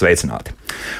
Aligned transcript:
sveicināti! 0.00 0.56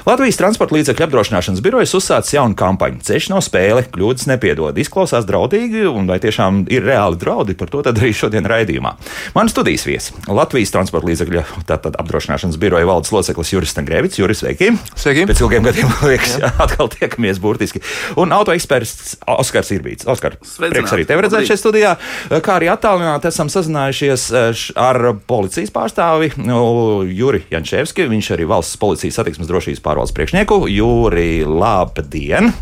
Latvijas 0.09 0.39
transporta 0.41 0.73
līdzekļu 0.79 1.05
apdrošināšanas 1.05 1.61
birojas 1.61 1.93
uzsācis 1.99 2.33
jaunu 2.33 2.57
kampaņu. 2.57 3.03
Ceļš 3.05 3.27
nav 3.35 3.43
spēle, 3.45 3.83
kļūdas 3.93 4.31
nepiedod. 4.31 4.79
Izklausās 4.81 5.27
draudīgi, 5.29 5.83
un 5.91 6.07
vai 6.09 6.17
tiešām 6.23 6.63
ir 6.73 6.87
reāli 6.89 7.19
draudi, 7.21 7.57
par 7.59 7.69
to 7.69 7.83
arī 7.91 8.13
šodien 8.17 8.49
raidījumā. 8.49 8.95
Mani 9.37 9.53
studijas 9.53 9.85
viesis- 9.85 10.15
Latvijas 10.41 10.73
transporta 10.73 11.11
līdzekļu 11.11 11.43
apdrošināšanas 11.69 12.57
biroja 12.57 12.89
valdes 12.89 13.13
loceklis 13.13 13.53
Juris 13.53 13.75
Stangrēvits. 13.75 14.17
Juris, 14.17 14.41
sveiki! 14.41 14.71
Sveiki! 14.95 15.27
Pēc 15.29 15.43
ilgiem 15.45 15.69
gadiem 15.69 15.93
liekas, 16.09 16.39
jā, 16.41 16.49
atkal 16.65 16.89
tiekamies 16.89 17.39
burtiski. 17.39 17.85
Un 18.17 18.33
autoeksperts 18.33 19.19
Oskars 19.29 19.71
Irbīts. 19.77 20.09
Oskar, 20.09 20.39
prieks 20.41 20.97
arī 20.97 21.05
tevi 21.05 21.27
redzēt 21.27 21.45
šajā 21.45 21.61
studijā. 21.61 21.93
Kā 22.41 22.57
arī 22.57 22.73
attālināti 22.73 23.29
esam 23.29 23.53
sazinājušies 23.53 24.27
eh, 24.33 24.65
ar 24.81 25.13
policijas 25.29 25.71
pārstāvi 25.75 26.33
nu, 26.41 27.05
Juri 27.05 27.45
Jančevski. 27.53 28.09
Viņš 28.09 28.33
arī 28.39 28.49
valsts 28.49 28.81
policijas 28.81 29.21
satiksmes 29.21 29.51
drošības 29.51 29.85
pārvaldes 29.91 30.15
priekšnieku 30.15 30.65
Jūri 30.71 31.45
Labdien! 31.47 32.53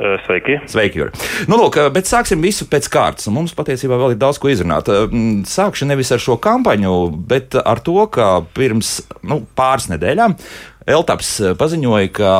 Sveiki. 0.00 0.54
Sveiki, 0.64 0.96
Juri. 0.96 1.10
Nu, 1.44 1.58
lūk, 1.60 1.76
bet 1.92 2.08
sāksim 2.08 2.40
visu 2.40 2.64
pēc 2.72 2.86
kārtas. 2.88 3.26
Mums 3.28 3.52
patiesībā 3.52 3.98
vēl 4.00 4.14
ir 4.14 4.20
daudz 4.22 4.38
ko 4.40 4.48
izrunāt. 4.48 4.88
Sākšu 5.44 5.84
nevis 5.90 6.08
ar 6.16 6.22
šo 6.24 6.38
kampaņu, 6.40 6.94
bet 7.28 7.58
ar 7.60 7.82
to, 7.84 7.98
ka 8.08 8.38
pirms 8.56 9.02
nu, 9.28 9.42
pāris 9.58 9.90
nedēļām 9.92 10.38
Eltaps 10.90 11.34
paziņoja, 11.60 12.08
ka 12.16 12.32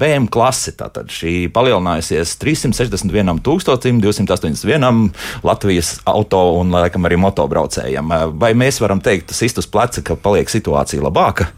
BM 0.00 0.26
klase 0.34 0.74
tātad 0.76 1.12
šī 1.14 1.46
palielinājusies 1.54 2.34
361 2.42 3.38
281 3.46 5.02
Latvijas 5.46 5.94
auto 6.10 6.42
un, 6.58 6.74
laikam, 6.74 7.06
arī 7.06 7.22
motobraucējiem. 7.22 8.12
Vai 8.42 8.52
mēs 8.58 8.82
varam 8.82 9.00
teikt, 9.00 9.30
tas 9.30 9.46
iztus 9.46 9.70
pleca, 9.70 10.02
ka 10.02 10.18
paliek 10.18 10.50
situācija 10.50 11.06
labāka? 11.06 11.52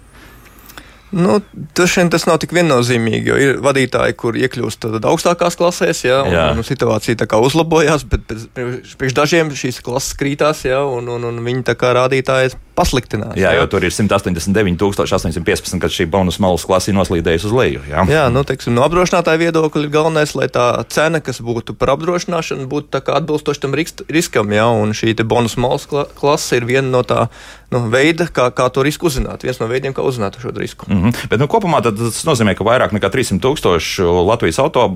Nu, 1.15 1.39
Dažiem 1.75 2.11
tas 2.11 2.27
nav 2.27 2.41
tik 2.43 2.53
viennozīmīgi, 2.55 3.31
jo 3.31 3.39
ir 3.39 3.61
vadītāji, 3.63 4.17
kur 4.19 4.37
iekļūst 4.39 4.87
augstākās 4.99 5.57
klasēs, 5.59 6.05
jā, 6.07 6.21
un, 6.27 6.35
jā. 6.35 6.47
un 6.55 6.67
situācija 6.67 7.29
uzlabojās, 7.39 8.07
bet 8.11 8.35
priekš 8.55 9.15
dažiem 9.15 9.53
šīs 9.55 9.81
klases 9.85 10.17
krītās, 10.19 10.65
jā, 10.67 10.81
un, 10.83 11.09
un, 11.15 11.27
un 11.31 11.41
viņi 11.45 11.65
tā 11.71 11.77
kā 11.79 11.93
rādītāji 11.95 12.55
pasliktinās. 12.75 13.37
Jā, 13.39 13.53
jā, 13.55 13.63
jo 13.63 13.67
tur 13.71 13.87
ir 13.87 13.95
189,815, 13.95 15.79
kad 15.83 15.95
šī 15.95 16.07
bonus 16.11 16.41
malas 16.43 16.67
klase 16.67 16.91
ir 16.91 16.99
noslīdējusi 16.99 17.49
uz 17.49 17.55
leju. 17.55 17.85
Jā, 17.91 18.07
jā 18.11 18.25
nu, 18.35 18.43
teiksim, 18.47 18.75
no 18.75 18.83
apdrošinātāja 18.87 19.43
viedokļa 19.45 19.87
ir 19.87 19.93
galvenais, 19.95 20.35
lai 20.39 20.49
tā 20.53 20.67
cena, 20.91 21.23
kas 21.25 21.39
būtu 21.45 21.77
par 21.79 21.95
apdrošināšanu, 21.95 22.67
būtu 22.71 23.03
atbilstoša 23.03 23.67
tam 23.67 23.79
riskam, 23.79 24.55
jā, 24.55 24.67
un 24.67 24.95
šī 24.97 25.15
bonus 25.23 25.59
malas 25.61 25.87
klase 26.19 26.59
ir 26.59 26.67
viena 26.67 26.91
no 26.91 27.05
tā 27.07 27.29
nu, 27.75 27.85
veida, 27.91 28.27
kā, 28.31 28.49
kā 28.55 28.69
to 28.75 28.83
risku 28.87 29.09
uzzināt. 29.11 29.47
Viens 29.47 29.61
no 29.63 29.71
veidiem, 29.71 29.95
kā 29.95 30.03
uzzināt 30.07 30.39
šo 30.43 30.55
risku. 30.55 30.87
Mm 30.91 31.04
-hmm. 31.05 31.29
Bet 31.31 31.41
nu, 31.41 31.47
kopumā 31.47 31.83
tas 31.83 32.25
nozīmē, 32.25 32.55
ka 32.55 32.65
vairāk 32.65 32.93
nekā 32.93 33.11
300 33.11 33.41
tūkstoši 33.41 34.03
Latvijas 34.27 34.59
auto 34.59 34.87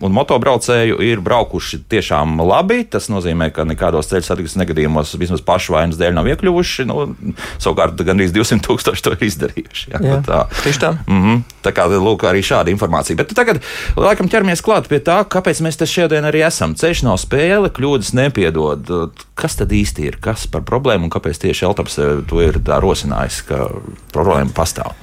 un 0.00 0.12
motobraucēju 0.12 1.00
ir 1.02 1.20
braukuši 1.20 1.82
tiešām 1.88 2.40
labi. 2.42 2.84
Tas 2.84 3.08
nozīmē, 3.08 3.50
ka 3.54 3.64
nekādos 3.64 4.10
ceļu 4.10 4.26
satiksmes 4.26 4.60
negadījumos 4.62 5.14
vismaz 5.18 5.42
pašu 5.44 5.74
vainas 5.76 5.98
dēļ 6.00 6.14
nav 6.18 6.28
iekļuvuši. 6.32 6.86
Nu, 6.88 7.14
savukārt, 7.58 8.00
gandrīz 8.06 8.32
200 8.32 8.64
tūkstoši 8.66 9.04
to 9.04 9.14
ir 9.16 9.26
izdarījuši. 9.28 9.90
Jā, 9.94 10.02
jā, 10.04 10.18
tā. 10.26 10.40
Tieši 10.62 10.82
tā. 10.84 10.92
Mm 11.06 11.22
-hmm. 11.22 11.42
tā 11.62 11.72
kā 11.72 11.86
lūk, 11.88 12.24
arī 12.24 12.42
šāda 12.42 12.70
informācija. 12.70 13.16
Bet 13.16 13.34
tagad 13.34 13.62
laikam 13.96 14.28
ķeramies 14.28 14.62
klāt 14.64 14.88
pie 14.88 14.98
tā, 14.98 15.24
kāpēc 15.24 15.62
mēs 15.62 15.78
te 15.78 15.86
šodien 15.86 16.24
arī 16.24 16.46
esam. 16.46 16.74
Ceļš 16.74 17.04
nav 17.04 17.18
spēle, 17.18 17.70
kļūdas 17.70 18.14
nepiedod. 18.14 19.14
Kas 19.34 19.56
tad 19.56 19.72
īsti 19.72 20.06
ir? 20.08 20.18
Kas 20.20 20.46
par 20.46 20.62
problēmu 20.62 21.04
un 21.04 21.10
kāpēc 21.10 21.38
tieši 21.38 21.64
Eltaps 21.64 21.98
to 22.28 22.42
ir 22.42 22.60
rosinājis, 22.64 23.42
ka 23.48 23.68
problēma 24.12 24.50
pastāv? 24.54 24.94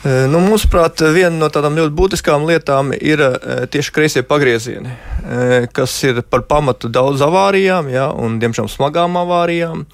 Nu, 0.00 0.38
mūsuprāt, 0.40 1.02
viena 1.12 1.34
no 1.36 1.50
tādām 1.52 1.74
ļoti 1.76 1.92
būtiskām 1.92 2.46
lietām 2.48 2.94
ir 2.96 3.20
tieši 3.68 3.92
kreisie 3.92 4.22
pagriezieni, 4.24 4.94
kas 5.76 5.98
ir 6.08 6.22
par 6.24 6.46
pamatu 6.48 6.88
daudz 6.88 7.20
avārijām, 7.26 7.90
ja, 7.92 8.06
un 8.08 8.38
diemžēl 8.40 8.70
smagām 8.72 9.20
avārijām. 9.20 9.84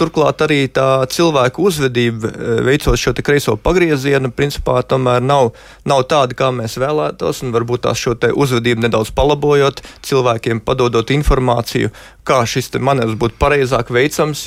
Turklāt 0.00 0.40
arī 0.46 0.62
tā 0.72 1.04
cilvēku 1.12 1.66
uzvedība, 1.68 2.30
veicot 2.64 2.96
šo 2.96 3.12
kreiso 3.20 3.58
pagriezienu, 3.60 4.30
principā 4.32 4.78
tomēr 4.80 5.20
nav, 5.20 5.50
nav 5.84 6.06
tāda, 6.08 6.32
kā 6.32 6.48
mēs 6.56 6.78
vēlētos. 6.80 7.42
Varbūt 7.52 7.84
tās 7.84 8.00
šo 8.00 8.16
uzvedību 8.16 8.86
nedaudz 8.86 9.12
palabojot, 9.12 9.84
cilvēkiem 10.08 10.64
padodot 10.64 11.12
informāciju, 11.12 11.92
kā 12.26 12.38
šis 12.46 12.70
manevrs 12.78 13.16
būtu 13.18 13.34
pareizāk 13.40 13.90
veicams. 13.94 14.44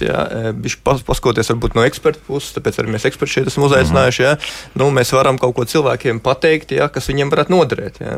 Viņš 0.64 0.78
paskatoties 0.86 1.52
varbūt 1.52 1.76
no 1.76 1.84
eksperta 1.88 2.22
puses, 2.28 2.54
tāpēc 2.56 2.80
arī 2.80 2.94
mēs 2.96 3.08
eksperti 3.10 3.34
šeit 3.34 3.50
esam 3.52 3.66
uzaicinājuši. 3.68 4.24
Ja? 4.24 4.36
Nu, 4.80 4.88
mēs 4.96 5.12
varam 5.16 5.40
kaut 5.42 5.58
ko 5.58 5.66
cilvēkiem 5.68 6.22
pateikt, 6.24 6.72
ja, 6.78 6.88
kas 6.92 7.10
viņiem 7.12 7.34
varētu 7.34 7.56
noderēt. 7.56 8.00
Ja? 8.04 8.18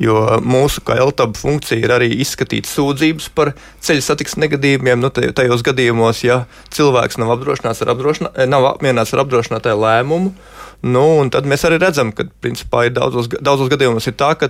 Jo 0.00 0.40
mūsu 0.40 0.84
kā 0.86 0.96
LTB 1.04 1.40
funkcija 1.40 1.84
ir 1.84 1.94
arī 1.98 2.10
izskatīt 2.24 2.68
sūdzības 2.70 3.28
par 3.36 3.52
ceļu 3.84 4.06
satiksmes 4.08 4.46
negadījumiem. 4.46 5.04
Nu, 5.04 5.12
tajos 5.12 5.64
gadījumos, 5.66 6.24
ja 6.24 6.44
cilvēks 6.74 7.20
nav 7.20 7.36
apdrošināts 7.36 7.84
ar, 7.84 7.92
apdrošinā, 7.94 8.34
nav 8.48 8.72
apmierināts 8.72 9.12
ar 9.12 9.26
apdrošinātāju 9.26 9.84
lēmumu, 9.84 10.32
nu, 10.84 11.06
tad 11.32 11.48
mēs 11.48 11.64
arī 11.68 11.80
redzam, 11.82 12.12
ka 12.16 12.26
principā 12.44 12.88
ir 12.88 12.96
daudzos, 12.96 13.28
daudzos 13.36 13.72
gadījumos 13.72 14.08
ir 14.08 14.16
tā, 14.16 14.32
ka 14.40 14.48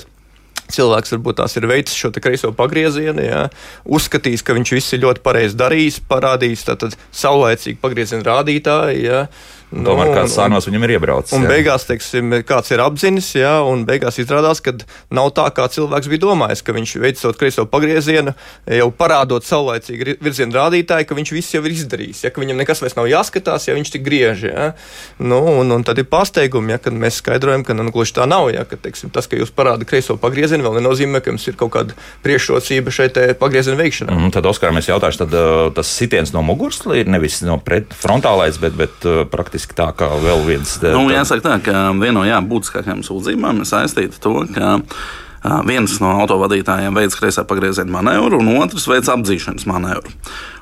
Cilvēks 0.73 1.13
varbūt 1.13 1.41
tās 1.43 1.57
ir 1.59 1.67
veicis 1.69 1.99
šo 1.99 2.11
kreiso 2.15 2.53
pagriezienu, 2.57 3.21
jā, 3.21 3.43
uzskatījis, 3.85 4.45
ka 4.47 4.57
viņš 4.57 4.73
viss 4.77 4.97
ir 4.97 5.03
ļoti 5.05 5.25
pareizi 5.25 5.59
darījis, 5.61 6.01
parādījis 6.09 6.65
tātad 6.71 6.97
saulēcīgi 7.13 7.81
pagrieziena 7.83 8.25
rādītāji. 8.31 9.05
Jā, 9.05 9.27
Nu, 9.75 9.89
Tomēr 9.91 10.13
kāds 10.15 10.35
sānos 10.37 10.69
viņam 10.69 10.85
ir 10.87 10.95
iebraucis. 10.95 11.35
Un 11.35 11.45
jā. 11.45 11.51
beigās, 11.51 11.87
teiksim, 11.89 12.31
kāds 12.47 12.71
ir 12.71 12.83
apzinis, 12.85 13.33
jā, 13.35 13.57
un 13.67 13.83
beigās 13.89 14.21
izrādās, 14.23 14.61
ka 14.63 14.77
nav 15.15 15.33
tā, 15.35 15.49
kā 15.57 15.67
cilvēks 15.73 16.11
bija 16.13 16.23
domājis, 16.23 16.63
ka 16.63 16.75
viņš 16.77 16.93
veicot 17.03 17.41
kreiso 17.41 17.65
pagriezienu, 17.71 18.37
jau 18.71 18.89
parādot 18.95 19.47
saulēcīgi 19.47 20.19
virzienu 20.23 20.55
rādītāju, 20.55 21.09
ka 21.11 21.19
viņš 21.19 21.33
viss 21.35 21.57
jau 21.57 21.63
ir 21.67 21.75
izdarījis, 21.75 22.23
ja, 22.27 22.31
ka 22.31 22.43
viņam 22.43 22.63
nekas 22.63 22.85
vairs 22.85 22.95
nav 22.99 23.11
jāskatās, 23.11 23.67
ja 23.67 23.75
viņš 23.75 23.93
tik 23.97 24.07
griež. 24.07 24.47
Ja. 24.47 24.71
Nu, 25.19 25.41
un, 25.59 25.75
un 25.75 25.83
tad 25.87 25.99
ir 25.99 26.07
pārsteigumi, 26.11 26.77
ja, 26.77 26.79
kad 26.79 26.95
mēs 26.95 27.19
skaidrojam, 27.19 27.67
ka 27.67 27.75
nu, 27.75 27.89
gluži 27.95 28.15
tā 28.21 28.29
nav. 28.31 28.53
Ja, 28.55 28.63
ka, 28.69 28.79
teiksim, 28.79 29.11
tas, 29.15 29.27
ka 29.27 29.41
jūs 29.41 29.51
parādāt 29.55 29.89
kreiso 29.91 30.15
pagriezienu, 30.21 30.63
vēl 30.69 30.79
nenozīmē, 30.79 31.19
ka 31.25 31.35
jums 31.35 31.49
ir 31.51 31.59
kaut 31.59 31.75
kāda 31.75 31.99
priekšrocība 32.23 32.95
šeit 32.95 33.19
pagrieziena 33.43 33.81
veikšanā. 33.81 34.15
Mm, 34.15 34.33
tad, 34.37 34.47
Oskar, 34.47 34.75
mēs 34.77 34.91
jautāšu, 34.93 35.25
tad 35.25 35.35
uh, 35.35 35.67
tas 35.75 35.91
sitiens 35.91 36.35
no 36.37 36.45
muguras 36.47 36.83
ir 36.95 37.11
nevis 37.11 37.41
no 37.47 37.59
frontālais, 37.65 38.61
bet, 38.63 38.77
bet 38.79 39.09
uh, 39.09 39.25
praktiski 39.31 39.64
faktiski 39.65 39.77
tā 39.77 39.93
kā 39.97 40.09
vēl 40.21 40.45
viens. 40.47 40.79
Nu, 40.83 41.11
jāsaka 41.11 41.43
tā, 41.43 41.59
ka 41.65 41.93
viena 41.97 42.21
no 42.21 42.25
jā, 42.25 42.41
būtiskākajām 42.41 43.03
sūdzībām 43.05 43.63
ir 43.63 43.67
saistīta 43.67 44.17
ar 44.17 44.23
to, 44.23 44.35
ka 44.55 45.63
viens 45.67 46.01
no 46.01 46.11
autovadītājiem 46.23 46.95
veids 46.95 47.17
kreisā 47.17 47.45
pagrieziena 47.45 47.93
manevru, 47.93 48.41
un 48.41 48.63
otrs 48.63 48.87
veids 48.89 49.11
apdzīšanas 49.13 49.67
manevru. 49.67 50.11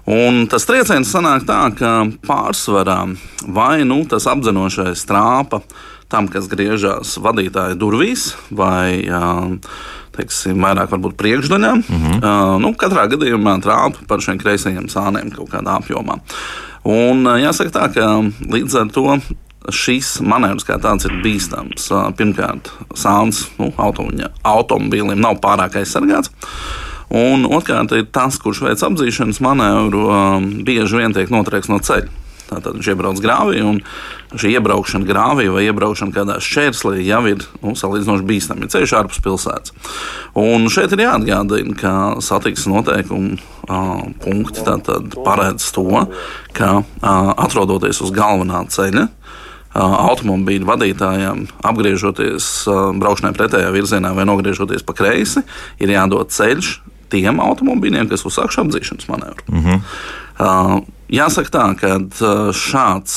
Un 0.06 0.48
tas 0.50 0.66
trieciens 0.66 1.10
sanāk 1.10 1.46
tā, 1.46 1.70
ka 1.78 2.06
pārsvarā 2.26 3.14
vai 3.46 3.84
nu 3.84 4.04
tas 4.04 4.26
apzinošais 4.26 5.04
trāpa 5.06 5.62
tam, 6.10 6.26
kas 6.28 6.48
griežas 6.50 7.16
vadītāja 7.22 7.78
durvīs, 7.78 8.32
vai 8.50 9.06
teiksim, 10.16 10.58
vairāk 10.62 10.90
varbūt 10.92 11.16
priekšdaļā. 11.20 11.72
Mm 11.76 11.84
-hmm. 11.88 12.18
uh, 12.18 12.56
nu, 12.62 12.74
katrā 12.78 13.06
gadījumā 13.12 13.59
trāpa 13.64 14.06
par 14.09 14.20
šiem 14.20 14.38
kreisajiem 14.38 14.88
sāniem 14.88 15.32
kaut 15.34 15.50
kādā 15.50 15.78
apjomā. 15.80 16.20
Un 16.84 17.24
jāsaka 17.38 17.70
tā, 17.70 17.88
ka 17.94 18.06
līdz 18.50 18.80
ar 18.80 18.88
to 18.91 19.18
šis 19.70 20.16
manevrs 20.20 20.66
kā 20.66 20.78
tāds 20.82 21.06
ir 21.06 21.20
bīstams. 21.22 21.91
Pirmkārt, 22.18 22.72
sāns 22.98 23.44
nu, 23.59 23.70
automobīlim 23.78 25.20
nav 25.20 25.38
pārāk 25.44 25.78
aizsargāts. 25.82 26.32
Un 27.12 27.44
otrkārt, 27.44 27.92
ir 27.92 28.08
tas, 28.08 28.38
kurš 28.41 28.62
veic 28.65 28.82
apzīšanas 28.82 29.41
manevru, 29.44 30.08
bieži 30.65 30.97
vien 30.97 31.12
tiek 31.12 31.30
notriekts 31.30 31.68
no 31.68 31.78
ceļa. 31.78 32.22
Tātad 32.53 32.77
viņš 32.78 32.91
iebrauc 32.93 33.22
grāvī, 33.25 33.63
un 33.65 33.81
šī 34.33 34.54
iebraukšana 34.59 35.09
grāvī 35.09 35.49
vai 35.53 35.65
iebraukšana 35.69 36.15
kādā 36.15 36.39
šķērslī 36.43 37.04
jau 37.07 37.22
ir 37.31 37.47
nu, 37.63 37.75
salīdzinoši 37.78 38.28
bīstama. 38.28 38.65
Ir 38.65 38.72
ceļš 38.72 38.95
ārpus 39.01 39.22
pilsētas. 39.25 39.75
Un 40.39 40.69
šeit 40.72 40.93
ir 40.95 41.04
jāatgādina, 41.07 41.77
ka 41.78 41.95
satiksmes 42.25 42.71
noteikumu 42.72 43.39
uh, 43.39 44.04
punkti 44.25 44.65
paredz 45.25 45.72
to, 45.75 46.07
ka 46.57 46.71
uh, 46.83 47.33
atrodoties 47.37 48.03
uz 48.04 48.15
galvenā 48.15 48.65
ceļa, 48.72 49.09
automobīļu 49.72 50.69
vadītājiem, 50.69 51.47
apgriežoties 51.65 52.49
braukšanai 53.01 53.33
pretējā 53.37 53.71
virzienā 53.72 54.13
vai 54.16 54.27
nogriežoties 54.28 54.84
pa 54.84 54.93
kreisi, 54.97 55.41
ir 55.81 55.95
jādod 55.95 56.33
ceļš 56.33 56.75
tiem 57.13 57.41
automobīļiem, 57.45 58.09
kas 58.10 58.25
uzsākuši 58.28 58.60
apdzīšanas 58.65 59.09
manevru. 59.09 59.47
Mm 59.49 59.65
-hmm. 59.65 59.81
Jāsaka 61.12 61.52
tā, 61.52 61.64
ka 61.76 61.96
šāds 62.56 63.16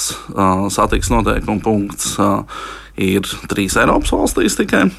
satiksmes 0.75 1.15
noteikuma 1.15 1.63
punkts 1.63 2.15
ir 3.00 3.27
trīs 3.51 3.77
Eiropas 3.79 4.12
valstīs 4.15 4.57
tikai. 4.59 4.89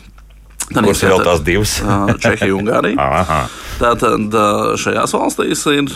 Ir 0.75 0.83
vēl 0.83 1.23
tās 1.23 1.43
divas. 1.47 1.77
Čehija 2.23 2.55
un 2.57 2.65
Ungārija. 2.65 3.47
Tātad 3.77 4.35
šajās 4.81 5.13
valstīs 5.15 5.63
ir, 5.69 5.91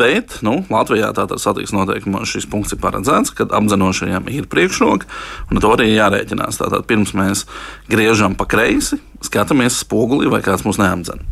bet 0.00 0.38
nu, 0.46 0.56
Latvijā 0.72 1.10
tātad 1.16 1.42
satiksmes 1.42 1.76
noteikumos 1.76 2.32
šis 2.32 2.48
punkts 2.50 2.74
ir 2.74 2.80
paredzēts, 2.82 3.34
kad 3.36 3.52
apzinošajiem 3.54 4.30
ir 4.32 4.48
priekšroka, 4.50 5.06
un 5.52 5.62
to 5.62 5.72
arī 5.76 5.92
jārēķinās. 5.92 6.58
Tātad 6.62 6.88
pirms 6.88 7.12
mēs 7.18 7.44
griežam 7.92 8.34
pa 8.38 8.48
kreisi, 8.50 8.98
skatāmies 9.24 9.80
spogulī, 9.82 10.30
vai 10.32 10.40
kāds 10.44 10.64
mūs 10.66 10.80
neapdzen. 10.80 11.22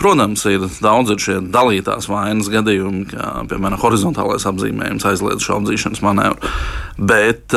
Protams, 0.00 0.44
ir 0.50 0.66
daudz 0.84 1.14
ir 1.14 1.22
šie 1.26 1.38
dalītās 1.54 2.10
vainas 2.10 2.50
gadījumi, 2.52 3.06
kā 3.14 3.30
piemēram 3.50 3.80
horizontālais 3.82 4.46
apzīmējums 4.50 5.08
aizliedz 5.10 5.46
šo 5.46 5.62
apzīšanas 5.62 6.04
manevru. 6.04 6.52
Bet 6.98 7.56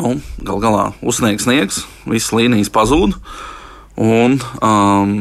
nu, 0.00 0.14
gal 0.42 0.62
galā 0.62 0.84
uzsniegs 1.02 1.46
sniegs, 1.46 1.82
visas 2.08 2.32
līnijas 2.34 2.72
pazūd. 2.74 3.18
Un, 4.00 4.40
um, 4.60 5.18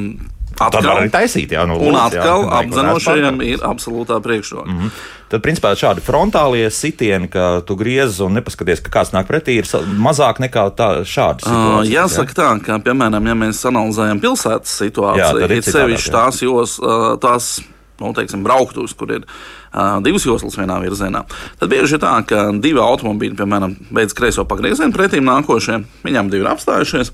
Atkal, 0.53 0.83
tā 0.85 0.93
var 0.93 1.07
taisīt, 1.09 1.53
jā, 1.55 1.63
nu, 1.65 1.79
un 1.81 1.95
atkal 1.97 2.45
apzinošajiem 2.59 3.39
ir 3.47 3.63
absolūtā 3.65 4.19
priekšroka. 4.21 4.69
Mm 4.69 4.79
-hmm. 4.79 4.91
Tad, 5.29 5.41
principā, 5.41 5.73
šādi 5.73 6.01
frontālie 6.05 6.69
sitieni, 6.69 7.27
ka 7.27 7.61
tu 7.65 7.75
griez 7.75 8.19
un 8.19 8.33
nepaskaties, 8.33 8.79
ka 8.79 8.91
kāds 8.99 9.13
nāk 9.13 9.25
pretī, 9.25 9.57
ir 9.57 9.65
mazāk 9.97 10.39
nekā 10.39 10.69
tā, 10.77 11.01
situācija. 11.05 11.53
Uh, 11.53 11.81
jāsaka 11.89 12.29
jā? 12.29 12.35
tā, 12.35 12.65
ka, 12.65 12.79
piemēram, 12.79 13.27
ja 13.27 13.33
mēs 13.33 13.65
analizējam 13.65 14.19
pilsētas 14.19 14.77
situāciju, 14.83 15.39
jā, 15.39 15.57
ir 15.57 15.63
sevišķi 15.63 16.11
tās, 16.11 16.41
jos, 16.41 16.79
tās 17.21 17.61
nu, 18.01 18.13
teiksim, 18.15 18.43
brauktuves, 18.45 18.95
kur 18.97 19.11
ir 19.13 19.25
uh, 19.25 19.99
divas 20.05 20.25
joslas 20.27 20.57
vienā 20.59 20.79
virzienā. 20.83 21.23
Tad 21.59 21.71
bieži 21.71 21.97
ir 21.97 22.03
tā, 22.03 22.13
ka 22.27 22.45
divi 22.63 22.81
automobīļi, 22.83 23.37
piemēram, 23.39 23.75
beidz 23.93 24.15
kreiso 24.17 24.45
pagriezienu 24.49 24.95
pretīm 24.95 25.27
nākošajiem, 25.29 25.85
viņiem 26.07 26.31
divi 26.33 26.45
ir 26.45 26.51
apstājušies. 26.53 27.13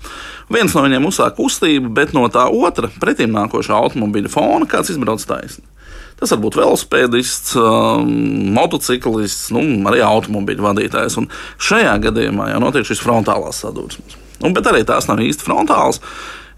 Viens 0.53 0.75
no 0.75 0.85
viņiem 0.85 1.09
uzsāk 1.09 1.35
kustību, 1.39 1.91
bet 1.97 2.15
no 2.17 2.25
tā 2.31 2.47
otra 2.47 2.91
pretīm 3.01 3.35
nākošā 3.35 3.75
automobīļa 3.83 4.31
fona 4.33 4.69
kāds 4.69 4.93
izbrauc 4.95 5.25
taisni. 5.27 5.67
Tas 6.19 6.33
var 6.33 6.41
būt 6.43 6.57
velosipēdists, 6.59 7.53
motociklists, 8.57 9.53
nu, 9.55 9.61
arī 9.87 10.01
automobīļu 10.03 10.65
vadītājs. 10.65 11.15
Un 11.21 11.29
šajā 11.63 11.93
gadījumā 12.09 12.49
jau 12.51 12.59
notiek 12.65 12.87
šis 12.87 12.99
frontālās 12.99 13.61
sadursmes. 13.63 14.17
Nu, 14.43 14.51
bet 14.55 14.67
arī 14.67 14.83
tās 14.87 15.07
nav 15.07 15.21
īsti 15.23 15.47
frontāls. 15.47 16.01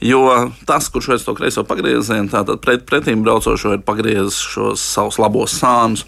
Jo 0.02 0.50
tas, 0.66 0.88
kurš 0.90 1.12
veic 1.12 1.26
to 1.26 1.34
kreiso 1.38 1.64
pagriezienu, 1.68 2.30
tātad 2.32 2.58
pret, 2.64 2.88
pretīm 2.90 3.22
braucošo 3.22 3.76
ir 3.76 3.84
pagriezis 3.86 4.40
šos 4.54 4.82
savus 4.82 5.20
labos 5.22 5.54
sānus. 5.60 6.08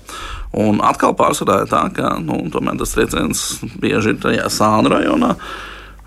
Un 0.58 0.82
atkal 0.86 1.14
pārsvarā 1.18 1.62
ir 1.62 1.70
tā, 1.70 1.84
ka 1.94 2.16
nu, 2.22 2.40
tas 2.50 2.96
trieciens 2.96 3.44
bieži 3.82 4.16
ir 4.16 4.22
tajā 4.22 4.50
sānu 4.54 4.94
rajonā. 4.94 5.36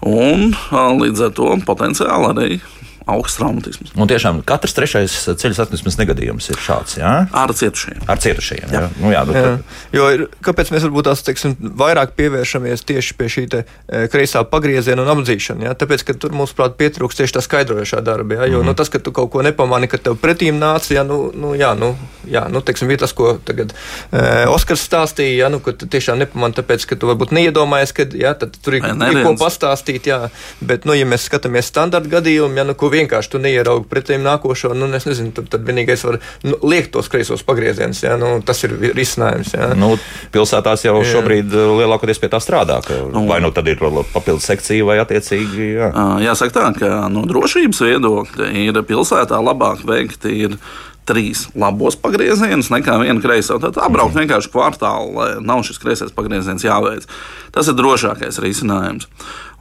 Un 0.06 0.50
līdz 0.98 1.28
ar 1.28 1.36
to 1.38 1.52
potenciāli 1.66 2.32
arī 2.32 2.58
augsts 3.06 3.38
traumatisms. 3.38 3.92
Un 3.94 4.08
tiešām 4.10 4.40
katrs 4.46 4.74
trešais 4.74 5.14
ceļu 5.38 5.54
satiksmes 5.54 5.96
negadījums 6.00 6.48
ir 6.50 6.58
šāds. 6.58 6.96
Jā? 6.98 7.12
Ar 7.30 7.52
cietušajiem. 7.54 8.02
Ar 8.10 8.18
cietušajiem. 8.22 8.72
Jā. 8.74 8.80
Jā. 8.82 8.88
Nu, 8.98 9.12
jā, 9.14 9.20
nu, 9.28 9.36
jā. 9.36 9.52
Jo 9.94 10.08
ir, 10.14 10.24
kāpēc 10.42 10.72
mēs 10.74 10.86
varbūt 10.88 11.06
tās 11.06 11.22
teiksim, 11.26 11.54
vairāk 11.78 12.16
pievēršamies 12.18 12.82
tieši 12.88 13.14
pie 13.18 13.28
šī 13.30 13.44
te, 13.52 13.62
e, 13.86 14.00
kreisā 14.10 14.42
pagrieziena 14.50 15.04
un 15.04 15.12
apdzīšana? 15.14 15.68
Jā? 15.68 15.74
Tāpēc, 15.78 16.02
ka 16.08 16.16
tur 16.18 16.34
mums, 16.34 16.54
prāt, 16.58 16.74
pietrūkst 16.80 17.22
tieši 17.22 17.36
tā 17.38 17.44
skaidrojošā 17.46 18.02
darba. 18.06 18.40
Jā? 18.40 18.50
Jo 18.50 18.58
mm 18.58 18.62
-hmm. 18.62 18.66
nu, 18.72 18.74
tas, 18.74 18.90
ka 18.90 18.98
tu 18.98 19.14
kaut 19.14 19.30
ko 19.30 19.42
nepamani, 19.46 19.86
ka 19.86 20.02
tev 20.02 20.18
pretīm 20.18 20.58
nāca, 20.58 20.90
jā, 20.94 21.06
nu, 21.06 21.30
nu, 21.34 21.54
jā, 21.54 21.74
nu, 21.78 21.94
jā, 22.26 22.48
nu 22.50 22.60
teiksim, 22.60 22.90
ir 22.90 22.98
tas, 22.98 23.12
ko 23.12 23.38
tagad 23.44 23.74
e, 24.12 24.46
Oskars 24.50 24.82
stāstīja, 24.82 25.46
jā, 25.46 25.48
nu, 25.50 25.60
ka 25.60 25.72
tu 25.72 25.86
tiešām 25.86 26.18
nepamani, 26.18 26.54
tāpēc, 26.58 26.86
ka 26.86 26.96
tu 26.96 27.06
varbūt 27.06 27.30
neiedomājies, 27.30 27.94
ka 27.94 28.02
jā, 28.02 28.34
tur 28.34 28.74
ir, 28.74 28.82
ir 28.84 29.22
ko 29.22 29.34
pastāstīt, 29.38 30.06
jā, 30.06 30.28
bet, 30.60 30.84
nu, 30.84 30.92
ja 30.94 31.06
mēs 31.06 31.30
skatāmies 31.30 31.70
standarta 31.70 32.08
gadījumu, 32.08 32.56
jā, 32.56 32.64
nu, 32.64 32.74
ko 32.74 32.90
vienkārši 32.96 33.32
tu 33.32 33.40
neieraugi 33.42 33.86
pretī 33.90 34.18
nākošo. 34.22 34.72
Nu, 34.76 34.88
es 34.96 35.06
nezinu, 35.08 35.32
tad, 35.36 35.50
tad 35.52 35.66
vienīgais 35.68 36.04
var 36.06 36.18
nu, 36.46 36.58
liekt 36.66 36.92
tos 36.96 37.10
kreisos 37.12 37.44
pagriezienus. 37.46 38.02
Ja? 38.06 38.16
Nu, 38.20 38.36
tas 38.46 38.62
ir 38.66 38.76
risinājums. 38.96 39.54
Ja? 39.56 39.70
Nu, 39.78 39.94
pilsētās 40.34 40.86
jau 40.86 40.96
jā. 41.00 41.10
šobrīd 41.14 41.54
uh, 41.54 41.76
lielākoties 41.80 42.22
pie 42.22 42.32
tā 42.32 42.40
strādā. 42.42 42.80
Ka, 42.86 42.98
nu, 43.12 43.26
vai 43.30 43.40
nu 43.44 43.52
tad 43.54 43.68
ir 43.70 43.80
papildus 44.12 44.48
sekcija 44.48 44.88
vai 44.88 44.98
attiecīgi. 45.02 45.70
Jā. 45.76 45.92
Jāsaka 46.24 46.56
tā, 46.56 46.66
ka 46.80 46.92
no 47.12 47.26
drošības 47.28 47.84
viedokļa 47.86 48.50
ir 48.64 48.82
pilsētā 48.86 49.40
labāk 49.42 49.86
veikt. 49.88 50.28
Ir 50.30 50.58
trīs 51.06 51.46
labos 51.58 51.96
pagriezienus 52.00 52.72
nekā 52.74 52.98
vienu 53.02 53.22
kreiso. 53.22 53.60
Tad 53.62 53.78
apbraukt 53.78 54.14
mm. 54.14 54.24
vienkārši 54.24 54.52
kvartālu, 54.52 55.14
lai 55.16 55.28
nav 55.44 55.62
šis 55.66 55.80
kreisais 55.82 56.14
pagrieziens 56.14 56.66
jāveic. 56.66 57.06
Tas 57.54 57.70
ir 57.70 57.78
drošākais 57.78 58.40
risinājums. 58.42 59.08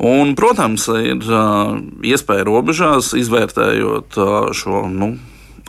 Un, 0.04 0.34
protams, 0.36 0.90
ir 1.00 1.24
uh, 1.30 1.78
iespēja 2.04 2.48
robežās, 2.50 3.14
izvērtējot 3.16 4.20
uh, 4.20 4.36
šo 4.58 4.86
nu, 4.92 5.16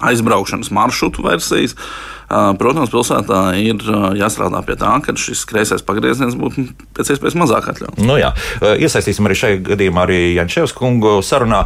aizbraukšanas 0.05 0.73
maršrutu 0.75 1.25
versijas. 1.29 1.77
Uh, 1.77 2.16
Protams, 2.27 2.91
pilsētā 2.91 3.41
ir 3.63 3.83
jāstrādā 4.19 4.63
pie 4.67 4.75
tā, 4.81 4.93
ka 5.05 5.15
šis 5.21 5.45
kreisais 5.47 5.85
pagrieziens 5.87 6.35
būtu 6.39 6.65
pēc 6.97 7.13
iespējas 7.15 7.37
mazāk 7.39 7.69
atļauts. 7.71 8.03
Nu, 8.03 8.17
jā. 8.19 8.33
Iesaistīsim 8.63 9.29
arī 9.29 9.37
šajā 9.39 9.61
gadījumā 9.71 10.07
arī 10.07 10.19
Jančevs 10.35 10.75
kungu 10.77 11.21
sarunā. 11.27 11.63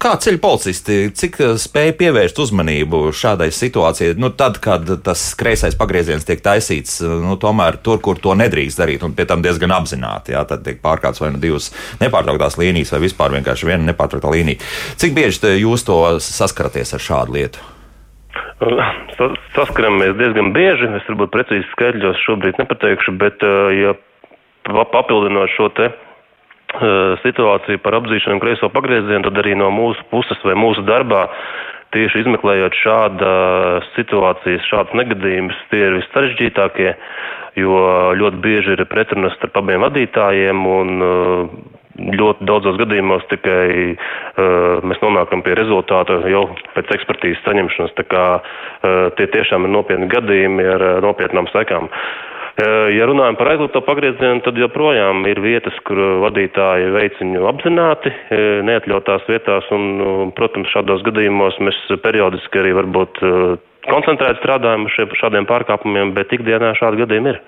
Kā 0.00 0.14
ceļu 0.22 0.40
policisti, 0.42 1.00
cik 1.16 1.40
spēja 1.60 1.96
pievērst 1.98 2.38
uzmanību 2.44 3.02
šādai 3.16 3.50
situācijai, 3.54 4.14
nu, 4.20 4.30
tad, 4.30 4.60
kad 4.62 4.86
tas 5.06 5.24
kreisais 5.38 5.78
pagrieziens 5.78 6.26
tiek 6.28 6.42
taisīts, 6.44 7.00
nu, 7.02 7.34
tomēr 7.40 7.80
tur, 7.82 7.98
kur 8.04 8.20
to 8.22 8.36
nedrīkst 8.38 8.80
darīt, 8.80 9.04
un 9.06 9.16
pie 9.18 9.26
tam 9.30 9.42
diezgan 9.42 9.74
apzināti, 9.74 10.36
jā, 10.36 10.44
tad 10.48 10.62
tiek 10.66 10.78
pārkāpts 10.84 11.22
vai 11.22 11.32
nu 11.34 11.42
divas 11.42 11.72
nepārtrauktās 12.02 12.60
līnijas, 12.60 12.94
vai 12.94 13.02
vispār 13.08 13.34
vienkārši 13.40 13.72
viena 13.72 13.90
nepārtrauktā 13.90 14.30
līnija. 14.36 14.62
Cik 15.00 15.18
bieži 15.18 15.56
jūs 15.64 15.86
to 15.88 16.00
saskaraties 16.22 16.94
ar 16.94 17.06
šādu 17.10 17.38
lietu? 17.40 17.70
saskaramies 19.56 20.14
diezgan 20.18 20.52
bieži. 20.56 20.90
Es 20.98 21.08
varbūt 21.08 21.32
precīzi 21.34 21.66
skaidļos 21.72 22.22
šobrīd 22.26 22.60
nepateikšu, 22.62 23.16
bet 23.20 23.42
ja 23.78 23.96
papildinot 24.68 25.50
šo 25.56 25.70
te 25.76 25.90
situāciju 27.24 27.80
par 27.82 27.96
apzīšanu 27.98 28.38
kreiso 28.42 28.70
pagriezienu, 28.70 29.24
tad 29.26 29.40
arī 29.42 29.56
no 29.58 29.72
mūsu 29.74 30.04
puses 30.12 30.38
vai 30.46 30.54
mūsu 30.54 30.84
darbā 30.86 31.26
tieši 31.90 32.22
izmeklējot 32.22 32.76
šādas 32.78 33.88
situācijas, 33.96 34.68
šādas 34.70 34.94
negadījumus, 34.94 35.58
tie 35.72 35.82
ir 35.88 35.96
vissarežģītākie, 35.98 36.92
jo 37.58 37.80
ļoti 38.20 38.42
bieži 38.44 38.76
ir 38.76 38.84
pretrunas 38.90 39.34
starp 39.40 39.58
abiem 39.58 39.82
vadītājiem 39.82 40.66
un 40.70 41.02
ļoti 41.98 42.46
daudzos 42.46 42.78
gadījumos 42.80 43.26
tikai 43.30 43.66
uh, 43.92 44.80
mēs 44.86 45.00
nonākam 45.02 45.42
pie 45.46 45.56
rezultāta 45.58 46.20
jau 46.30 46.46
pēc 46.76 46.92
ekspertīzes 46.96 47.42
saņemšanas. 47.46 47.94
Tā 47.98 48.06
kā 48.10 48.24
uh, 48.38 49.06
tie 49.18 49.26
tiešām 49.34 49.66
ir 49.66 49.74
nopietni 49.74 50.10
gadījumi 50.12 50.66
ar 50.76 50.86
uh, 50.86 50.98
nopietnām 51.04 51.50
sekām. 51.54 51.90
Ja 52.60 53.06
runājam 53.08 53.38
par 53.38 53.48
aizliegto 53.54 53.80
pagriezienu, 53.86 54.42
tad 54.44 54.58
joprojām 54.58 55.22
ir 55.30 55.38
vietas, 55.40 55.72
kur 55.86 55.96
vadītāji 56.26 56.90
veic 56.92 57.14
viņu 57.16 57.46
apzināti, 57.48 58.10
neatļautās 58.66 59.24
vietās, 59.30 59.68
un, 59.72 60.32
protams, 60.36 60.68
šādos 60.74 61.00
gadījumos 61.06 61.56
mēs 61.64 61.78
periodiski 62.02 62.60
arī 62.60 62.74
varbūt 62.76 63.22
koncentrēti 63.86 64.42
strādājam 64.42 64.84
ar 64.90 65.16
šādiem 65.22 65.48
pārkāpumiem, 65.48 66.12
bet 66.18 66.34
ikdienā 66.36 66.74
šādi 66.76 67.00
gadījumi 67.06 67.32
ir. 67.32 67.40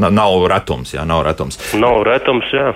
Nav 0.00 0.48
retums, 0.50 0.96
jā, 0.96 1.04
nav 1.06 1.22
retums. 1.28 1.60
Nav 1.78 2.02
retums, 2.08 2.50
jā. 2.56 2.72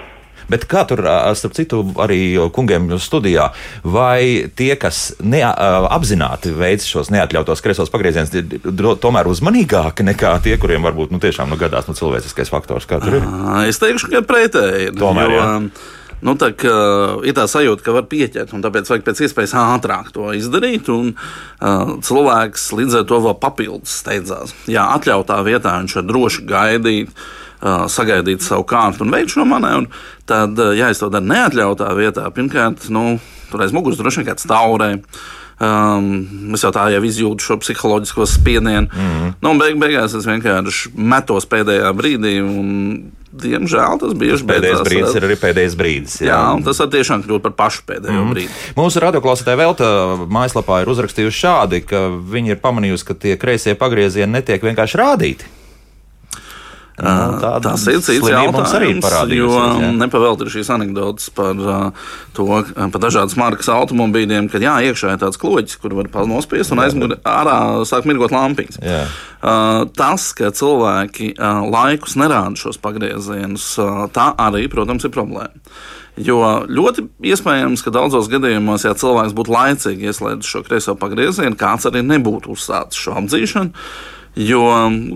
Bet 0.49 0.65
kā 0.69 0.85
tur, 0.89 1.03
starp 1.37 1.57
citu, 1.57 1.83
arī 2.01 2.21
kungiem 2.55 2.89
studijā, 3.03 3.51
vai 3.85 4.49
tie, 4.57 4.73
kas 4.81 5.11
neapzināti 5.21 6.55
veic 6.57 6.85
šos 6.89 7.13
neatļautos 7.13 7.63
kreisos 7.65 7.93
pagriezienus, 7.93 8.33
ir 8.33 8.97
tomēr 9.03 9.29
uzmanīgāki 9.29 10.07
nekā 10.09 10.39
tie, 10.45 10.57
kuriem 10.61 10.89
varbūt 10.89 11.13
nu, 11.13 11.21
tiešām 11.23 11.53
nu, 11.53 11.61
gadās 11.61 11.91
nu, 11.91 11.97
cilvēciskais 11.99 12.53
faktors? 12.53 12.89
Kā 12.89 13.01
tur 13.03 13.21
ir? 13.21 13.29
Es 13.69 13.81
teikšu, 13.83 14.09
ka 14.15 14.25
pretēji. 14.25 14.93
Tomēr, 14.97 15.33
jo, 15.37 15.43
jā. 15.43 15.97
Nu, 16.25 16.33
tā 16.35 16.49
kā, 16.59 16.71
ir 17.29 17.35
tā 17.37 17.45
sajūta, 17.47 17.85
ka 17.87 17.93
var 17.95 18.09
pieķert, 18.11 18.51
un 18.57 18.63
tāpēc 18.65 18.89
vajag 18.91 19.05
pēc 19.07 19.21
iespējas 19.29 19.53
ātrāk 19.61 20.09
to 20.17 20.33
izdarīt. 20.35 20.89
Un, 20.91 21.13
uh, 21.15 21.93
cilvēks 22.03 22.65
līdz 22.75 23.03
ar 23.03 23.05
to 23.07 23.21
vēl 23.29 23.37
papildus 23.39 24.01
steidzās. 24.01 24.57
Jā, 24.67 24.89
atļautā 24.97 25.39
vietā 25.47 25.77
viņš 25.79 25.95
var 26.01 26.09
droši 26.09 26.49
gaidīt. 26.49 27.13
Uh, 27.13 27.38
sagaidīt 27.61 28.45
savu 28.45 28.67
kārtu 28.69 29.07
un 29.07 29.11
veikt 29.15 29.35
šo 29.35 29.47
manevru, 29.49 29.89
tad, 30.29 30.61
ja 30.79 30.93
es 30.93 31.03
to 31.03 31.11
daru 31.11 31.27
neatļautā 31.33 31.91
vietā, 31.99 32.29
pirmkārt, 32.35 32.89
nu, 32.95 33.19
tur 33.51 33.65
aiz 33.65 33.75
muguras 33.75 33.99
droši 33.99 34.23
vien 34.23 34.31
kāds 34.31 34.49
taurē. 34.49 34.95
Um, 35.59 36.53
es 36.55 36.63
jau 36.63 36.71
tā 36.71 36.85
jau 36.95 37.01
izjūtu 37.03 37.43
šo 37.43 37.57
psiholoģisko 37.59 38.27
spiedienu. 38.31 38.87
Mm 38.87 39.07
-hmm. 39.11 39.33
nu, 39.43 39.55
beig, 39.59 39.75
beigās 39.75 40.15
es 40.15 40.27
vienkārši 40.27 40.93
metos 40.95 41.47
pēdējā 41.51 41.95
brīdī. 41.99 42.39
Un, 42.43 43.13
Diemžēl 43.29 43.99
tas 44.01 44.15
bieži 44.17 44.41
tas 44.41 44.43
pēdējais 44.49 44.79
beidzās, 44.81 44.89
brīdis 44.89 45.17
ir 45.19 45.25
arī 45.27 45.35
pēdējais 45.37 45.75
brīdis. 45.77 46.15
Jā, 46.23 46.29
jā 46.33 46.55
un 46.57 46.63
tas 46.65 46.81
tiešām 46.81 47.23
kļūst 47.27 47.45
par 47.45 47.53
pašu 47.59 47.83
pēdējo 47.87 48.23
mm. 48.25 48.31
brīdi. 48.33 48.49
Mūsu 48.77 49.03
radioklausītāja 49.05 49.61
Velta 49.61 49.91
mājaslapā 50.33 50.81
ir 50.83 50.89
uzrakstījusi 50.89 51.37
šādi, 51.37 51.83
ka 51.85 52.09
viņi 52.09 52.55
ir 52.55 52.63
pamanījusi, 52.63 53.05
ka 53.05 53.15
tie 53.15 53.37
kreisie 53.37 53.75
pagriezieni 53.75 54.33
netiek 54.33 54.65
vienkārši 54.65 55.01
rādīti. 55.03 55.45
Nu, 56.99 57.39
tā, 57.39 57.53
tas 57.63 57.85
ir 57.87 58.01
cits 58.03 58.27
jautājums. 58.27 59.05
Arī 59.15 59.39
jo 59.39 59.53
nepavēlti 60.01 60.47
ir 60.47 60.53
šīs 60.57 60.71
anekdotas 60.75 61.29
par 61.35 61.61
to, 62.35 62.47
par 62.75 63.03
dažādas 63.05 63.37
markas 63.39 63.71
automobīļiem, 63.71 64.49
kad 64.51 64.65
jā, 64.65 64.75
iekšā 64.89 65.15
ir 65.15 65.21
tāds 65.23 65.39
kloķis, 65.39 65.79
kur 65.83 65.95
var 66.01 66.11
nospiest 66.27 66.75
un 66.75 66.83
aizmugurē 66.83 67.21
ārā 67.23 67.59
sāk 67.89 68.09
mirgot 68.09 68.35
lampiņas. 68.35 68.81
Jā. 68.83 69.05
Tas, 69.95 70.33
ka 70.35 70.51
cilvēki 70.51 71.37
laikus 71.39 72.19
nerāda 72.19 72.59
šos 72.59 72.83
pagriezienus, 72.83 73.71
tā 74.17 74.33
arī, 74.49 74.67
protams, 74.73 75.07
ir 75.07 75.15
problēma. 75.15 75.55
Jo 76.19 76.67
ļoti 76.67 77.05
iespējams, 77.31 77.85
ka 77.87 77.95
daudzos 77.95 78.27
gadījumos, 78.33 78.83
ja 78.83 78.97
cilvēks 78.99 79.37
būtu 79.39 79.55
laicīgi 79.55 80.09
ieslēdzis 80.11 80.51
šo 80.51 80.65
kreiso 80.67 80.97
pagriezienu, 80.99 81.55
kāds 81.55 81.87
arī 81.87 82.03
nebūtu 82.03 82.57
uzsācis 82.57 82.99
šo 82.99 83.15
apdzīšanu. 83.21 83.71
Jo 84.39 84.63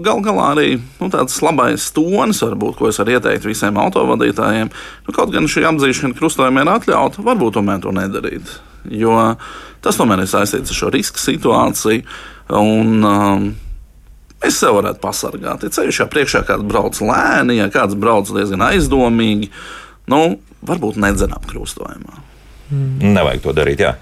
gal 0.02 0.22
galā 0.24 0.48
arī 0.56 0.68
nu, 0.98 1.08
tāds 1.12 1.36
labais 1.44 1.84
tonis, 1.94 2.40
varbūt, 2.42 2.74
ko 2.78 2.88
es 2.90 2.98
varu 2.98 3.14
ieteikt 3.14 3.46
visiem 3.46 3.76
autovadītājiem, 3.78 4.70
nu, 5.06 5.14
kaut 5.14 5.30
gan 5.34 5.46
šī 5.50 5.62
apzīšana 5.68 6.18
krustojumiem 6.18 6.64
ir 6.64 6.72
atļauta, 6.72 7.22
varbūt 7.22 7.58
tomēr 7.58 7.82
to 7.84 7.94
nedarīt. 7.94 8.56
Jo 8.90 9.36
tas 9.82 9.98
tomēr 9.98 10.24
ir 10.24 10.30
saistīts 10.30 10.74
ar 10.74 10.78
šo 10.78 10.90
riska 10.94 11.22
situāciju. 11.22 12.06
Un, 12.58 12.98
um, 13.06 13.52
Es 14.42 14.56
sev 14.58 14.74
varētu 14.74 14.98
pasargāt. 14.98 15.62
Ja 15.62 15.70
ceļš 15.70 16.00
jau 16.00 16.08
priekšā 16.10 16.40
kāds 16.48 16.64
brauc 16.66 16.96
lēni, 16.98 17.60
ja 17.60 17.68
kāds 17.70 17.94
brauc 17.94 18.26
diezgan 18.26 18.64
aizdomīgi, 18.72 19.52
nu, 20.10 20.18
varbūt 20.66 20.98
nedzenām 20.98 21.44
krustojumā. 21.46 22.16
Mm. 22.72 23.12
Nevajag 23.14 23.44
to 23.44 23.54
darīt. 23.54 23.84
Jā. 23.84 23.92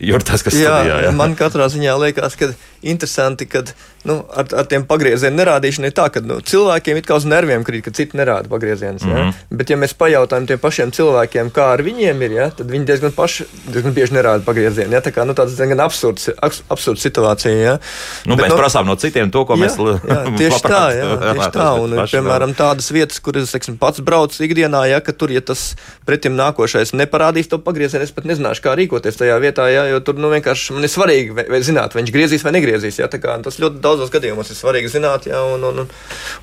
Jo 0.00 0.18
tas, 0.24 0.42
kas 0.42 0.56
jā, 0.56 0.72
studijā, 0.72 0.96
jā. 1.04 1.12
man 1.14 1.34
katrā 1.38 1.66
ziņā 1.70 1.94
liekas, 2.00 2.36
ka 2.40 2.50
interesanti, 2.82 3.46
ka 3.46 3.62
nu, 4.02 4.24
ar, 4.32 4.46
ar 4.56 4.68
tiem 4.68 4.84
pagriezienu 4.88 5.36
nerādīšanu 5.36 5.90
ir 5.90 5.94
tā, 5.96 6.06
ka 6.12 6.22
nu, 6.24 6.38
cilvēkiem 6.40 7.00
ir 7.00 7.04
kā 7.04 7.18
uz 7.20 7.26
nerviem 7.28 7.64
krīt, 7.66 7.84
ka 7.84 7.92
citi 7.96 8.16
nerāda 8.16 8.48
pagriezienus. 8.48 9.04
Mm 9.04 9.12
-hmm. 9.12 9.26
ja? 9.26 9.56
Bet, 9.60 9.70
ja 9.70 9.76
mēs 9.76 9.92
pajautājam 9.94 10.46
tiem 10.46 10.58
pašiem 10.58 10.92
cilvēkiem, 10.96 11.50
kā 11.52 11.66
ar 11.74 11.82
viņiem 11.84 12.22
ir, 12.24 12.32
ja, 12.32 12.50
tad 12.50 12.70
viņi 12.70 12.84
diezgan, 12.88 13.12
paši, 13.12 13.44
diezgan 13.68 13.92
bieži 13.92 14.16
nerāda 14.16 14.44
pagriezienu. 14.44 14.92
Ja? 14.92 15.00
Tā 15.00 15.12
kā 15.12 15.26
nu, 15.26 15.34
tāds 15.34 15.56
diezgan 15.56 15.80
absurds, 15.80 16.30
absurds 16.68 17.02
situācija. 17.02 17.52
Ja? 17.52 17.78
Nu, 18.24 18.36
Bet, 18.36 18.46
mēs 18.46 18.54
nu, 18.54 18.60
prasām 18.62 18.86
no 18.86 18.96
citiem 18.96 19.30
to, 19.30 19.44
ko 19.44 19.54
jā, 19.54 19.60
mēs 19.60 19.76
jā, 19.76 20.18
tieši 20.40 20.62
tā, 20.64 20.84
jā, 20.96 21.10
tieši 21.34 21.50
tā. 21.52 21.68
Un, 21.80 21.96
piemēram, 22.06 22.54
tādas 22.54 22.90
vietas, 22.90 23.20
kur 23.20 23.36
es 23.36 23.52
pats 23.80 24.00
braucu 24.00 24.44
ikdienā, 24.44 24.86
ja, 24.88 25.00
tur, 25.00 25.30
ja 25.30 25.40
tas 25.40 25.76
pretim 26.06 26.36
nākošais 26.36 26.94
neparādīs 26.96 27.48
to 27.48 27.58
pagriezienu, 27.58 28.04
es 28.04 28.12
pat 28.12 28.24
nezināšu, 28.24 28.62
kā 28.64 28.74
rīkoties 28.78 29.16
tajā 29.20 29.36
vietā, 29.42 29.68
ja, 29.68 29.84
jo 29.90 30.00
tur 30.00 30.14
nu, 30.14 30.30
vienkārši 30.32 30.72
man 30.72 30.84
ir 30.84 30.92
svarīgi 30.92 31.60
zināt, 31.60 31.94
vai 31.94 32.02
viņš 32.02 32.12
griezīs 32.14 32.44
vai 32.44 32.52
negriezīs. 32.52 32.69
Ja, 32.70 33.08
tas 33.44 33.58
ļoti 33.60 33.80
daudzos 33.82 34.10
gadījumos 34.12 34.50
ir 34.52 34.58
svarīgi 34.58 34.92
zināt, 34.92 35.26
ja, 35.30 35.42
un, 35.44 35.64
un, 35.64 35.82
un, 35.84 35.90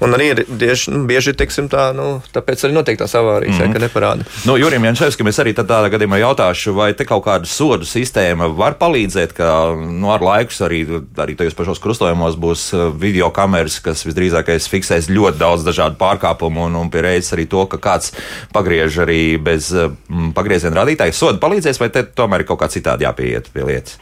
un 0.04 0.18
arī 0.18 0.30
ir 0.34 0.44
bieži, 0.48 0.92
nu, 0.94 1.04
bieži 1.10 1.34
teiksim, 1.38 1.70
tā, 1.72 1.90
nu, 1.98 2.22
tāpēc 2.36 2.66
arī 2.66 2.76
notiek 2.76 3.00
tās 3.00 3.16
avārijas, 3.18 3.56
mm 3.56 3.62
-hmm. 3.62 3.68
ja, 3.68 3.74
ka 3.74 3.84
neparāda. 3.86 4.28
Nu, 4.46 4.58
Jurim 4.58 4.86
Jančevskim 4.86 5.28
es 5.28 5.40
arī 5.40 5.54
tādā 5.58 5.80
gadījumā 5.94 6.20
jautāšu, 6.22 6.74
vai 6.76 6.94
te 6.94 7.06
kaut 7.06 7.26
kāda 7.26 7.46
sodu 7.46 7.86
sistēma 7.86 8.50
var 8.58 8.78
palīdzēt, 8.80 9.34
ka 9.38 9.76
nu, 9.76 10.12
ar 10.14 10.22
laiku 10.22 10.54
arī, 10.64 10.82
arī 11.18 11.36
tajos 11.38 11.54
pašos 11.54 11.80
krustojumos 11.80 12.36
būs 12.36 12.74
uh, 12.74 12.88
video 12.94 13.30
kameras, 13.30 13.80
kas 13.80 14.06
visdrīzākais 14.06 14.70
fiksēs 14.70 15.10
ļoti 15.10 15.38
daudz 15.38 15.64
dažādu 15.68 15.98
pārkāpumu 16.00 16.68
un, 16.68 16.76
un 16.76 16.90
pie 16.90 17.02
reizes 17.02 17.34
arī 17.34 17.48
to, 17.48 17.66
ka 17.66 17.78
kāds 17.78 18.14
pagriež 18.54 19.02
arī 19.06 19.38
bez 19.38 19.72
mm, 19.74 20.32
pagrieziena 20.38 20.82
rādītāja. 20.82 21.14
Soda 21.14 21.42
palīdzēs, 21.42 21.80
vai 21.80 21.90
te 21.90 22.04
tomēr 22.04 22.44
ir 22.44 22.50
kaut 22.50 22.62
kā 22.64 22.72
citādi 22.72 23.08
jāpieiet 23.08 23.52
pie 23.54 23.68
lietas? 23.68 24.00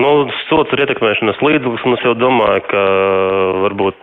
Nu, 0.00 0.10
sots 0.48 0.72
ir 0.72 0.86
ietekmēšanas 0.86 1.42
līdzeklis, 1.44 1.82
un 1.84 1.96
es 1.98 2.04
jau 2.06 2.14
domāju, 2.16 2.62
ka 2.70 2.84
varbūt 3.66 3.98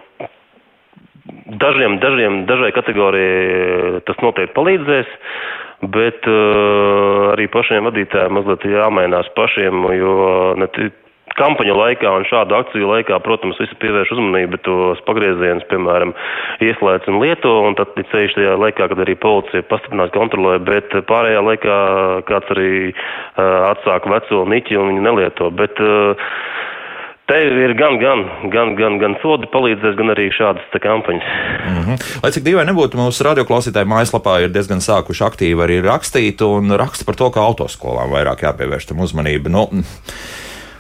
dažiem, 1.62 1.98
dažiem, 2.04 2.44
dažai 2.50 2.70
kategorijai 2.76 4.04
tas 4.06 4.22
noteikti 4.22 4.54
palīdzēs, 4.54 5.16
bet 5.96 6.28
uh, 6.30 7.32
arī 7.34 7.48
pašiem 7.50 7.90
vadītājiem 7.90 8.38
mazliet 8.38 8.68
jāmainās 8.70 9.32
pašiem, 9.38 9.88
jo 9.98 10.16
ne, 10.62 10.70
kampaņu 11.40 11.76
laikā 11.80 12.14
un 12.20 12.28
šādu 12.30 12.58
akciju 12.60 12.92
laikā, 12.92 13.20
protams, 13.26 13.60
visi 13.62 13.78
pievērš 13.82 14.14
uzmanību, 14.16 14.62
tos 14.68 15.04
pagriezienus, 15.08 15.68
piemēram, 15.72 16.14
ieslēdz 16.66 17.12
un 17.12 17.22
lieto, 17.24 17.54
un 17.68 17.78
tad 17.80 17.96
ceļš 18.00 18.38
tajā 18.38 18.56
laikā, 18.64 18.90
kad 18.92 19.04
arī 19.06 19.16
policija 19.20 19.66
pastiprinās 19.72 20.14
kontrolē, 20.16 20.58
bet 20.64 20.96
pārējā 21.10 21.46
laikā 21.52 21.78
kāds 22.30 22.56
arī 22.56 22.74
uh, 22.90 23.72
atsāk 23.74 24.10
veco 24.12 24.44
niķi 24.50 24.80
un 24.80 24.94
viņu 24.94 25.08
nelieto. 25.10 25.52
Bet, 25.56 25.80
uh, 25.84 26.30
Te 27.30 27.38
ir 27.46 27.76
gan, 27.78 28.00
gan, 28.02 28.24
gan, 28.50 28.72
gan, 28.74 28.96
gan 28.98 29.14
sodi 29.22 29.46
palīdzēs, 29.54 29.94
gan 30.00 30.10
arī 30.16 30.32
šādas 30.34 30.66
kampaņas. 30.82 31.28
Mm 31.62 31.84
-hmm. 31.86 31.98
Lai 32.24 32.32
cik 32.34 32.44
dīvaini 32.48 32.72
nebūtu, 32.72 32.98
mūsu 32.98 33.22
radioklausītāji 33.28 33.86
mājaslapā 33.86 34.40
ir 34.42 34.50
diezgan 34.50 34.82
sākuši 34.82 35.26
aktīvi 35.28 35.62
arī 35.62 35.78
rakstīt 35.86 36.42
un 36.42 36.74
raksta 36.74 37.06
par 37.06 37.16
to, 37.22 37.30
ka 37.30 37.46
autoskolām 37.46 38.10
vairāk 38.18 38.42
jāpievērš 38.48 38.90
tam 38.90 39.06
uzmanību. 39.06 39.54
Nu, 39.54 39.68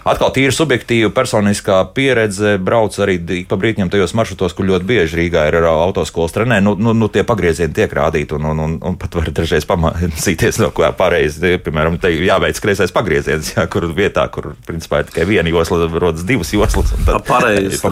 Atkal 0.07 0.31
tīri 0.31 0.53
subjektīva 0.55 1.09
personiskā 1.11 1.81
pieredze. 1.95 2.55
Brauc 2.63 2.95
arī 3.03 3.17
pa 3.49 3.57
brītņiem 3.59 3.91
tajos 3.91 4.13
maršrutos, 4.15 4.55
kur 4.55 4.69
ļoti 4.69 4.87
bieži 4.87 5.19
Rīgā 5.19 5.43
ir 5.49 5.57
autoskolas 5.67 6.33
trenē. 6.35 6.61
Nu, 6.63 6.75
nu, 6.79 6.93
nu, 6.95 7.09
tie 7.11 7.25
pagriezieni 7.27 7.75
tiek 7.75 7.91
rādīti, 7.93 8.37
un, 8.37 8.47
un, 8.53 8.61
un, 8.63 8.77
un 8.89 8.95
pat 8.99 9.17
var 9.19 9.31
dažreiz 9.35 9.67
pamācīties, 9.69 10.61
no 10.63 10.71
kā 10.75 10.93
pareizi. 10.95 11.57
Piemēram, 11.65 11.99
te 12.01 12.13
jāveic 12.15 12.61
kreisais 12.63 12.95
pagrieziens, 12.95 13.51
jā, 13.57 13.67
kur 13.71 13.89
vietā, 13.95 14.25
kur 14.31 14.53
principā 14.67 15.03
ir 15.03 15.11
tikai 15.11 15.27
viena 15.29 15.51
josla, 15.51 15.89
rodas 15.99 16.23
divas 16.27 16.53
joslas. 16.55 16.95
Tad 17.05 17.27
pareizi 17.27 17.83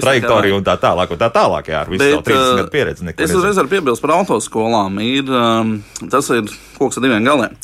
trajektorija 0.06 0.58
un 0.58 0.66
tā 0.66 0.76
tālāk. 0.82 1.14
Un 1.14 1.22
tā 1.22 1.30
tālāk 1.32 1.70
jā, 1.70 1.86
ar 1.86 1.92
visu 1.92 2.02
Bet, 2.02 2.26
30 2.26 2.42
uh, 2.42 2.60
gadu 2.60 2.74
pieredzi. 2.74 3.10
Es 3.14 3.34
uzreiz 3.34 3.58
varu 3.62 3.70
piebilst 3.72 4.02
par 4.02 4.18
autoskolām. 4.18 4.98
Ir, 5.06 5.30
um, 5.30 5.76
tas 6.10 6.34
ir 6.34 6.50
koks 6.80 6.98
ar 6.98 7.06
diviem 7.06 7.26
galiem. 7.26 7.60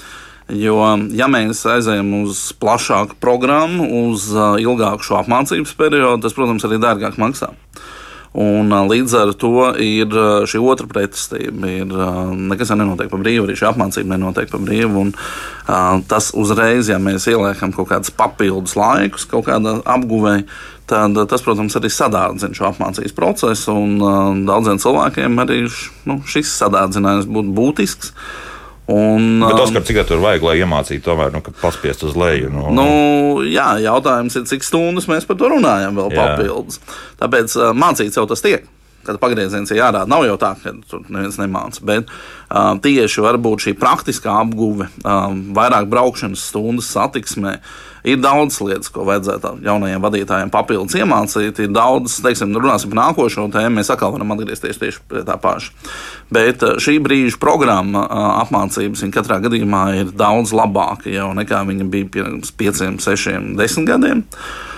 Jo, 0.52 0.76
ja 1.16 1.28
mēs 1.32 1.62
aizējām 1.64 2.11
uz 2.26 2.50
plašāku 2.61 3.16
programmu, 3.23 3.87
uz 4.11 4.28
uh, 4.35 4.59
ilgāku 4.61 5.06
šo 5.06 5.16
apmācības 5.23 5.73
periodu, 5.78 6.21
tas, 6.26 6.35
protams, 6.37 6.66
arī 6.68 6.76
dārgāk 6.82 7.16
maksā. 7.21 7.52
Un, 8.37 8.68
uh, 8.68 8.82
līdz 8.88 9.14
ar 9.16 9.32
to 9.40 9.71
ir 9.80 10.12
uh, 10.12 10.44
šī 10.49 10.61
otra 10.61 10.88
pretestība. 10.90 11.71
Ir, 11.71 11.97
nekas 12.52 12.75
nenotiek 12.76 13.09
pa 13.12 13.23
brīvu, 13.23 13.47
arī 13.49 13.56
šī 13.56 13.71
apmācība 13.71 14.12
nenotiek 14.12 14.52
pa 14.52 14.61
brīvu. 14.61 15.06
Un, 15.06 16.04
tas 16.11 16.32
uzreiz, 16.37 16.92
ja 16.92 17.00
mēs 17.00 17.30
ieliekam 17.32 17.73
kaut 17.73 17.88
kādus 17.94 18.12
papildus 18.12 18.76
laikus, 18.76 19.25
kaut 19.30 19.49
kādā 19.49 19.78
apguvēja, 19.88 20.44
tad 20.90 21.16
tas, 21.32 21.44
protams, 21.44 21.78
arī 21.80 21.88
sadārdzina 21.92 22.56
šo 22.59 22.68
apmācības 22.75 23.16
procesu. 23.16 23.76
Un 23.78 24.44
daudziem 24.49 24.80
cilvēkiem 24.82 25.44
arī 25.47 25.62
nu, 26.11 26.21
šis 26.28 26.56
sadārdzinājums 26.61 27.30
būtu 27.30 27.56
būtisks. 27.56 28.16
Un, 28.91 29.39
Bet 29.39 29.55
tas, 29.55 29.71
um, 29.71 29.79
cik 29.87 30.01
tur 30.09 30.19
vajag, 30.25 30.43
lai 30.43 30.57
iemācītu, 30.59 31.05
tomēr 31.07 31.31
nu, 31.31 31.41
paspiest 31.61 32.03
uz 32.09 32.17
leju. 32.19 32.51
Nu, 32.51 32.67
nu, 32.75 32.87
jā, 33.47 33.69
jautājums 33.85 34.35
ir, 34.41 34.47
cik 34.51 34.67
stundas 34.67 35.07
mēs 35.11 35.29
par 35.29 35.39
to 35.39 35.53
runājam 35.53 36.01
vēl 36.01 36.11
jā. 36.11 36.25
papildus. 36.25 36.81
Tāpēc 37.23 37.55
uh, 37.61 37.71
mācīts 37.79 38.19
jau 38.19 38.27
tas 38.31 38.43
tiek 38.43 38.67
kad 39.07 39.19
pagrieziens 39.23 39.71
ir 39.73 39.81
jārāda. 39.81 40.07
Nav 40.11 40.23
jau 40.29 40.37
tā, 40.41 40.53
ka 40.62 40.75
tur 40.91 41.03
neviens 41.11 41.39
nemāca, 41.41 41.83
bet 41.87 42.11
uh, 42.11 42.75
tieši 42.83 43.25
varbūt 43.25 43.67
šī 43.67 43.75
praktiskā 43.79 44.35
apguve, 44.45 44.89
uh, 45.03 45.25
vairāk 45.57 45.89
braukšanas 45.91 46.45
stundas 46.53 46.91
satiksmē. 46.95 47.59
Ir 48.02 48.18
daudz 48.18 48.59
lietas, 48.64 48.90
ko 48.90 49.04
vajadzētu 49.06 49.61
jaunajiem 49.62 50.02
vadītājiem 50.02 50.50
papildus 50.50 50.97
iemācīt. 50.99 51.61
Ir 51.62 51.71
daudz, 51.75 52.16
teiksim, 52.25 52.54
runāsim 52.56 52.90
par 52.90 53.00
nākošo 53.00 53.47
tēmu. 53.54 53.76
Mēs 53.78 53.92
atkal 53.94 54.14
varam 54.14 54.35
atgriezties 54.35 54.80
tieši 54.82 55.04
pie 55.11 55.23
tā 55.28 55.38
paša. 55.42 55.71
Bet 56.35 56.64
šī 56.82 56.97
brīža 57.04 57.38
programma 57.42 58.02
apmācības 58.42 59.06
katrā 59.14 59.38
gadījumā 59.44 59.85
ir 60.00 60.12
daudz 60.18 60.54
labāka 60.56 61.12
jau 61.12 61.30
nekā 61.38 61.62
viņa 61.68 61.88
bija 61.92 62.11
pirms 62.18 62.52
pieciem, 62.59 62.99
sešiem, 63.02 63.54
desmit 63.61 63.90
gadiem. 63.92 64.26
Uh, 64.32 64.72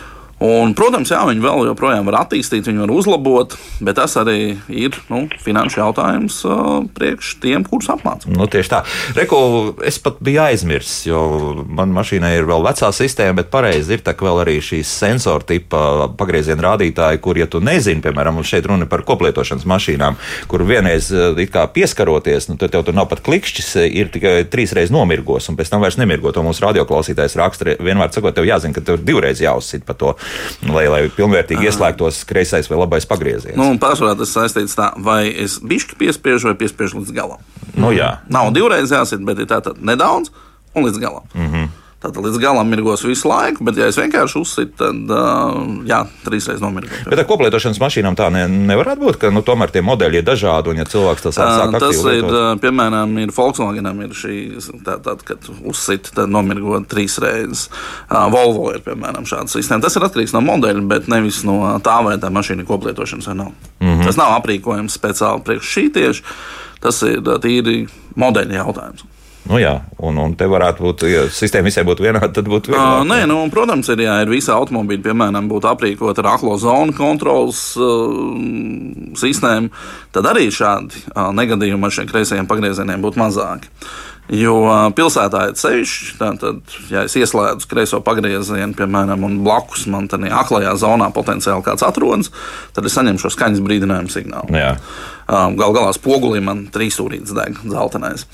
Un, 0.44 0.74
protams, 0.76 1.08
jā, 1.08 1.22
viņi 1.24 1.40
vēl 1.40 1.68
joprojām 1.70 2.08
var 2.10 2.18
attīstīt, 2.24 2.66
viņi 2.68 2.82
var 2.82 2.92
uzlabot, 2.92 3.54
bet 3.84 3.96
tas 3.96 4.16
arī 4.20 4.58
ir 4.68 4.96
nu, 5.08 5.22
finanšu 5.40 5.80
jautājums 5.80 6.40
uh, 6.44 6.82
priekš 6.96 7.30
tiem, 7.40 7.64
kurus 7.64 7.88
apmācīt. 7.94 8.28
Nu, 8.34 8.44
tieši 8.50 8.72
tā. 8.72 8.82
Reku, 9.16 9.38
es 9.86 9.96
pat 10.04 10.18
biju 10.24 10.42
aizmirsis, 10.44 11.06
jo 11.08 11.22
manā 11.64 11.96
mašīnā 12.00 12.34
ir 12.36 12.48
vēl 12.48 12.66
vecā 12.66 12.90
sistēma, 12.92 13.38
bet 13.40 13.48
pareizi 13.54 13.96
ir 13.96 14.04
tā, 14.04 14.12
ka 14.12 14.26
vēl 14.26 14.42
arī 14.42 14.58
šīs 14.64 14.90
sensoru 14.90 15.46
tipa 15.48 16.10
pagrieziena 16.18 16.66
rādītāji, 16.66 17.22
kur, 17.24 17.40
ja 17.40 17.48
tu 17.48 17.62
nezini, 17.64 18.04
piemēram, 18.04 18.42
šeit 18.44 18.68
runa 18.68 18.88
par 18.90 19.06
koplietošanas 19.08 19.64
mašīnām, 19.70 20.20
kur 20.50 20.66
vienreiz 20.68 21.08
pieskaroties, 21.74 22.50
nu, 22.50 22.58
tad 22.60 22.74
tev 22.74 22.84
tur 22.84 22.96
nav 22.96 23.08
pat 23.08 23.24
klikšķis, 23.24 23.70
ir 23.88 24.12
tikai 24.12 24.36
trīs 24.52 24.76
reizes 24.76 24.92
nomirgos, 24.92 25.48
un 25.48 25.56
pēc 25.56 25.72
tam 25.72 25.84
vairs 25.84 25.96
nemirgo. 26.00 26.34
To 26.34 26.44
mūsu 26.44 26.66
radioklausītājs 26.66 27.38
raksta 27.40 27.78
vienmēr 27.80 28.12
sakot, 28.12 28.36
tev 28.36 28.48
jāzina, 28.48 28.76
ka 28.76 28.84
tev 28.84 29.00
divreiz 29.06 29.40
jāuzsit 29.40 29.86
pa 29.88 29.96
to 29.96 30.14
lai, 30.68 30.84
lai 30.90 31.02
pilnvērtīgi 31.16 31.68
ieslēgtos 31.68 32.22
kreisais 32.28 32.70
vai 32.70 32.80
labais 32.80 33.06
pagrieziens. 33.08 33.56
Nu, 33.58 33.70
Pārsvarā 33.80 34.16
tas 34.18 34.32
saistīts 34.34 34.76
tā, 34.78 34.90
vai 34.96 35.28
es 35.28 35.58
bišķi 35.62 35.98
piespiežu 36.00 36.50
vai 36.50 36.56
piespiežu 36.60 37.00
līdz 37.02 37.14
galam. 37.16 37.42
Nu, 37.74 37.92
jā. 37.94 38.18
Nav 38.32 38.52
divreiz 38.56 38.92
jāsit, 38.94 39.24
bet 39.26 39.42
ir 39.42 39.50
tā 39.50 39.60
tad 39.64 39.80
nedaudz 39.82 40.32
un 40.74 40.86
līdz 40.88 41.00
galam. 41.02 41.24
Mm 41.34 41.50
-hmm. 41.50 41.68
Tad 42.04 42.18
līdz 42.20 42.36
galam 42.36 42.68
mirgos 42.68 43.00
visu 43.06 43.30
laiku, 43.30 43.64
bet, 43.64 43.78
ja 43.80 43.86
es 43.88 43.96
vienkārši 43.96 44.36
uzsitu, 44.36 44.74
tad 44.76 45.12
uh, 45.14 45.54
jā, 45.88 46.02
trīs 46.26 46.44
reizes 46.50 46.60
nomirgos. 46.60 46.98
Bet 47.08 47.22
ar 47.22 47.24
koplietošanas 47.30 47.80
mašīnām 47.80 48.18
tā 48.18 48.26
ne, 48.34 48.42
nevarētu 48.68 49.00
būt, 49.00 49.18
ka 49.22 49.30
nu, 49.32 49.40
tomēr 49.46 49.72
tie 49.72 49.80
modeļi 49.84 50.20
ir 50.20 50.26
dažādi, 50.26 50.74
un 50.74 50.82
ja 50.82 50.84
cilvēks 50.88 51.24
tas 51.24 51.38
sāk 51.38 51.52
Uh, 51.54 51.78
tas 51.80 51.96
ir, 51.96 52.04
lietot, 52.10 52.34
uh, 52.34 52.50
piemēram, 52.60 53.14
ir 53.22 53.32
Volkswagenam 53.32 54.02
ir 54.04 54.12
šī, 54.16 54.36
tā, 54.84 54.98
tā, 55.04 55.14
kad 55.24 55.48
uzsit, 55.64 56.10
tad 56.16 56.32
nomirgo 56.32 56.76
trīs 56.90 57.16
reizes. 57.22 57.66
Uh, 58.10 58.26
Volvo 58.34 58.68
ir, 58.74 58.82
piemēram, 58.84 59.24
šāda 59.28 59.48
sistēma. 59.54 59.86
Tas 59.86 59.96
ir 59.96 60.04
atkarīgs 60.04 60.36
no 60.36 60.44
modeļa, 60.44 60.84
bet 60.90 61.08
nevis 61.12 61.40
no 61.48 61.56
tā, 61.84 61.96
vai 62.04 62.18
tā 62.20 62.28
mašīna 62.34 62.66
ir 62.66 62.68
koplietošanas 62.68 63.30
vai 63.32 63.38
nav. 63.40 63.56
Mm 63.80 63.88
-hmm. 63.94 64.04
Tas 64.10 64.20
nav 64.20 64.36
aprīkojums 64.42 64.98
speciāli 65.00 65.44
priekš 65.48 65.74
šī 65.78 65.88
tieši. 65.96 66.24
Tas 66.84 67.02
ir 67.02 67.24
uh, 67.24 67.40
tīri 67.40 67.86
modeļa 68.16 68.60
jautājums. 68.60 69.08
Nu, 69.50 69.58
jā, 69.60 69.74
un, 70.04 70.18
un 70.20 70.36
te 70.38 70.48
varētu 70.50 70.84
būt, 70.86 71.04
ja 71.10 71.24
sistēma 71.32 71.68
visai 71.68 71.84
būtu 71.86 72.06
vienāda, 72.06 72.30
tad 72.38 72.48
būtu 72.50 72.72
vieglāk. 72.72 73.04
nē, 73.08 73.20
nu, 73.30 73.38
protams, 73.52 73.90
ir, 73.92 74.04
ja 74.06 74.16
ir 74.24 74.32
visi 74.32 74.52
automobīļi, 74.54 75.04
piemēram, 75.04 75.50
būtu 75.50 75.70
aprīkoti 75.72 76.24
ar 76.24 76.32
aklo 76.36 76.56
zonu 76.60 76.96
kontrolas 76.96 77.66
uh, 77.80 79.12
sistēmu, 79.20 79.70
tad 80.14 80.30
arī 80.32 80.48
šādi 80.54 81.04
uh, 81.12 81.30
negadījumi 81.36 81.88
ar 81.88 81.96
šiem 81.98 82.10
kreisajiem 82.10 82.50
pagriezieniem 82.50 83.04
būtu 83.04 83.22
mazāki. 83.22 83.72
Jo 84.32 84.56
pilsētā 84.96 85.50
ir 85.50 85.56
ceļš, 85.60 85.90
tad, 86.16 86.44
ja 86.88 87.02
es 87.04 87.12
ieslēdzu 87.20 87.68
kreiso 87.68 87.98
pagriezienu, 88.04 88.72
piemēram, 88.76 89.26
un 89.26 89.42
blakus 89.44 89.84
man 89.92 90.08
tādā 90.08 90.30
aklajā 90.40 90.72
zonā 90.80 91.10
potenciāli 91.12 91.64
kāds 91.66 91.84
atrodas, 91.84 92.32
tad 92.72 92.88
es 92.88 92.96
saņemšu 92.96 93.34
skaņas 93.34 93.60
brīdinājumu 93.66 94.14
signālu. 94.14 94.56
Jā. 94.56 94.78
Galu 95.28 95.72
galā 95.72 95.92
spogulī 95.96 96.42
man 96.44 96.66
trīsstūrītis 96.74 97.32
deg, 97.36 97.60
zeltainais. 97.64 98.26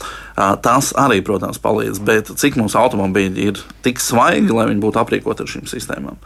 Tas 0.65 0.91
arī, 0.99 1.21
protams, 1.27 1.61
palīdz. 1.63 2.01
Bet 2.07 2.33
cik 2.41 2.59
mums 2.59 2.75
automobīļi 2.79 3.47
ir 3.51 3.61
tik 3.87 4.03
svaigi, 4.03 4.51
lai 4.55 4.67
viņi 4.73 4.83
būtu 4.83 5.03
aprīkoti 5.03 5.45
ar 5.45 5.53
šīm 5.55 5.69
sistēmām? 5.71 6.19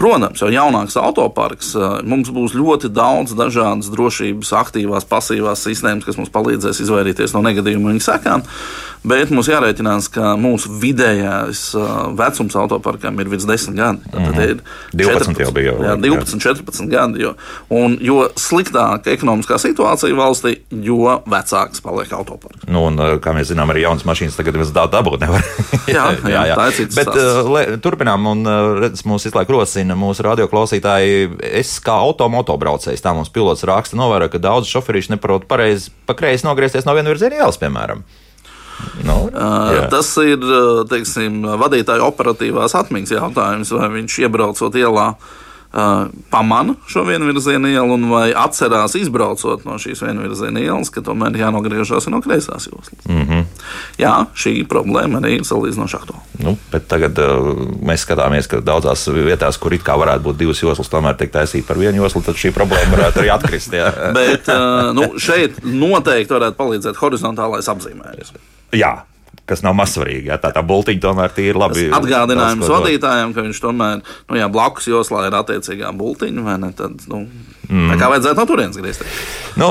Protams, 0.00 0.40
jau 0.40 0.48
jaunāks 0.48 0.96
autoparks, 0.96 1.74
uh, 1.76 1.98
mums 2.08 2.30
būs 2.32 2.54
ļoti 2.56 2.88
daudz 2.96 3.34
dažādas 3.36 3.90
drošības, 3.92 4.54
aktīvās, 4.62 5.04
pasīvās 5.10 5.66
sistēmas, 5.66 6.06
kas 6.08 6.16
mums 6.16 6.32
palīdzēs 6.32 6.80
izvairīties 6.86 7.36
no 7.36 7.44
negadījumu 7.44 7.90
un 7.90 7.98
viņu 7.98 8.06
sekām. 8.06 8.46
Bet 9.00 9.30
mums 9.32 9.48
jārēķinās, 9.48 10.10
ka 10.12 10.34
mūsu 10.36 10.74
vidējais 10.80 11.62
uh, 11.78 12.10
vecums 12.16 12.56
autoparkam 12.60 13.16
ir 13.22 13.30
virs 13.32 13.46
10 13.48 13.76
gadi. 13.76 14.10
Tad 14.12 14.40
ir 14.44 14.58
12 14.92 15.40
jau 15.40 15.52
bija 15.56 15.72
Jā, 15.72 15.94
jā. 15.94 15.94
12, 16.04 16.42
14 16.44 16.90
gadi. 16.92 17.22
Jo, 17.24 17.32
un 17.72 17.96
jo 18.04 18.26
sliktāka 18.40 19.12
ekonomiskā 19.14 19.56
situācija 19.60 20.16
valstī, 20.16 20.58
jo 20.84 21.16
vecāks 21.24 21.80
paliek 21.84 22.12
autoparks. 22.16 22.68
Nu, 22.68 22.84
un, 22.90 23.00
uh, 23.00 23.16
kā 23.24 23.32
mēs 23.36 23.48
zinām, 23.54 23.72
arī 23.72 23.86
jaunas 23.86 24.04
mašīnas 24.08 24.36
tagad 24.36 24.60
vairs 24.60 24.74
dabūt 24.76 25.24
nevar. 25.24 25.48
Jā, 25.90 26.04
jā, 26.28 26.42
tā 26.54 26.68
ir 26.70 26.76
cits 26.76 26.96
Bet, 26.98 27.08
uh, 27.16 27.40
le, 27.50 27.62
turpinām, 27.82 28.26
un 28.30 28.44
uh, 28.46 28.76
redz, 28.78 29.00
mūs 29.08 29.24
visu 29.26 29.34
laiku 29.34 29.56
rosina 29.90 29.98
mūsu 29.98 30.24
radioklausītāji. 30.24 31.38
Es 31.42 31.80
kā 31.82 31.98
automotobraucējs, 32.06 33.02
tā 33.02 33.14
mums 33.14 33.30
pilots 33.30 33.64
raksta, 33.64 33.96
novēroju, 33.96 34.30
ka 34.32 34.38
daudz 34.38 34.68
šoferīši 34.70 35.16
neprot 35.16 35.46
pareizi 35.48 35.90
pa 36.06 36.14
kreisi 36.14 36.46
nogriezties 36.46 36.86
no 36.86 36.94
viena 36.94 37.10
virziena 37.10 37.36
ielas, 37.36 37.58
piemēram. 37.58 38.04
Nu, 39.04 39.18
Uh, 39.30 39.70
jā. 39.76 39.82
tas 39.92 40.08
ir 40.24 40.40
uh, 40.42 40.80
teiksim, 40.88 41.44
vadītāja 41.60 42.02
operatīvās 42.02 42.74
atmiņas 42.74 43.12
jautājums, 43.12 43.70
vai 43.70 43.88
viņš 43.92 44.16
iebraucot 44.24 44.74
ielā. 44.74 45.14
Pamana 46.30 46.74
šo 46.90 47.04
vienvirzienu 47.06 47.68
ielu 47.70 47.94
un 47.94 48.08
vai 48.10 48.32
atcerās, 48.34 48.96
izbraucot 48.98 49.62
no 49.68 49.76
šīs 49.78 50.00
vienvirziena 50.02 50.58
ielas, 50.64 50.90
ka 50.90 51.02
tomēr 51.06 51.36
jānogriežas 51.38 52.08
no 52.10 52.18
kreisās 52.24 52.66
joslas. 52.66 53.04
Mm. 53.06 53.26
-hmm. 53.28 53.44
Jā, 53.98 54.14
šī 54.34 54.66
problēma 54.66 55.20
arī 55.20 55.36
ir 55.38 55.44
salīdzinoši 55.46 55.96
aktuāla. 55.96 56.22
Nu, 56.42 56.56
bet 56.72 56.88
tagad 56.88 57.18
uh, 57.22 57.52
mēs 57.86 58.02
skatāmies, 58.02 58.48
ka 58.50 58.60
daudzās 58.60 59.06
vietās, 59.14 59.58
kur 59.58 59.74
it 59.74 59.84
kā 59.86 59.94
varētu 59.94 60.26
būt 60.26 60.40
divas 60.42 60.62
joslas, 60.62 60.90
tomēr 60.90 61.14
tiek 61.16 61.30
taisīta 61.30 61.68
par 61.68 61.78
vienu 61.78 62.02
joslu, 62.02 62.22
tad 62.22 62.34
šī 62.34 62.50
problēma 62.56 62.96
varētu 62.96 63.22
arī 63.22 63.30
atkrist. 63.30 63.70
Bet 64.20 64.48
uh, 64.48 64.90
nu, 64.94 65.12
šeit 65.18 65.62
noteikti 65.62 66.34
varētu 66.34 66.58
palīdzēt 66.58 66.98
horizontālais 66.98 67.70
apzīmējums. 67.70 68.34
jā 68.72 69.09
kas 69.50 69.64
nav 69.66 69.76
mazsvarīgi. 69.78 70.30
Tā 70.42 70.52
tā 70.54 70.62
bultiņa 70.66 71.02
tomēr 71.04 71.38
ir 71.42 71.58
labi. 71.58 71.88
Atgādinājums 71.96 72.66
daudz 72.66 72.76
vadītājiem, 72.76 73.34
ka 73.36 73.46
viņš 73.46 73.62
tomēr 73.64 74.02
nu, 74.02 74.38
jā, 74.38 74.50
blakus 74.52 74.90
joslā 74.90 75.26
ir 75.28 75.38
attiecīgā 75.40 75.90
bultiņa, 75.96 76.46
vai 76.46 76.58
ne? 76.62 76.70
Tad, 76.78 77.02
nu, 77.10 77.24
mm. 77.70 77.94
kā 78.00 78.08
vajadzētu 78.12 78.36
no 78.42 78.46
turienes 78.50 78.76
griezties. 78.80 79.08
Nu, 79.58 79.66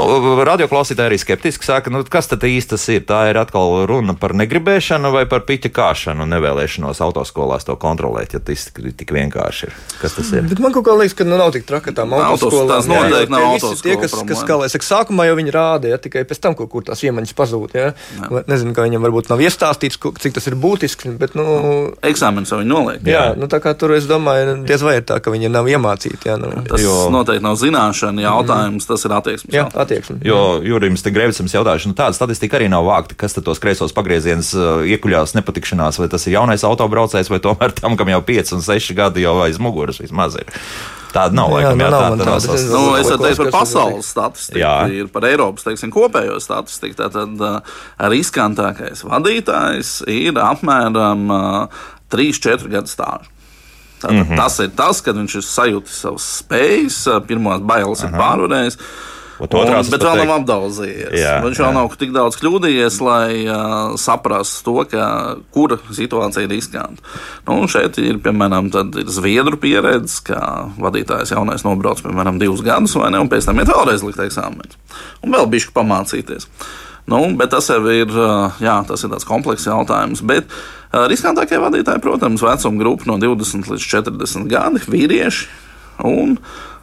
Radioklausītāji 0.48 1.08
arī 1.12 1.18
skeptiski 1.22 1.66
saka, 1.68 1.92
nu, 1.94 2.02
kas 2.04 2.28
tad 2.32 2.44
īsti 2.48 2.74
tas 2.76 2.84
ir? 2.92 3.04
Tā 3.08 3.20
ir 3.32 3.38
atkal 3.40 3.86
runa 3.90 4.14
par 4.20 4.34
negribēšanu 4.38 5.12
vai 5.14 5.26
par 5.30 5.46
piķa 5.48 5.72
kāšanu, 5.76 6.26
nevēlēšanos 6.30 7.00
autoskolās 7.06 7.66
to 7.68 7.76
kontrolēt, 7.80 8.34
ja 8.36 8.42
tas 8.44 8.66
tik, 8.70 8.92
tik 9.00 9.14
vienkārši 9.16 9.70
ir. 9.70 9.74
Kas 10.02 10.18
tas 10.18 10.32
ir? 10.36 10.44
Bet 10.52 10.60
man 10.64 10.76
kaut 10.76 10.86
kā 10.90 10.96
liekas, 11.00 11.16
ka 11.20 11.28
nu, 11.28 11.38
nav 11.40 11.54
tik 11.56 11.66
traki 11.70 11.94
tām 11.96 12.12
Autos- 12.16 12.48
autoskolām. 12.50 12.72
tās 12.74 12.90
jā, 12.90 13.00
noteikti 13.06 13.34
nav 13.36 13.46
autoskolu 13.54 13.84
Tie, 13.88 13.96
kas, 13.96 14.12
kas 14.12 14.20
problēma. 14.20 14.48
kā 14.50 14.60
lai 14.64 14.70
saka, 14.76 14.86
sākumā 14.90 15.28
jau 15.30 15.36
viņi 15.40 15.56
rādīja, 15.56 16.02
tikai 16.04 16.26
pēc 16.30 16.40
tam 16.44 16.56
kaut 16.60 16.70
kur 16.74 16.84
tās 16.90 17.04
iemaņas 17.08 17.34
pazūd. 17.40 17.76
Ja? 17.80 17.92
Vai- 18.30 18.44
Nezinu, 18.50 18.74
kā 18.76 18.86
viņam 18.88 19.04
varbūt 19.08 19.30
nav 19.32 19.40
iestāstīts, 19.46 19.98
cik 20.20 20.34
tas 20.38 20.48
ir 20.48 20.56
būtiski, 20.60 21.12
bet, 21.18 21.36
nu, 21.40 21.94
Eksāmenis 22.04 22.52
jau 22.52 22.60
viņi 22.62 22.72
noliek. 22.74 23.02
jā, 23.08 23.36
nu 23.38 23.48
tā 23.48 23.60
kā 23.64 23.74
tur 23.78 23.94
es 23.96 24.06
domāju, 24.10 24.66
diez 24.66 24.82
vai 24.86 24.98
ir 25.00 25.04
tā, 25.08 25.20
ka 25.22 25.32
viņi 25.32 25.50
nav 25.52 25.66
iemācīti. 25.70 26.28
Jā, 26.30 26.38
nu, 26.40 26.52
Tas 26.70 26.82
Jo- 26.82 27.10
noteikti 27.14 27.44
nav 27.44 27.56
zināšana 27.90 28.22
jautājums, 28.24 28.86
tas 28.88 29.06
ir 29.06 29.12
attieksmes 29.18 29.54
jā 29.54 29.64
jautājums. 29.64 29.82
attieksme. 29.84 30.18
Jo 30.26 30.62
Jurijams 30.64 31.04
te 31.04 31.12
Grevicams 31.12 31.54
jautājuši, 31.54 31.88
nu 31.88 31.94
tāda 31.98 32.14
statistika 32.14 32.58
arī 32.60 32.70
nav 32.70 32.86
vākta, 32.86 33.16
kas 33.18 33.34
tad 33.34 33.44
tos 33.46 33.60
kreisos 33.60 33.94
pagriezienus 33.94 34.54
uh, 34.56 34.84
iekuļās 34.86 35.36
nepatikšanās, 35.40 36.00
vai 36.00 36.08
tas 36.10 36.28
ir 36.28 36.34
jaunais 36.38 36.64
autobraucējs, 36.64 37.30
vai 37.30 37.40
tomēr 37.40 37.72
tam, 37.74 37.98
kam 37.98 38.08
jau 38.10 38.22
5 38.22 38.54
un 38.58 38.62
6 38.62 38.94
gadi 38.96 39.22
jau 39.26 39.38
aiz 39.44 39.58
muguras 39.60 40.00
vismaz 40.00 40.36
ir. 40.40 40.46
Tāda 41.10 41.34
nav, 41.34 41.50
Jā, 41.50 41.56
laikam, 41.58 41.78
nu 41.80 41.84
jā, 41.86 41.90
nav 41.90 42.18
tā, 42.20 42.26
tā 42.28 42.34
sas- 42.38 42.54
Es- 42.60 42.70
Nu, 42.70 42.94
es 42.96 43.08
teikt 43.10 43.38
par 43.42 43.52
pasaules 43.56 44.06
statistiku, 44.14 44.60
Jā. 44.62 44.74
ir 44.94 45.08
par 45.10 45.24
Eiropas 45.26 45.64
teiksim, 45.66 45.90
kopējo 45.90 46.36
statistiku. 46.40 46.94
Tātad 47.02 47.42
uh, 47.42 47.62
riskantākais 48.14 49.02
vadītājs 49.10 50.04
ir 50.06 50.38
apmēram 50.38 51.26
uh, 51.34 51.68
3-4 52.14 52.70
gadu 52.70 52.92
stāžu. 52.94 53.26
Tātad, 54.00 54.16
mm 54.16 54.26
-hmm. 54.26 54.38
Tas 54.40 54.60
ir 54.60 54.74
tas, 54.76 55.02
kad 55.02 55.16
viņš 55.16 55.36
ir 55.36 55.46
sajūtis 55.46 56.02
savas 56.06 56.28
spējas, 56.40 57.00
pirmās 57.28 57.62
bailes 57.62 58.04
ir 58.04 58.16
pārvarējis. 58.16 58.78
Ot 59.40 59.54
otrās 59.56 59.88
es 59.88 59.92
bet 59.94 60.04
vēl 60.04 60.26
nav 60.26 60.42
apdauzījies. 60.42 61.14
Jā, 61.16 61.38
Viņš 61.46 61.62
vēl 61.62 61.70
jā. 61.70 61.76
nav 61.78 61.94
tik 62.00 62.12
daudz 62.12 62.36
kļūdījies, 62.42 62.98
lai 63.00 63.46
uh, 63.48 63.94
saprastu 63.96 64.66
to, 64.68 64.84
ka, 64.92 65.06
kura 65.56 65.78
situācija 65.96 66.44
ir 66.44 66.52
riskanta. 66.52 67.00
Nu, 67.48 67.62
un 67.62 67.72
šeit 67.72 67.98
ir 68.04 68.20
piemēram 68.20 68.68
ir 69.00 69.08
zviedru 69.08 69.56
pieredze, 69.62 70.20
ka 70.28 70.42
vadītājs 70.76 71.32
jaunais 71.32 71.64
nobrauc 71.64 72.04
piemēram 72.04 72.40
divus 72.42 72.66
gadus, 72.66 72.98
vai 73.00 73.14
ne, 73.16 73.24
un 73.24 73.32
pēc 73.32 73.48
tam 73.48 73.64
iet 73.64 73.72
vēlreiz 73.72 74.04
likt 74.04 74.20
eksāmenus. 74.28 74.76
Un 75.24 75.32
vēl 75.38 75.48
bišķi 75.56 75.76
pamācīties. 75.78 76.52
Nu, 77.10 77.22
bet 77.40 77.54
tas 77.54 77.70
jau 77.72 77.80
ir, 77.90 78.12
jā, 78.62 78.76
tas 78.88 79.04
ir 79.04 79.12
tāds 79.14 79.28
komplekss 79.28 79.70
jautājums. 79.70 80.22
Bet 80.26 80.52
riskantākie 81.10 81.58
vadītāji, 81.62 82.04
protams, 82.04 82.44
vecuma 82.46 82.82
grupa 82.82 83.10
no 83.10 83.18
20 83.22 83.72
līdz 83.74 83.88
40 83.90 84.50
gadi, 84.52 84.84
vīrieši. 84.94 85.48
Un 86.06 86.38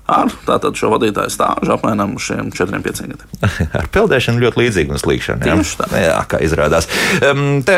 ar 0.07 0.31
tātad 0.47 0.77
šo 0.79 0.93
vadītāju 0.95 1.33
stāžu 1.35 1.75
apmēram 1.75 2.15
uz 2.17 2.27
šiem 2.29 2.51
4-5 2.55 3.07
gadiem. 3.11 3.27
Ar 3.81 3.89
peldēšanu 3.93 4.43
ļoti 4.43 4.63
līdzīga 4.63 4.95
un 4.95 5.01
slīkšana. 5.03 5.47
Jā. 5.47 5.57
Tieši 5.59 5.79
tā. 5.81 5.89
jā, 6.01 6.19
kā 6.31 6.41
izrādās. 6.47 6.89
Um, 7.21 7.61
te 7.67 7.77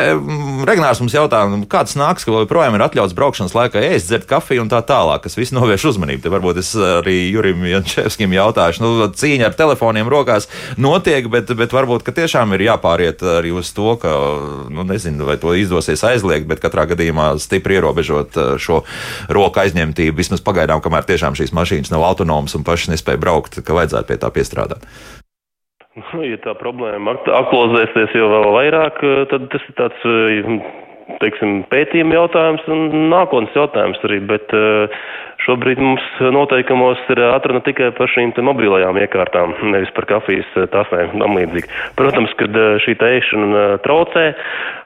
Regnārs 0.68 1.00
mums 1.02 1.16
jautā, 1.16 1.44
nu, 1.50 1.62
kāds 1.70 1.96
nāks, 1.98 2.26
ka 2.26 2.34
joprojām 2.34 2.76
ir 2.76 2.84
atļauts 2.84 3.16
braukšanas 3.16 3.56
laikā 3.56 3.82
ēst, 3.90 4.10
dzert 4.10 4.28
kafiju 4.30 4.64
un 4.64 4.72
tā 4.72 4.80
tālāk, 4.86 5.24
kas 5.24 5.38
viss 5.38 5.54
novērš 5.56 5.88
uzmanību. 5.92 6.24
Te 6.24 6.32
varbūt 6.32 6.60
es 6.62 6.74
arī 6.76 7.16
Jurim 7.32 7.64
Jančevskim 7.68 8.34
jautāšu, 8.36 8.84
nu, 8.84 9.08
cīņa 9.08 9.48
ar 9.48 9.56
telefoniem 9.58 10.10
rokās 10.12 10.48
notiek, 10.80 11.30
bet, 11.32 11.52
bet 11.58 11.74
varbūt, 11.74 12.04
ka 12.06 12.14
tiešām 12.16 12.52
ir 12.56 12.66
jāpāriet 12.68 13.24
arī 13.38 13.54
uz 13.56 13.72
to, 13.76 13.94
ka, 14.02 14.12
nu, 14.72 14.84
nezinu, 14.88 15.26
vai 15.28 15.38
to 15.40 15.54
izdosies 15.56 16.04
aizliegt, 16.06 16.48
bet 16.50 16.62
katrā 16.64 16.86
gadījumā 16.92 17.30
stipri 17.42 17.78
ierobežot 17.78 18.38
uh, 18.38 18.54
šo 18.60 18.82
roku 19.32 19.64
aizņemtību, 19.64 20.16
vismaz 20.18 20.44
pagaidām, 20.44 20.82
kamēr 20.84 21.06
tiešām 21.08 21.36
šīs 21.38 21.54
mašīnas 21.56 21.92
nav 21.94 22.04
autonomas 22.18 22.58
un 22.58 22.66
pašas 22.66 22.96
nespēja 22.96 23.22
braukt, 23.22 23.62
ka 23.62 23.78
vajadzētu 23.78 24.10
pie 24.10 24.18
tā 24.18 24.34
piestrādāt. 24.34 24.82
Nu, 26.12 26.22
ja 26.22 26.38
tā 26.42 26.54
problēma 26.58 27.16
akt- 27.16 27.30
aktualizēsies 27.30 28.14
jau 28.14 28.28
vēl 28.30 28.52
vairāk, 28.54 29.00
eh, 29.02 29.24
tad 29.30 29.48
tas 29.50 29.62
ir 29.66 29.74
tāds, 29.78 30.04
eh, 30.06 30.60
teiksim, 31.18 31.64
pētījuma 31.72 32.14
jautājums 32.14 32.62
un 32.68 33.10
nākotnes 33.10 33.54
jautājums 33.56 33.98
arī, 34.04 34.20
bet 34.26 34.46
eh, 34.52 34.98
šobrīd 35.46 35.80
mums 35.80 36.04
noteikumos 36.20 36.98
ir 37.10 37.22
atruna 37.32 37.62
tikai 37.64 37.90
par 37.96 38.06
šīm 38.12 38.36
mobilajām 38.36 39.00
iekārtām, 39.00 39.56
nevis 39.72 39.90
par 39.96 40.06
kafijas 40.06 40.46
tasēm 40.70 41.14
un 41.14 41.24
tam 41.24 41.34
līdzīgi. 41.38 41.68
Protams, 41.96 42.34
kad 42.38 42.50
šī 42.84 42.94
tēšana 43.00 43.80
traucē, 43.82 44.34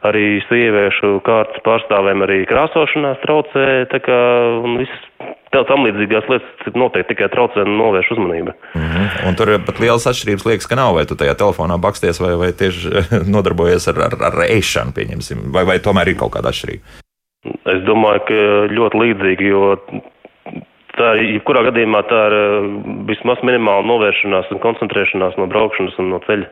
arī 0.08 0.40
sieviešu 0.48 1.20
kārtas 1.26 1.60
pārstāvēm 1.66 2.22
arī 2.22 2.46
krāsošanās 2.46 3.20
traucē, 3.26 3.66
tā 3.90 4.00
kā 4.00 4.20
un 4.62 4.78
viss 4.78 5.41
tā 5.52 5.62
tam 5.68 5.84
līdzīgās 5.86 6.28
lietas 6.30 6.76
noteikti 6.78 7.12
tikai 7.12 7.28
traucē 7.32 7.64
un 7.66 7.76
novērš 7.80 8.12
uzmanību. 8.16 8.54
Mhm. 8.78 9.08
Un 9.28 9.38
tur 9.38 9.52
pat 9.66 9.80
lielas 9.82 10.08
atšķirības 10.10 10.46
liekas, 10.48 10.68
ka 10.70 10.78
nav. 10.78 10.94
Vai 10.96 11.04
tu 11.08 11.16
tajā 11.18 11.34
telefonā 11.38 11.78
baksties, 11.80 12.20
vai, 12.22 12.34
vai 12.40 12.52
tieši 12.56 13.04
nodarbojies 13.34 13.88
ar, 13.92 14.02
ar, 14.08 14.18
ar 14.30 14.40
ēšanu, 14.48 14.96
pieņemsim, 14.96 15.48
vai, 15.54 15.66
vai 15.68 15.78
tomēr 15.84 16.12
ir 16.12 16.20
kaut 16.20 16.34
kāda 16.36 16.52
atšķirība. 16.52 17.00
Es 17.72 17.84
domāju, 17.88 18.22
ka 18.28 18.42
ļoti 18.70 18.98
līdzīgi, 19.02 19.48
jo 19.50 19.72
tā 20.98 21.14
ir, 21.18 21.38
jebkurā 21.38 21.64
gadījumā 21.68 22.02
tā 22.10 22.20
ir 22.28 22.36
vismaz 23.08 23.42
minimāla 23.46 23.86
novēršanās 23.88 24.50
un 24.54 24.60
koncentrēšanās 24.62 25.38
no 25.40 25.48
braukšanas 25.50 25.98
un 26.02 26.12
no 26.14 26.20
ceļa. 26.26 26.50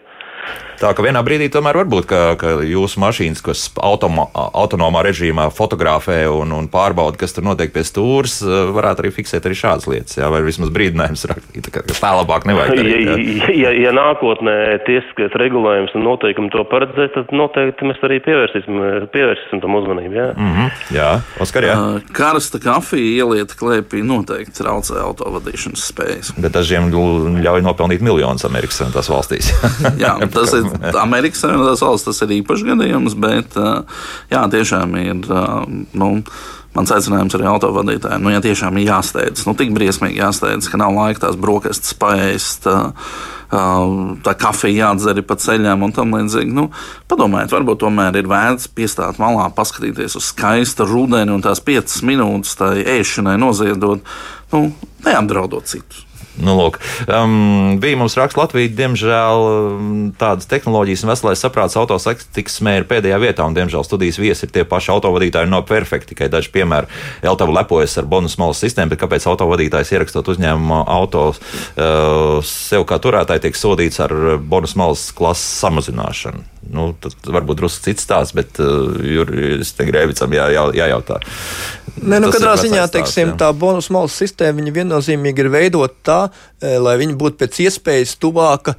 Tā 0.80 0.94
ka 0.96 1.04
vienā 1.04 1.20
brīdī 1.20 1.50
tomēr 1.52 1.76
var 1.76 1.88
būt, 1.92 2.06
ka, 2.08 2.20
ka 2.40 2.54
jūsu 2.64 3.02
mašīnas, 3.02 3.42
kas 3.44 3.66
automa, 3.84 4.24
autonomā 4.32 5.02
režīmā 5.04 5.50
fotografē 5.52 6.22
un, 6.32 6.54
un 6.56 6.70
pārbauda, 6.72 7.20
kas 7.20 7.36
tur 7.36 7.44
notiek 7.44 7.74
pie 7.74 7.82
stūres, 7.84 8.38
varētu 8.72 9.04
arī 9.04 9.10
fiksēt 9.12 9.44
arī 9.44 9.58
šādas 9.60 9.88
lietas, 9.90 10.16
jā, 10.16 10.30
vai 10.32 10.40
vismaz 10.46 10.72
brīdinājums 10.72 11.26
rakstīt, 11.28 11.68
ka 11.74 11.84
tā 11.90 12.12
labāk 12.16 12.46
nevajag. 12.48 12.80
Darīt, 12.80 13.10
ja, 13.50 13.50
ja, 13.66 13.74
ja 13.76 13.92
nākotnē 13.92 14.54
tiesiskais 14.86 15.36
regulējums 15.42 15.92
un 15.98 16.06
noteikumi 16.08 16.48
to 16.54 16.64
paredzēs, 16.72 17.12
tad 17.18 17.36
noteikti 17.36 17.90
mēs 17.90 18.00
arī 18.08 18.20
pievērsīsim, 18.24 18.80
pievērsīsim 19.12 19.60
tam 19.60 19.76
uzmanību. 19.82 20.16
Jā, 20.16 20.30
mm 20.32 20.56
-hmm. 20.56 20.80
jā 20.96 21.10
Oskar, 21.44 21.68
jā. 21.68 21.76
Uh, 21.76 22.00
karsta 22.16 22.56
kafija 22.62 23.20
ielieta 23.20 23.52
klēpī 23.60 24.00
noteikti 24.00 24.62
traucē 24.62 24.96
autovadīšanas 25.04 25.84
spējas. 25.92 26.32
Bet 26.40 26.56
dažiem 26.56 26.88
ļauj 27.44 27.68
nopelnīt 27.68 28.00
miljonus 28.00 28.48
Amerikas 28.48 28.80
Savienotās 28.80 29.12
valstīs. 29.12 29.52
jā, 30.04 30.16
tas 30.34 30.54
ir 30.56 30.96
Amerikas 31.00 31.44
Savienotās 31.44 31.84
valsts, 31.84 32.08
tas 32.08 32.24
ir 32.26 32.38
īpašs 32.40 32.64
gadījums, 32.70 33.18
bet 33.20 33.58
jā, 34.32 34.46
tiešām 34.56 34.96
ir. 35.02 35.28
Nu, 35.92 36.14
Mans 36.70 36.92
aicinājums 36.94 37.34
arī 37.34 37.48
autovadītājiem, 37.50 38.22
nu, 38.22 38.30
ja 38.30 38.38
tiešām 38.44 38.76
ir 38.78 38.92
jāsteidz, 38.92 39.42
nu, 39.48 39.56
tik 39.58 39.72
briesmīgi 39.74 40.20
jāsteidz, 40.20 40.68
ka 40.70 40.78
nav 40.78 40.94
laika 40.94 41.24
tās 41.24 41.38
brokastis 41.40 41.96
paēst, 41.98 42.68
tā, 43.50 44.34
kafija 44.38 44.86
jādzer 44.86 45.18
pa 45.26 45.34
ceļām 45.34 45.82
un 45.82 45.94
tam 45.96 46.14
līdzīgi. 46.14 46.54
Nu, 46.54 46.68
padomājiet, 47.10 47.50
varbūt 47.56 47.82
tomēr 47.82 48.20
ir 48.20 48.30
vērts 48.30 48.70
piestāt 48.76 49.18
malā, 49.18 49.48
paskatīties 49.56 50.14
uz 50.20 50.28
skaista 50.30 50.86
rudeni 50.86 51.34
un 51.34 51.42
tās 51.42 51.58
piecas 51.58 52.04
minūtes 52.06 52.54
tai 52.60 52.76
ēšanai 53.00 53.34
noziedot, 53.42 54.06
nu, 54.54 54.62
neapdraudot 55.08 55.66
citus. 55.74 56.06
Nu, 56.38 56.54
lūk, 56.54 56.78
um, 57.10 57.78
bija 57.82 57.98
mums 57.98 58.14
raksts 58.18 58.38
Latvija, 58.38 58.70
diemžēl 58.78 59.46
tādas 60.20 60.46
tehnoloģijas 60.50 61.02
un 61.04 61.10
veselais 61.10 61.42
saprāts 61.42 61.74
autosatiksmē 61.80 62.76
ir 62.78 62.86
pēdējā 62.90 63.18
vietā, 63.20 63.46
un 63.46 63.56
diemžēl 63.56 63.82
studijas 63.84 64.20
viesi 64.22 64.46
ir 64.46 64.52
tie 64.54 64.64
paši 64.68 64.92
autovadītāji 64.94 65.50
no 65.50 65.60
perfekti. 65.66 66.14
Tikai 66.14 66.30
daži 66.32 66.50
piemēri. 66.54 66.88
Eltava 67.26 67.54
lepojas 67.60 67.98
ar 68.00 68.08
bonus 68.10 68.38
malas 68.40 68.62
sistēmu, 68.62 68.94
bet 68.94 69.02
kāpēc 69.02 69.26
autovadītājs 69.30 69.92
ierakstot 69.94 70.30
uzņēmuma 70.32 70.80
auto 70.90 71.26
uh, 71.32 72.40
sev 72.46 72.86
kā 72.88 72.98
turētāji 73.02 73.46
tiek 73.46 73.58
sodīts 73.58 74.00
ar 74.02 74.14
bonus 74.40 74.74
malas 74.78 75.04
klases 75.14 75.60
samazināšanu? 75.60 76.46
Nu, 76.70 76.90
tas 77.02 77.16
varbūt 77.26 77.58
drusku 77.58 77.88
cits 77.88 78.04
stāsts, 78.06 78.34
bet 78.36 78.58
uh, 78.62 78.94
Jurijam 79.02 79.90
Grēvicam 79.90 80.34
jā, 80.36 80.50
jā, 80.54 80.66
jājautā. 80.78 81.18
Nē, 82.00 82.20
nu, 82.22 82.30
katrā 82.32 82.54
ziņā 82.60 82.86
teiksim, 82.92 83.34
tā 83.40 83.50
bonus 83.56 83.90
malas 83.92 84.14
sistēma 84.16 84.72
viennozīmīgi 84.72 85.44
ir 85.44 85.50
veidota 85.52 85.96
tā, 86.04 86.20
eh, 86.62 86.78
lai 86.80 86.96
viņi 87.00 87.16
būtu 87.20 87.40
pēc 87.42 87.60
iespējas 87.66 88.16
tuvāka 88.20 88.74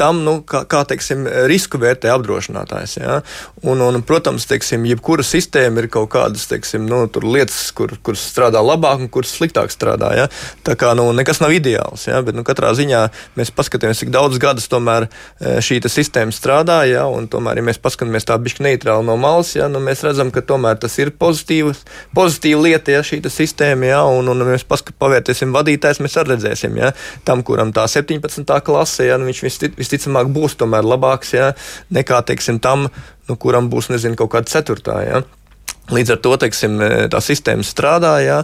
tam, 0.00 0.22
nu, 0.24 0.38
kā, 0.46 0.62
kā 0.70 0.84
teiksim, 0.88 1.26
risku 1.50 1.80
vērtē 1.82 2.12
apdrošinātājs. 2.14 2.96
Ja? 3.02 3.18
Un, 3.66 3.82
un, 3.84 4.00
protams, 4.06 4.46
teiksim, 4.48 4.86
jebkura 4.88 5.26
sistēma 5.26 5.84
ir 5.84 5.90
kaut 5.92 6.10
kādas 6.14 6.46
teiksim, 6.50 6.86
nu, 6.88 7.04
lietas, 7.26 7.68
kur, 7.76 7.92
kuras 8.04 8.24
strādā 8.30 8.62
labāk 8.64 9.04
un 9.04 9.12
kuras 9.12 9.34
sliktāk 9.36 9.74
strādā. 9.74 10.14
Ja? 10.16 10.28
Tā 10.66 10.78
kā 10.78 10.94
nu, 10.98 11.10
nekas 11.16 11.42
nav 11.44 11.52
ideāls, 11.56 12.06
ja? 12.08 12.22
bet 12.24 12.38
nu, 12.38 12.46
katrā 12.46 12.72
ziņā 12.78 13.04
mēs 13.38 13.52
paskatāmies, 13.54 14.00
cik 14.04 14.14
daudz 14.14 14.40
gadus 14.42 14.70
tomēr 14.70 15.08
eh, 15.08 15.58
šī 15.64 15.82
sistēma 15.88 16.34
strādā. 16.34 16.80
Ja? 16.88 17.08
un 17.18 17.28
tomēr, 17.30 17.60
ja 17.60 17.66
mēs 17.66 17.80
paskatāmies 17.82 18.26
tā 18.28 18.36
bišķi 18.40 18.64
neitrāli 18.64 19.06
no 19.06 19.16
malas, 19.20 19.54
ja, 19.56 19.68
nu, 19.70 19.80
mēs 19.84 20.02
redzam, 20.06 20.30
ka 20.34 20.42
tomēr 20.46 20.78
tas 20.80 20.94
ir 21.00 21.10
pozitīvs, 21.18 21.84
pozitīva 22.16 22.62
lieta, 22.66 22.94
ja 22.94 23.02
šī 23.06 23.20
sistēma, 23.32 23.88
ja, 23.88 24.00
un, 24.06 24.30
un 24.32 24.44
mēs 24.48 24.66
pavērtēsim 24.68 25.52
vadītājs, 25.54 26.02
mēs 26.04 26.18
arī 26.20 26.34
redzēsim, 26.34 26.78
ja, 26.80 26.92
tam, 27.28 27.42
kuram 27.46 27.72
tā 27.76 27.86
17. 27.90 28.44
klase, 28.66 29.08
ja, 29.10 29.18
nu, 29.20 29.28
viņš 29.28 29.42
visticamāk 29.78 30.30
būs 30.34 30.58
tomēr 30.60 30.86
labāks, 30.86 31.34
ja, 31.36 31.52
nekā, 31.94 32.22
teiksim, 32.28 32.60
tam, 32.62 32.88
nu, 33.28 33.36
kuram 33.40 33.70
būs, 33.72 33.92
nezinu, 33.94 34.18
kaut 34.18 34.32
kāda 34.36 34.50
ceturtā, 34.52 35.02
ja. 35.06 35.24
Līdz 35.88 36.10
ar 36.12 36.18
to 36.20 36.34
teiksim, 36.36 36.74
tā 37.08 37.20
sistēma 37.24 37.64
strādā, 37.64 38.10
ja, 38.20 38.42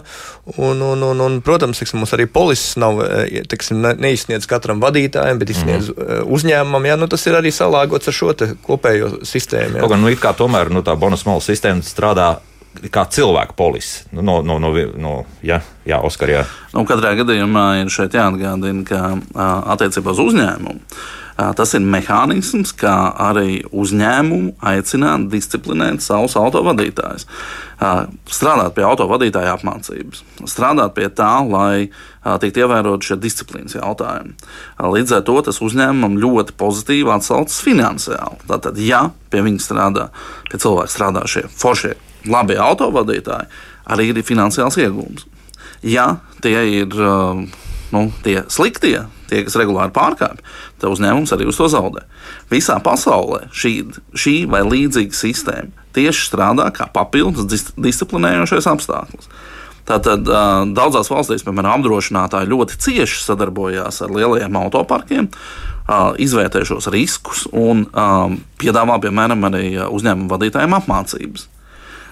un, 0.55 0.79
un, 0.81 1.03
un, 1.05 1.19
un, 1.21 1.35
protams, 1.45 1.77
teiksim, 1.77 1.99
mums 2.01 2.13
arī 2.17 2.25
polises 2.25 2.73
nav 2.81 3.03
teiksim, 3.51 3.85
neizsniedz 4.01 4.49
katram 4.49 4.81
vadītājam, 4.81 5.41
bet 5.41 5.53
izsniedz 5.53 5.91
mm 5.93 6.31
uzņēmumam. 6.35 6.87
Ja, 6.89 6.95
nu, 6.97 7.05
tas 7.11 7.21
ir 7.29 7.37
arī 7.37 7.51
salāgots 7.53 8.09
ar 8.09 8.15
šo 8.17 8.33
kopējo 8.65 9.11
sistēmu. 9.27 9.77
Ja. 9.77 9.85
Kaut 9.85 9.93
gan 9.93 10.01
nu, 10.01 10.09
tomēr 10.39 10.71
nu, 10.73 10.81
tā 10.85 10.95
bonus 10.97 11.25
malu 11.27 11.43
sistēma 11.45 11.85
strādā 11.85 12.31
kā 12.93 13.05
cilvēku 13.11 13.55
polisi. 13.57 14.05
Nu, 14.11 14.23
no, 14.25 14.39
no, 14.45 14.59
no, 14.61 14.71
no, 15.01 15.13
jā, 15.45 15.61
jā, 15.87 15.99
Oskar, 16.05 16.31
jā. 16.31 16.45
Nu, 16.73 16.85
katrā 16.87 17.15
gadījumā 17.19 17.67
ir 17.83 17.93
šeit 17.93 18.17
jāatgādina, 18.17 18.85
ka 18.87 19.03
attiecībā 19.75 20.15
uz 20.15 20.23
uzņēmumu 20.29 20.81
Tas 21.35 21.73
ir 21.75 21.83
mehānisms, 21.83 22.71
kā 22.79 22.93
arī 23.19 23.59
uzņēmumu 23.75 24.53
aicināt 24.63 25.27
disciplinēt 25.33 25.99
savus 26.03 26.37
autovadītājus. 26.39 27.27
Strādāt 28.31 28.71
pie 28.77 28.85
autovadītāja 28.87 29.57
apmācības, 29.57 30.23
strādāt 30.47 30.95
pie 30.95 31.09
tā, 31.11 31.33
lai 31.43 31.89
tiktu 32.39 32.63
ievērot 32.63 33.03
šie 33.03 33.19
disciplīnas 33.19 33.75
jautājumi. 33.75 34.31
Līdz 34.95 35.17
ar 35.17 35.27
to 35.27 35.35
tas 35.49 35.59
uzņēmumam 35.59 36.15
ļoti 36.23 36.55
pozitīvi 36.55 37.11
atsaucas 37.17 37.59
finansiāli. 37.67 38.39
Tātad, 38.47 38.79
ja 38.79 39.09
pie 39.27 39.43
viņa 39.43 39.67
strādā, 39.67 40.09
pie 40.47 40.63
cilvēka 40.63 40.95
strādā 40.95 41.27
šie 41.27 41.49
foršie, 41.51 41.97
labie 42.31 42.57
autovadītāji, 42.61 43.49
arī 43.91 44.09
ir 44.11 44.25
finansiāls 44.25 44.79
iegūms. 44.81 45.27
Ja 45.85 46.17
tie 46.41 46.57
ir 46.81 46.95
nu, 47.93 48.01
tie 48.25 48.43
sliktie, 48.51 49.05
tie, 49.29 49.43
kas 49.45 49.57
regulāri 49.59 49.93
pārkāpj, 49.95 50.41
tad 50.81 50.91
uzņēmums 50.91 51.33
arī 51.35 51.47
uz 51.49 51.59
to 51.59 51.67
zaudē. 51.71 52.05
Visā 52.51 52.77
pasaulē 52.83 53.45
šī, 53.53 53.73
šī 54.17 54.35
vai 54.51 54.63
līdzīga 54.65 55.15
sistēma 55.15 55.85
tieši 55.95 56.25
strādā 56.27 56.67
kā 56.75 56.89
papildus 56.91 57.47
dis 57.49 57.69
disciplinējošais 57.79 58.67
apstākļus. 58.73 59.29
Tātad 59.85 60.25
daudzās 60.73 61.11
valstīs, 61.13 61.45
piemēram, 61.45 61.77
apdrošinātāji 61.77 62.49
ļoti 62.49 62.79
cieši 62.81 63.21
sadarbojās 63.21 64.01
ar 64.01 64.13
lielajiem 64.15 64.57
autoparkiem, 64.57 65.29
izvērtē 66.25 66.63
šos 66.65 66.89
riskus 66.89 67.45
un 67.53 67.85
piedāvā, 68.61 68.97
piemēram, 69.03 69.45
arī 69.51 69.75
uzņēmumu 69.85 70.31
vadītājiem 70.33 70.73
apmācības. 70.79 71.45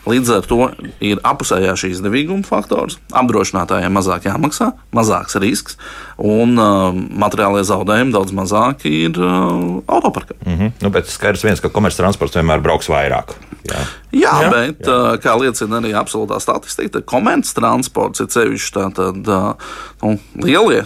Līdz 0.03 0.31
ar 0.35 0.47
to 0.47 0.65
ir 1.03 1.21
apusējā 1.23 1.73
šī 1.79 1.93
izdevīguma 1.93 2.43
faktors. 2.43 2.97
Apdrošinātājiem 3.15 3.93
mazāk 3.95 4.27
jāmaksā, 4.27 4.73
mazāks 4.95 5.37
risks 5.39 5.77
un 6.19 6.57
uh, 6.59 6.89
materiālajie 7.23 7.69
zaudējumi 7.71 8.11
daudz 8.11 8.33
mazāki 8.35 8.91
ir 9.05 9.19
uh, 9.21 9.79
autoparkam. 9.87 10.37
Mm 10.43 10.57
-hmm. 10.59 10.71
nu, 10.83 10.91
bet 10.91 11.07
skaidrs 11.07 11.43
viens, 11.43 11.63
ka 11.63 11.71
komerctransports 11.71 12.35
vienmēr 12.35 12.61
brauks 12.61 12.91
vairāk. 12.91 13.35
Jā, 13.63 13.79
jā, 14.11 14.33
jā 14.43 14.51
bet 14.51 14.83
jā. 14.83 14.91
Uh, 14.91 15.15
kā 15.23 15.37
liecina 15.39 15.79
arī 15.79 15.95
absolūtā 15.95 16.39
statistika, 16.39 17.01
komerctransports 17.01 18.19
ir 18.19 18.27
sevišķi 18.29 18.75
tātad 18.75 19.27
uh, 19.27 19.55
nu, 20.03 20.19
lielie 20.35 20.83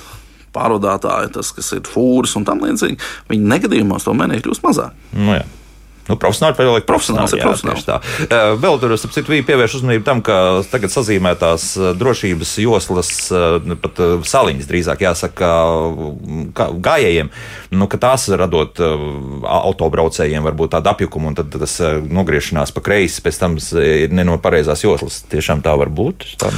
pārvadātāji, 0.54 1.34
tas, 1.34 1.52
kas 1.52 1.74
ir 1.74 1.82
fūris 1.90 2.38
un 2.38 2.46
tam 2.46 2.62
līdzīgi, 2.62 2.98
viņi 3.30 3.54
negadījumos 3.54 4.06
tomēr 4.08 4.38
iekļūst 4.38 4.66
mazāk. 4.66 4.94
Nu, 5.14 5.34
jā. 5.34 5.46
Nu, 6.08 6.16
profesionāli 6.20 6.56
paliek 6.58 6.88
profesionāls. 6.88 7.36
Jā, 7.36 7.44
profesionāls. 7.44 7.86
Tā. 7.88 8.00
Vēl 8.60 8.80
tur, 8.82 8.96
citu, 9.02 9.36
pievērš 9.48 9.80
uzmanību 9.82 10.06
tam, 10.08 10.22
ka 10.26 10.38
tagad 10.72 10.94
sazīmētās 10.94 11.70
drošības 12.00 12.54
joslas, 12.64 13.12
pat 13.84 14.02
saliņas 14.28 14.70
drīzāk 14.70 15.04
jāsaka 15.04 15.52
gājējiem, 16.56 17.32
nu, 17.76 17.90
ka 17.92 18.00
tās 18.02 18.30
radot 18.40 18.80
autobraucējiem 18.80 20.48
varbūt 20.48 20.76
tādu 20.78 20.94
apjukumu, 20.94 21.32
un 21.32 21.40
tad 21.40 21.52
tas 21.52 21.78
nogriešanās 22.08 22.74
pa 22.76 22.84
kreisi 22.86 23.24
pēc 23.26 23.42
tam 23.44 23.60
ir 23.82 24.16
ne 24.16 24.28
no 24.28 24.40
pareizās 24.42 24.86
joslas. 24.86 25.22
Tiešām 25.28 25.64
tā 25.66 25.76
var 25.80 25.92
būt. 25.92 26.26
Tā, 26.40 26.52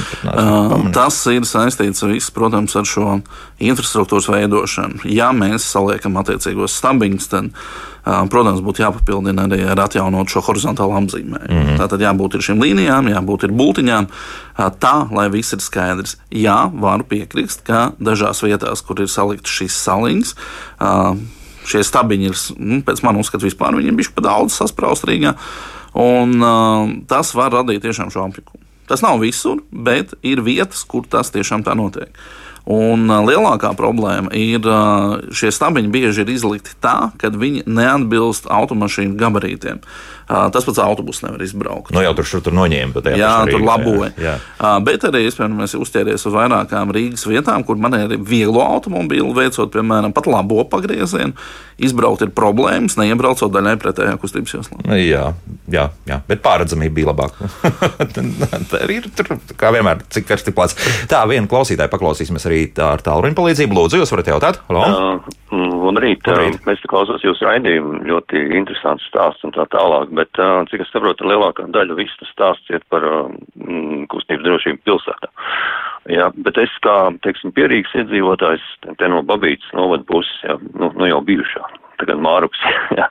tas 0.94 1.20
ir 1.32 1.46
saistīts 1.48 2.06
viss, 2.06 2.32
protams, 2.34 2.76
ar 2.78 2.88
šo 2.88 3.20
infrastruktūras 3.60 4.30
veidošanu. 4.30 5.04
Ja 5.10 5.30
mēs 5.36 5.66
saliekam 5.74 6.18
attiecīgos 6.20 6.78
stabiņus, 6.80 7.30
tad 7.32 7.54
Protams, 8.04 8.62
būtu 8.64 8.80
jāpapildina 8.84 9.44
arī 9.44 9.64
ar 9.68 9.82
atjaunot 9.84 10.32
šo 10.32 10.42
horizontālo 10.46 10.96
apzīmējumu. 11.00 11.48
Mm 11.48 11.66
-hmm. 11.66 11.80
Tātad 11.80 12.00
jābūt 12.00 12.34
ir 12.34 12.46
šīm 12.46 12.62
līnijām, 12.62 13.10
jābūt 13.12 13.44
ir 13.44 13.52
bultiņām, 13.52 14.06
tā, 14.80 14.94
lai 15.12 15.28
viss 15.28 15.52
ir 15.52 15.60
skaidrs. 15.60 16.16
Jā, 16.30 16.70
varu 16.72 17.04
piekrist, 17.04 17.62
ka 17.66 17.92
dažās 18.00 18.42
vietās, 18.42 18.82
kur 18.82 19.00
ir 19.00 19.08
saliktas 19.08 19.52
šīs 19.52 19.76
saliņas, 19.84 20.34
šie 21.66 21.84
stabiņi 21.84 22.24
ir, 22.24 22.36
nu, 22.58 22.80
pēc 22.82 23.02
manas 23.02 23.26
uzskata, 23.26 23.44
vispār 23.44 23.76
viņiem 23.76 23.96
bija 23.96 24.14
pa 24.14 24.22
daudz 24.22 24.56
saspraust 24.56 25.04
Rīgā. 25.04 25.34
Un, 25.94 26.42
uh, 26.42 26.90
tas 27.10 27.34
var 27.34 27.52
radīt 27.52 27.82
tiešām 27.82 28.10
šo 28.10 28.24
apjukumu. 28.28 28.62
Tas 28.90 29.02
nav 29.02 29.20
visur, 29.22 29.60
bet 29.70 30.14
ir 30.26 30.42
vietas, 30.42 30.82
kur 30.84 31.04
tas 31.06 31.30
tiešām 31.30 31.62
tā 31.66 31.76
notiek. 31.78 32.10
Un 32.70 33.10
lielākā 33.26 33.72
problēma 33.74 34.30
ir 34.36 34.66
šie 35.34 35.50
stabiņi 35.50 35.90
bieži 35.90 36.22
ir 36.22 36.30
izlikti 36.30 36.76
tā, 36.82 37.10
ka 37.18 37.32
viņi 37.34 37.64
neatbilst 37.66 38.46
automašīnu 38.46 39.18
gabarītiem. 39.18 39.80
Tas 40.30 40.66
pats 40.66 40.78
autobus 40.78 41.22
nevar 41.24 41.42
izbraukt. 41.42 41.90
Nu, 41.94 42.02
jau 42.04 42.12
tur 42.18 42.28
tur 42.46 42.54
noņēma. 42.54 43.02
Jā, 43.18 43.32
tur 43.50 43.64
laboja. 43.64 44.12
Jā, 44.14 44.36
jā. 44.38 44.72
Bet 44.86 45.06
arī, 45.08 45.24
iespējams, 45.26 45.74
uzķēries 45.80 46.26
uz 46.28 46.36
vairākām 46.36 46.92
Rīgas 46.94 47.26
vietām, 47.26 47.64
kur 47.66 47.80
man 47.80 47.96
ir 47.98 48.14
vieglo 48.22 48.62
automobīlu, 48.76 49.32
veicot, 49.36 49.72
piemēram, 49.74 50.14
pat 50.14 50.28
labo 50.30 50.62
pagriezienu. 50.70 51.34
Izbraukt 51.80 52.22
ir 52.26 52.32
problēmas, 52.36 52.98
neiebraucot 53.00 53.50
daļai 53.54 53.74
pretējā 53.80 54.14
kustības 54.20 54.54
joslā. 54.58 54.98
Jā, 55.00 55.30
jā, 55.72 55.86
jā, 56.06 56.20
bet 56.28 56.42
pārredzamība 56.44 56.98
bija 56.98 57.10
labāka. 57.10 57.48
ir 58.96 59.08
tur, 59.16 59.32
kā 59.58 59.72
vienmēr, 59.74 60.04
cik 60.12 60.28
karsti 60.28 60.54
plāts. 60.54 60.76
Tā, 61.10 61.24
viena 61.30 61.48
klausītāja 61.50 61.90
paklausīsimies 61.92 62.46
arī 62.50 62.66
tā 62.76 62.92
ar 62.98 63.04
tālruņa 63.06 63.38
palīdzību. 63.38 63.78
Lūdzu, 63.80 64.02
jūs 64.02 64.12
varat 64.12 64.28
jautāt? 64.34 64.60
Halo? 64.68 64.84
Uh, 64.84 65.69
labrīt. 65.90 66.24
labrīt. 66.26 66.60
Es 66.72 66.86
klausos 66.90 67.24
jūsu 67.26 67.46
raidījumu, 67.46 68.00
ļoti 68.08 68.42
interesants 68.56 69.06
stāsts 69.10 69.46
un 69.46 69.54
tā 69.56 69.66
tālāk, 69.74 70.14
bet, 70.16 70.32
uh, 70.40 70.62
cik 70.70 70.86
es 70.86 70.92
saprotu, 70.94 71.28
lielākā 71.28 71.68
daļa 71.74 71.98
viss 71.98 72.18
tas 72.22 72.32
stāsts 72.34 72.72
iet 72.72 72.86
par 72.92 73.06
uh, 73.06 73.28
kustības 74.12 74.46
drošību 74.46 74.82
pilsētā. 74.88 75.32
Jā, 76.10 76.30
bet 76.46 76.56
es 76.58 76.72
kā, 76.84 76.96
teiksim, 77.26 77.52
pierīgs 77.54 77.92
iedzīvotājs 78.00 78.64
te 78.98 79.10
no 79.12 79.20
Babītas 79.26 79.68
novada 79.76 80.06
puses, 80.08 80.32
jā, 80.46 80.56
nu, 80.80 80.88
nu 80.96 81.10
jau 81.10 81.20
bijušā, 81.28 81.66
tagad 82.00 82.20
Māruks, 82.24 82.60
jā, 83.00 83.06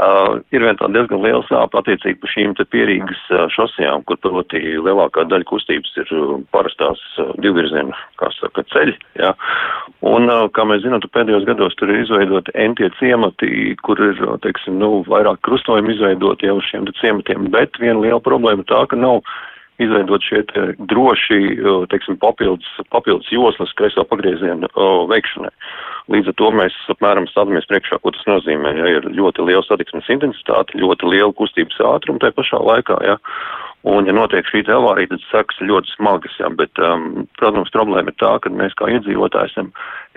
uh, 0.00 0.38
ir 0.54 0.64
vien 0.64 0.78
tā 0.80 0.88
diezgan 0.94 1.22
liela 1.24 1.42
sāpa 1.48 1.82
attiecīgi 1.82 2.20
par 2.22 2.32
šīm 2.34 2.54
te 2.58 2.66
pierīgas 2.70 3.20
uh, 3.34 3.44
šosejām, 3.54 4.04
kur 4.08 4.20
proti 4.22 4.62
lielākā 4.78 5.26
daļa 5.30 5.48
kustības 5.50 5.92
ir 6.00 6.14
uh, 6.16 6.38
parastās 6.54 7.02
uh, 7.18 7.34
divvirzienu, 7.44 7.94
kā 8.22 8.30
saka, 8.38 8.64
ceļi, 8.72 8.96
jā. 9.20 9.34
Un, 10.06 10.30
uh, 10.30 10.46
kā 10.54 10.64
mēs 10.68 10.84
zinām, 10.86 11.04
pēdējos 11.12 11.46
gados 11.48 11.76
tur 11.80 11.92
ir 11.92 12.04
izveidoti 12.04 12.54
entie 12.54 12.90
ciemati, 12.98 13.76
kur 13.84 14.00
ir, 14.10 14.20
teiksim, 14.46 14.78
nu, 14.80 15.00
vairāk 15.10 15.42
krustojumi 15.46 15.94
izveidoti 15.96 16.48
jau 16.48 16.58
uz 16.60 16.68
šiem 16.70 16.88
ciematiem, 17.00 17.50
bet 17.54 17.78
viena 17.82 18.00
liela 18.00 18.22
problēma 18.24 18.66
tā, 18.68 18.84
ka 18.90 18.98
nav 18.98 19.22
izveidot 19.80 20.24
šie 20.24 20.42
droši, 20.90 21.38
teiksim, 21.92 22.18
papildus, 22.20 22.68
papildus 22.92 23.30
joslas 23.32 23.72
kreiso 23.78 24.04
pagriezienu 24.08 24.68
veikšanai. 25.10 25.52
Līdz 26.10 26.32
ar 26.32 26.36
to 26.40 26.50
mēs 26.58 26.76
apmēram 26.92 27.28
stādamies 27.30 27.68
priekšā, 27.70 28.00
ko 28.02 28.12
tas 28.14 28.26
nozīmē. 28.28 28.74
Ja 28.78 28.92
ir 28.98 29.08
ļoti 29.14 29.46
liela 29.46 29.62
satiksmes 29.66 30.08
intensitāte, 30.12 30.78
ļoti 30.80 31.10
liela 31.12 31.34
kustības 31.38 31.78
ātruma 31.92 32.22
tajā 32.22 32.36
pašā 32.38 32.62
laikā. 32.66 32.98
Ja. 33.06 33.18
Un, 33.88 34.04
ja 34.04 34.12
notiek 34.12 34.44
šī 34.44 34.60
avārija, 34.68 35.08
tad 35.08 35.22
sekas 35.30 35.60
ļoti 35.64 35.94
smagas. 35.94 36.34
Jā, 36.36 36.50
bet, 36.52 36.76
um, 36.84 37.24
protams, 37.40 37.72
problēma 37.72 38.12
ir 38.12 38.18
tā, 38.20 38.34
ka 38.44 38.52
mēs 38.52 38.76
kā 38.76 38.90
iedzīvotāji 38.92 39.48
esam 39.48 39.70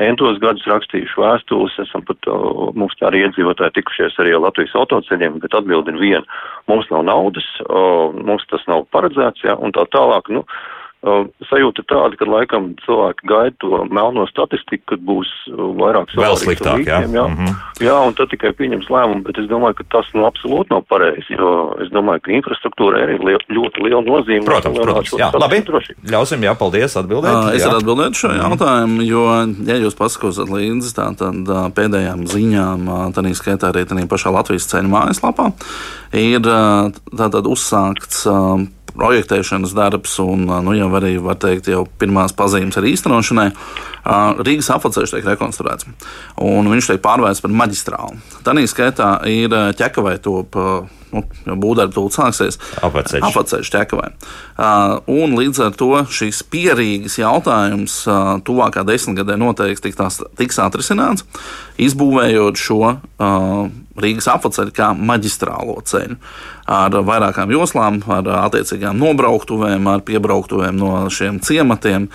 entos 0.04 0.42
gadus 0.44 0.68
rakstījuši 0.68 1.22
vēstules, 1.22 1.78
esam 1.86 2.04
pat, 2.04 2.20
uh, 2.28 2.74
mums 2.76 2.98
tā 3.00 3.08
arī 3.08 3.24
iedzīvotāji 3.24 3.78
tikušies 3.80 4.20
arī 4.20 4.36
Latvijas 4.36 4.76
autoceļiem, 4.84 5.40
bet 5.46 5.56
atbildi 5.56 5.96
ir 5.96 6.02
viena. 6.02 6.42
Mums 6.68 6.92
nav 6.92 7.08
naudas, 7.08 7.48
uh, 7.70 8.12
mums 8.12 8.44
tas 8.52 8.68
nav 8.68 8.84
paredzēts, 8.92 9.48
jā, 9.48 9.56
un 9.56 9.72
tā 9.72 9.88
tālāk. 9.96 10.28
Nu, 10.36 10.44
uh, 10.44 10.83
Uh, 11.04 11.26
sajūta 11.50 11.84
tāda, 11.92 12.16
ka 12.16 12.24
laikam 12.24 12.70
cilvēki 12.86 13.26
gaida 13.28 13.58
to 13.60 13.82
melno 13.92 14.24
statistiku, 14.30 14.94
kad 14.94 15.02
būs 15.04 15.28
uh, 15.52 15.66
vairāk 15.76 16.14
vēl 16.16 16.36
sliktāk. 16.40 16.86
Jā. 16.88 17.02
Jā. 17.04 17.26
Mm 17.28 17.34
-hmm. 17.36 17.56
jā, 17.84 17.96
un 18.08 18.14
tad 18.16 18.30
tikai 18.32 18.54
pieņems 18.56 18.88
lēmumu, 18.88 19.24
bet 19.28 19.36
es 19.42 19.50
domāju, 19.52 19.76
ka 19.82 19.84
tas 19.98 20.08
nu, 20.16 20.24
absolūti 20.24 20.72
nav 20.72 20.86
pareizi, 20.88 21.36
jo 21.36 21.76
es 21.84 21.90
domāju, 21.92 22.22
ka 22.24 22.32
infrastruktūra 22.32 23.02
ir 23.04 23.20
liel, 23.20 23.44
ļoti 23.52 23.84
liela 23.84 24.00
nozīme. 24.00 24.46
Protams, 24.48 24.80
protams. 24.80 25.12
Jā, 25.20 25.28
labi. 25.36 25.60
Drošību. 25.68 26.00
Ļausim, 26.08 26.46
jā, 26.48 26.54
paldies, 26.56 26.96
atbildēt. 26.96 27.36
Uh, 27.36 27.52
es 27.56 27.66
varu 27.68 27.82
atbildēt 27.84 28.16
šo 28.16 28.32
mhm. 28.32 28.40
jautājumu, 28.40 29.04
jo, 29.04 29.26
ja 29.68 29.76
jūs 29.84 30.00
paskatāt 30.00 30.48
līdzi 30.56 30.94
tā, 30.96 31.10
tad 31.20 31.52
pēdējām 31.76 32.24
ziņām, 32.32 32.88
tādā 33.12 33.36
skaitā 33.36 33.74
arī 33.76 33.84
tādā 33.84 34.08
pašā 34.08 34.32
Latvijas 34.32 34.72
ceļu 34.72 34.88
mājaslapā, 34.96 35.52
ir 36.16 36.40
tātad 37.12 37.44
uzsākts 37.44 38.24
projektēšanas 38.94 39.74
darbs, 39.78 40.18
un 40.22 40.46
nu, 40.46 40.76
jau 40.78 40.90
arī 41.00 41.16
var 41.24 41.40
teikt, 41.42 41.72
jau 41.72 41.86
pirmās 42.00 42.36
pazīmes 42.38 42.78
ar 42.78 42.88
īstenošanai. 42.90 43.50
Rīgas 44.44 44.70
apceļš 44.76 45.16
tiek 45.16 45.30
rekonstruēts, 45.32 45.88
un 46.44 46.68
viņš 46.70 46.92
tiek 46.92 47.04
pārvērsts 47.04 47.46
par 47.46 47.56
maģistrālu. 47.64 48.20
Tā 48.46 48.54
skaitā 48.70 49.16
ir 49.32 49.56
ķekavai 49.80 50.18
top 50.22 50.60
nu, 51.14 51.24
būvdarbi 51.46 51.96
tūlīt 51.96 52.18
sāksies. 52.18 52.60
Apceļš. 53.30 53.72
Ķekavai. 53.74 54.10
Uh, 54.58 54.96
un 55.12 55.36
līdz 55.38 55.62
ar 55.68 55.78
to 55.78 55.92
šis 56.14 56.44
pierīgas 56.54 57.20
jautājums 57.22 58.00
uh, 58.10 58.36
tuvākā 58.46 58.86
desmitgadē 58.88 59.38
noteikti 59.40 59.92
tiks, 59.92 60.22
tiks 60.40 60.60
atrisināts, 60.64 61.26
izbūvējot 61.82 62.60
šo 62.60 62.82
uh, 62.90 63.70
Rīgas 64.04 64.30
apceļu 64.34 64.74
kā 64.74 64.92
maģistrālo 64.98 65.78
ceļu 65.90 66.18
ar 66.66 66.96
vairākām 67.04 67.52
joslām, 67.52 68.00
ar 68.08 68.28
attiecīgām 68.46 68.98
nobrauktuvēm, 69.00 69.88
ar 69.92 70.04
piebrauktuvēm 70.08 70.78
no 70.80 70.92
šiem 71.12 71.40
ciematiem. 71.44 72.08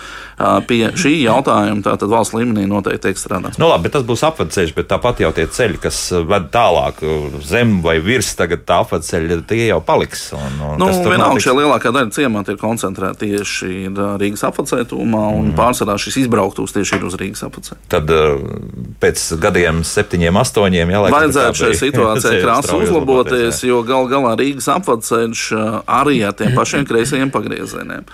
Pie 0.69 0.81
šī 0.97 1.13
jautājuma 1.21 1.83
tātad 1.85 2.09
valsts 2.09 2.35
līmenī 2.37 2.65
noteikti 2.69 3.09
tiek 3.09 3.19
strādāts. 3.19 3.59
Nu, 3.61 3.69
labi, 3.69 3.87
bet 3.87 3.97
tas 3.97 4.05
būs 4.07 4.23
apceļš, 4.25 4.73
bet 4.77 4.89
tāpat 4.89 5.21
jau 5.23 5.31
tie 5.35 5.45
ceļi, 5.45 5.81
kas 5.83 5.99
ved 6.29 6.49
tālāk 6.53 7.03
zem 7.45 7.79
vai 7.85 7.99
virs 8.03 8.31
tagad 8.39 8.65
tā 8.67 8.79
apceļa, 8.85 9.41
tie 9.49 9.67
jau 9.67 9.79
paliks. 9.85 10.29
Un, 10.37 10.57
un 10.71 10.81
nu, 10.81 10.89
vienalga, 11.05 11.43
šī 11.43 11.55
lielākā 11.59 11.93
daļa 11.95 12.13
ciemata 12.15 12.55
ir 12.55 12.61
koncentrēta 12.61 13.25
tieši 13.25 13.91
Rīgas 14.19 14.45
apceļtumā, 14.49 15.23
un 15.35 15.51
mm. 15.51 15.55
pārsvarā 15.59 15.97
šis 16.01 16.21
izbrauktūs 16.23 16.73
tieši 16.75 16.97
ir 16.97 17.07
uz 17.09 17.17
Rīgas 17.19 17.45
apceļa. 17.47 17.79
Tad 17.91 18.13
pēc 19.03 19.25
gadiem, 19.43 19.83
septiņiem, 19.87 20.39
astoņiem, 20.41 20.91
jā, 20.95 21.03
vajadzētu 21.13 21.63
šai 21.63 21.71
situācijai 21.83 22.41
krāsa 22.43 22.79
uzlaboties, 22.79 23.63
jo 23.67 23.83
gal 23.87 24.09
galā 24.11 24.35
Rīgas 24.39 24.69
apceļš 24.73 25.45
arī 25.85 26.21
ar 26.27 26.35
tiem 26.39 26.55
pašiem 26.57 26.87
kreisajiem 26.89 27.31
pagriezieniem, 27.33 28.05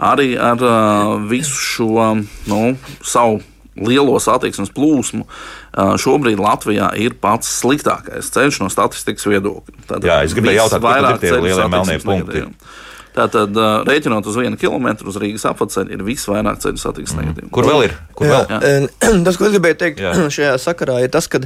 arī 0.00 0.34
ar 0.40 0.62
uh, 0.64 1.16
visu 1.30 1.54
šo 1.54 2.06
nu, 2.50 2.62
savu 3.04 3.42
lielo 3.74 4.18
satiksmes 4.22 4.70
plūsmu. 4.74 5.26
Šobrīd 5.74 6.38
Latvijā 6.38 6.92
ir 7.02 7.16
pats 7.18 7.50
sliktākais 7.60 8.30
ceļš 8.34 8.60
no 8.62 8.70
statistikas 8.70 9.26
viedokļa. 9.26 9.86
Tad 9.90 10.06
Jā, 10.06 10.20
es 10.26 10.34
gribēju 10.36 10.60
jautāt, 10.62 10.84
kādi 10.84 11.10
ir 11.10 11.22
tie 11.24 11.32
lielie 11.34 11.68
melnie 11.72 11.98
punkti. 11.98 12.44
Negadījumi. 12.44 12.74
Tātad, 13.14 13.54
rēķinot 13.86 14.26
uz 14.26 14.36
vienu 14.40 14.58
kilometru 14.58 15.06
uz 15.12 15.18
Rīgas 15.22 15.44
apceļa, 15.46 15.92
ir 15.94 16.02
visvairāk 16.02 16.58
ceļu 16.64 16.80
satiksmes 16.82 17.14
mm. 17.14 17.22
negadījumu. 17.22 17.50
Kur 17.54 17.68
vēl 17.68 17.84
ir? 17.86 17.94
Kur 18.18 18.26
jā, 18.26 18.40
vēl? 18.50 18.64
Jā. 18.74 19.20
Tas, 19.26 19.38
ko 19.38 19.46
es 19.46 19.54
gribēju 19.54 19.78
teikt 19.78 20.02
jā. 20.02 20.14
šajā 20.36 20.56
sakarā, 20.62 20.96
ir 21.04 21.12
tas, 21.14 21.28
ka, 21.30 21.38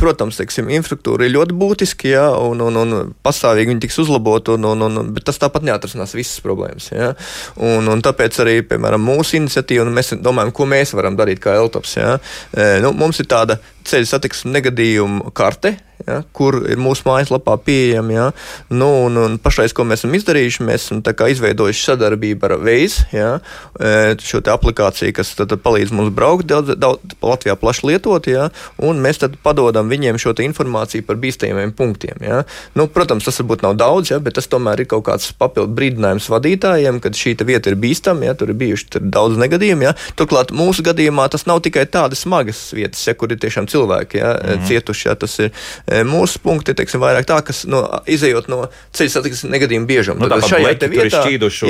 protams, 0.00 0.38
teiksim, 0.40 0.70
infrastruktūra 0.72 1.28
ir 1.28 1.34
ļoti 1.36 1.58
būtiska, 1.60 2.08
jā, 2.14 2.24
un, 2.40 2.64
un, 2.64 2.80
un 2.80 3.12
pastāvīgi 3.26 3.74
viņi 3.74 3.84
tiks 3.84 4.00
uzlabota, 4.06 4.56
un, 4.56 4.70
un, 4.72 4.86
un, 4.88 5.12
bet 5.12 5.28
tas 5.28 5.40
tāpat 5.42 5.68
neatrisinās 5.68 6.16
visas 6.16 6.40
problēmas. 6.44 6.88
Jā. 6.96 7.12
Un, 7.60 7.92
un 7.92 8.04
tāpēc 8.04 8.40
arī, 8.46 8.56
piemēram, 8.72 9.04
mūsu 9.12 9.36
iniciatīva, 9.42 9.84
un 9.84 9.92
mēs 9.98 10.14
domājam, 10.16 10.56
ko 10.56 10.68
mēs 10.72 10.96
varam 10.96 11.20
darīt 11.20 11.44
kā 11.44 11.58
Eltops. 11.60 11.98
Jā. 12.00 12.16
Nu, 12.80 12.96
mums 12.96 13.20
ir 13.20 13.28
tāda 13.28 13.60
ceļu 13.88 14.08
satiksmes 14.08 14.56
negadījumu 14.56 15.32
karte, 15.36 15.76
ja, 16.06 16.20
kur 16.36 16.60
ir 16.68 16.80
mūsu 16.80 17.06
mājaslapā 17.08 17.56
pieejama. 17.64 18.12
Ja. 18.12 18.26
Nu, 18.72 18.88
un, 19.06 19.18
un 19.20 19.38
pašreiz, 19.42 19.74
ko 19.76 19.86
mēs 19.88 20.02
esam 20.02 20.16
izdarījuši, 20.18 20.66
mēs 20.66 20.88
esam 20.88 21.02
izveidojuši 21.02 21.84
sadarbību 21.86 22.48
ar 22.48 22.56
Veizu, 22.62 23.06
ja, 23.14 23.30
e, 23.78 24.14
šo 24.22 24.42
aplikāciju, 24.52 25.14
kas 25.16 25.34
tad, 25.38 25.52
tad 25.52 25.62
palīdz 25.64 25.94
mums 25.96 26.12
braukt 26.14 26.48
daudz, 26.50 26.74
daudz 26.80 27.16
Latvijā 27.22 27.56
plaši 27.58 27.86
lietot, 27.90 28.28
ja, 28.30 28.48
un 28.82 29.00
mēs 29.02 29.22
tad 29.22 29.36
padodam 29.42 29.90
viņiem 29.92 30.20
šo 30.20 30.34
informāciju 30.42 31.06
par 31.06 31.18
bīstamiem 31.22 31.74
punktiem. 31.76 32.20
Ja. 32.24 32.42
Nu, 32.78 32.88
protams, 32.92 33.26
tas 33.26 33.40
varbūt 33.42 33.64
nav 33.66 33.76
daudz, 33.80 34.12
ja, 34.12 34.20
bet 34.22 34.36
tas 34.38 34.48
tomēr 34.50 34.82
ir 34.82 34.90
kaut 34.90 35.04
kāds 35.08 35.30
papildu 35.38 35.74
brīdinājums 35.76 36.28
vadītājiem, 36.32 37.00
kad 37.02 37.16
šī 37.18 37.36
vieta 37.46 37.72
ir 37.72 37.78
bīstama, 37.80 38.28
ja, 38.28 38.36
tur 38.38 38.52
ir 38.52 38.58
bijuši 38.58 39.02
daudz 39.12 39.38
negadījumu. 39.40 39.88
Ja. 39.88 39.94
Turklāt 40.18 40.52
mūsu 40.56 40.84
gadījumā 40.86 41.28
tas 41.32 41.46
nav 41.48 41.62
tikai 41.64 41.84
tādas 41.90 42.24
smagas 42.26 42.64
vietas, 42.76 43.02
ja, 43.08 43.16
kur 43.18 43.32
ir 43.32 43.40
tiešām 43.42 43.68
cilvēki 43.70 44.20
ja, 44.20 44.32
mm 44.34 44.48
-hmm. 44.48 44.68
cietuši. 44.68 45.08
Ja, 45.08 45.14
tas 45.18 45.38
ir 45.42 45.50
mūsu 46.08 46.40
punkti, 46.42 46.74
teiksim, 46.78 47.02
vairāk 47.02 47.28
tā, 47.28 47.38
kas 47.46 47.64
no, 47.70 47.84
izējot 48.10 48.50
no 48.52 48.64
ceļa 48.96 49.14
satiksmes 49.16 49.52
negadījuma 49.52 49.88
biežuma. 49.88 50.24
Nu, 50.24 50.30
Tad 50.32 50.46
šajā 50.48 50.72
vietā, 50.72 50.90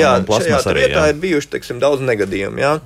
jā, 0.00 0.14
šajā 0.22 0.60
arī, 0.72 0.84
vietā 0.86 1.06
jā. 1.06 1.12
ir 1.12 1.22
bijuši 1.22 1.54
teiksim, 1.56 1.80
daudz 1.82 2.04
negadījumu. 2.06 2.62
Jā. 2.62 2.76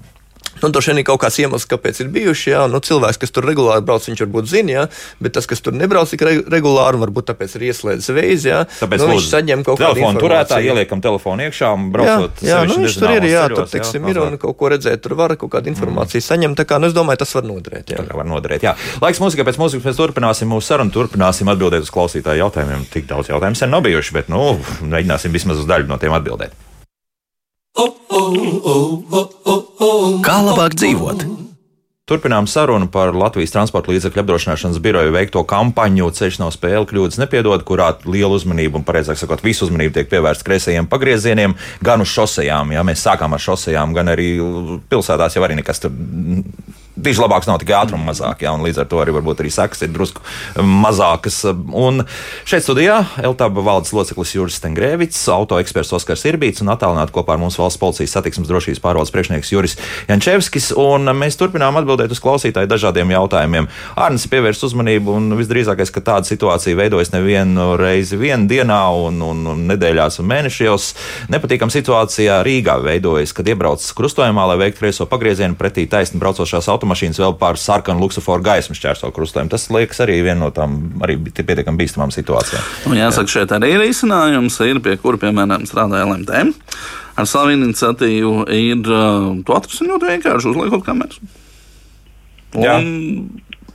Nu, 0.63 0.71
tur 0.73 0.85
šeit 0.85 0.97
ir 1.01 1.07
kaut 1.07 1.21
kāds 1.23 1.37
iemesls, 1.43 1.67
kāpēc 1.69 2.01
ir 2.05 2.11
bijuši. 2.15 2.53
Jā, 2.55 2.63
nu, 2.71 2.81
cilvēks, 2.85 3.21
kas 3.21 3.35
tur 3.35 3.47
regulāri 3.49 3.85
brauc, 3.85 4.07
viņš 4.09 4.23
varbūt 4.25 4.49
zina, 4.51 4.73
jā, 4.73 4.85
bet 5.23 5.35
tas, 5.37 5.49
kas 5.49 5.63
tur 5.65 5.77
nebrauc 5.77 6.11
tik 6.13 6.25
regulāri, 6.25 7.01
varbūt 7.03 7.29
tāpēc 7.33 7.57
ir 7.59 7.67
ieslēdzis 7.71 8.13
veids. 8.17 8.47
Jā, 8.49 8.63
tāpēc 8.81 9.05
nu, 9.05 9.11
viņš 9.13 9.29
saņem 9.33 9.65
kaut 9.67 9.81
kādu 9.81 10.01
telefonu 10.01 10.23
turētāju, 10.25 10.73
ieliekam 10.73 11.03
telefonu 11.05 11.47
iekšā 11.47 11.73
un 11.77 11.89
braucot. 11.95 12.43
Jā, 12.43 12.63
jā 12.63 12.71
nu, 12.71 12.79
viņš 12.83 12.99
tur 13.01 13.13
ir, 13.13 13.29
jā, 13.29 13.45
ceļos, 13.47 13.57
tur, 13.61 13.71
teiksim, 13.75 14.09
jā, 14.09 14.15
ir 14.15 14.23
un 14.25 14.39
kaut 14.43 14.59
ko 14.61 14.73
redzēt, 14.73 15.03
tur 15.05 15.17
var 15.19 15.37
kaut 15.37 15.53
kādu 15.57 15.73
informāciju 15.73 16.23
mm. 16.23 16.29
saņemt. 16.29 16.61
Tā 16.61 16.69
kā, 16.69 16.81
nu, 16.83 16.91
es 16.91 16.97
domāju, 16.97 17.23
tas 17.25 17.35
var 17.37 17.49
noderēt. 17.49 17.93
Jā, 17.97 18.07
var 18.17 18.29
noderēt. 18.29 18.65
Jā. 18.67 18.77
Laiks 19.03 19.21
mūzikai 19.23 19.47
pēc 19.49 19.61
mūzikas 19.61 19.91
mēs 19.91 20.01
turpināsim 20.01 20.53
mūsu 20.53 20.73
sarunu, 20.73 20.95
turpināsim 20.95 21.51
atbildēt 21.53 21.85
uz 21.87 21.93
klausītāju 21.95 22.47
jautājumiem. 22.47 22.87
Tik 22.93 23.11
daudz 23.11 23.33
jautājumu 23.33 23.61
sen 23.61 23.75
nav 23.75 23.85
bijuši, 23.87 24.17
bet, 24.17 24.33
nu, 24.33 24.57
mēģināsim 24.87 25.35
vismaz 25.37 25.61
uz 25.63 25.69
daļu 25.69 25.91
no 25.91 26.01
tiem 26.01 26.17
atbildēt. 26.17 26.66
Kā 30.27 30.39
labāk 30.47 30.77
dzīvot? 30.79 31.27
Turpinām 32.07 32.47
sarunu 32.47 32.87
par 32.87 33.11
Latvijas 33.19 33.51
transporta 33.51 33.91
līdzekļu 33.91 34.21
apdrošināšanas 34.23 34.79
biroju 34.79 35.11
veikto 35.11 35.43
kampaņu 35.51 36.13
Ceļš 36.15 36.39
nav 36.39 36.53
spēle, 36.55 36.85
kļūdas 36.87 37.19
nepiedod, 37.19 37.65
kurā 37.67 37.89
liela 38.07 38.31
uzmanība 38.39 38.79
un, 38.79 38.85
pareizāk 38.87 39.19
sakot, 39.19 39.43
visu 39.43 39.67
uzmanību 39.67 39.97
tiek 39.97 40.13
pievērsta 40.13 40.47
kreisajiem 40.47 40.87
pagriezieniem, 40.87 41.57
gan 41.83 42.05
uz 42.05 42.13
šosejām. 42.15 42.71
Ja 42.77 42.87
mēs 42.87 43.03
sākām 43.03 43.35
ar 43.35 43.43
šosejām, 43.43 43.91
gan 43.97 44.15
arī 44.15 44.37
pilsētās 44.87 45.35
jau 45.35 45.43
arī 45.43 45.59
nekas 45.59 45.83
tur 45.83 45.91
Tieši 46.97 47.21
labāks 47.21 47.49
nav 47.51 47.59
tikai 47.61 47.75
ātrums 47.77 48.07
mazāk, 48.09 48.41
jā, 48.47 48.53
un 48.57 48.65
līdz 48.65 48.81
ar 48.81 48.87
to 48.89 49.01
arī 49.03 49.13
varbūt 49.13 49.43
arī 49.43 49.51
sekas 49.53 49.83
ir 49.85 49.91
drusku 49.93 50.23
mazākas. 50.57 51.43
Un 51.77 52.07
šeit 52.49 52.65
studijā 52.65 53.03
LTB 53.21 53.65
valdes 53.67 53.93
loceklis 53.93 54.33
Juris 54.33 54.57
Stengrēvits, 54.57 55.19
auto 55.29 55.59
eksperts 55.61 55.93
Oskars 55.99 56.25
Irbīts 56.31 56.65
un 56.65 56.73
attālināti 56.73 57.13
kopā 57.13 57.35
ar 57.37 57.43
mums 57.43 57.59
valsts 57.61 57.81
policijas 57.83 58.17
satiksmes 58.17 58.49
drošības 58.49 58.81
pārvaldes 58.81 59.13
priekšnieks 59.13 59.53
Juris 59.53 59.77
Jančevskis. 60.09 60.71
Un 60.81 61.13
mēs 61.21 61.37
turpinām 61.37 61.77
atbildēt 61.83 62.15
uz 62.17 62.23
klausītāju 62.25 62.71
dažādiem 62.73 63.13
jautājumiem. 63.13 63.69
Ārnis 64.01 64.25
pievērst 64.33 64.65
uzmanību 64.71 65.19
un 65.21 65.37
visdrīzākais, 65.37 65.93
ka 65.93 66.05
tāda 66.09 66.31
situācija 66.31 66.81
veidojas 66.81 67.13
nevienu 67.13 67.75
reizi 67.77 68.17
vienā 68.17 68.49
dienā 68.49 68.81
un, 69.05 69.21
un, 69.21 69.45
un 69.53 69.63
nedēļās 69.69 70.23
un 70.25 70.31
mēnešos. 70.33 70.89
Nepatīkama 71.37 71.77
situācija 71.77 72.41
Rīgā 72.47 72.81
veidojas, 72.81 73.37
kad 73.37 73.53
iebrauc 73.53 73.85
krustojumā, 74.01 74.49
lai 74.49 74.59
veiktu 74.65 74.81
kreiso 74.87 75.11
pagriezienu 75.11 75.61
pretī 75.61 75.85
taisni 75.91 76.25
braucošās 76.25 76.73
automašīnas 76.73 76.86
automašīnas 76.87 77.19
vēl 77.21 77.35
pār 77.41 77.59
sarkanu 77.59 78.05
luksuforu 78.05 78.45
gaismu 78.47 78.77
šķērso 78.79 79.11
krustojumu. 79.15 79.51
Tas 79.51 79.67
liekas 79.75 80.01
arī 80.05 80.21
viena 80.23 80.47
no 80.47 80.51
tām 80.55 80.79
pietiekami 81.03 81.83
bīstamām 81.83 82.13
situācijām. 82.15 82.63
Un 82.91 83.01
jāsaka, 83.01 83.33
šeit 83.33 83.55
arī 83.57 83.75
ir 83.75 83.87
izcinājums, 83.89 84.61
ir 84.67 84.81
pie 84.85 84.97
kura, 85.03 85.19
piemēram, 85.27 85.67
strādā 85.67 86.05
LMT. 86.07 86.45
Ar 87.17 87.27
savu 87.27 87.55
iniciatīvu 87.57 88.47
ir 88.53 88.93
uh, 88.93 89.33
to 89.47 89.57
atrisināt 89.57 90.05
vienkārši 90.05 90.53
uzliekot 90.53 90.85
kameras. 90.87 91.19
Un 92.57 92.65
Jā 92.65 92.77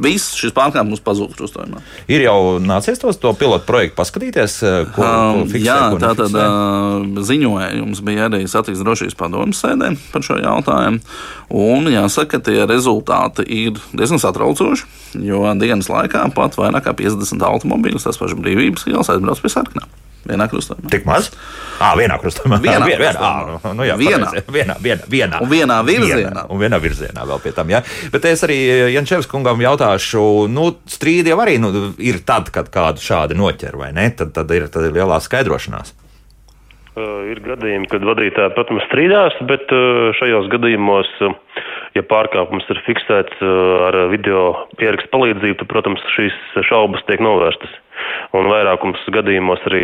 viss 0.02 0.36
šis 0.40 0.54
pārkāpums 0.56 1.04
pazūd 1.06 1.36
krustojumā. 1.38 1.82
Ir 2.12 2.26
jau 2.26 2.58
nācies 2.64 3.00
tos 3.02 3.20
to 3.22 3.34
pilotu 3.38 3.68
projektu 3.68 3.98
paskatīties, 4.00 4.58
eh, 4.68 4.78
ko, 4.96 5.06
um, 5.06 5.42
ko 5.42 5.52
fiksē, 5.54 5.66
jā, 5.68 5.78
ko 5.94 6.02
tā 6.02 6.12
tad 6.20 6.38
uh, 6.38 7.24
ziņojums 7.30 8.04
bija 8.08 8.28
arī 8.30 8.44
satiksmes 8.50 8.86
drošības 8.88 9.18
padomus 9.20 9.62
sēdē 9.64 9.94
par 10.14 10.26
šo 10.26 10.40
jautājumu. 10.42 11.02
Un 11.62 11.90
jāsaka, 11.92 12.38
ka 12.38 12.46
tie 12.48 12.66
rezultāti 12.70 13.46
ir 13.46 13.80
diezgan 13.92 14.22
satraucoši, 14.24 14.88
jo 15.28 15.44
dienas 15.60 15.92
laikā 15.92 16.24
pat 16.36 16.56
vairāk 16.60 16.88
kā 16.88 16.96
50 17.04 17.44
automobīļus 17.50 18.08
tas 18.08 18.22
pašs 18.22 18.40
brīvības 18.40 18.88
ielas 18.92 19.12
aizbrauc 19.12 19.44
pie 19.44 19.52
sarkanām. 19.52 19.90
Vienā 20.22 20.46
krustojumā. 20.52 20.90
Tik 20.94 21.06
maz? 21.08 21.32
À, 21.82 21.96
vienā 21.98 22.18
krustojumā. 22.22 22.60
Vienā, 22.62 22.86
vienā, 22.86 23.14
vienā, 23.18 23.72
nu 23.74 23.88
jā, 23.88 23.96
vienā. 23.98 24.28
vienā, 24.46 24.76
vienā, 24.78 25.08
vienā. 25.10 25.40
Un 25.42 25.50
vienā 25.50 25.80
virzienā. 25.88 26.20
Vienā, 26.20 26.44
un 26.54 26.62
vienā 26.62 26.80
virzienā 26.84 27.26
vēl 27.26 27.42
pie 27.42 27.54
tam. 27.58 27.72
Ja? 27.74 27.82
Bet 28.14 28.28
es 28.30 28.46
arī 28.46 28.60
Jančevs 28.94 29.30
kungam 29.32 29.64
jautāšu, 29.64 30.46
nu, 30.54 30.68
strīdi 30.86 31.34
jau 31.34 31.40
arī 31.42 31.58
nu, 31.62 31.74
ir 31.98 32.22
tad, 32.28 32.54
kad 32.54 32.70
kādu 32.74 33.02
šādi 33.02 33.40
noķer, 33.40 33.80
vai 33.82 33.90
ne? 33.98 34.12
Tad, 34.14 34.36
tad, 34.38 34.54
ir, 34.54 34.70
tad 34.70 34.92
ir 34.92 34.96
lielā 35.00 35.18
skaidrošanās. 35.26 35.96
Uh, 36.92 37.24
ir 37.32 37.40
gadījumi, 37.42 37.88
kad 37.88 38.04
vadītāji, 38.04 38.52
protams, 38.54 38.84
strīdās, 38.90 39.38
bet 39.48 39.70
uh, 39.72 40.10
šajos 40.20 40.50
gadījumos, 40.52 41.08
uh, 41.24 41.62
ja 41.96 42.04
pārkāpums 42.04 42.68
ir 42.70 42.82
fiksēts 42.84 43.40
ar 43.88 43.98
video 44.12 44.68
pierakstu 44.76 45.10
palīdzību, 45.16 45.56
tad, 45.62 45.70
protams, 45.72 46.04
šīs 46.18 46.36
šaubas 46.68 47.08
tiek 47.08 47.24
novērstas. 47.24 47.74
Un 48.38 48.48
vairākums 48.52 49.02
gadījumos 49.12 49.66
arī 49.72 49.84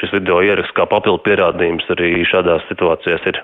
šis 0.00 0.16
video 0.16 0.40
ieraksts 0.42 0.74
kā 0.74 0.88
papildu 0.90 1.22
pierādījums 1.28 1.86
arī 1.94 2.24
šādās 2.26 2.66
situācijās 2.70 3.30
ir. 3.30 3.42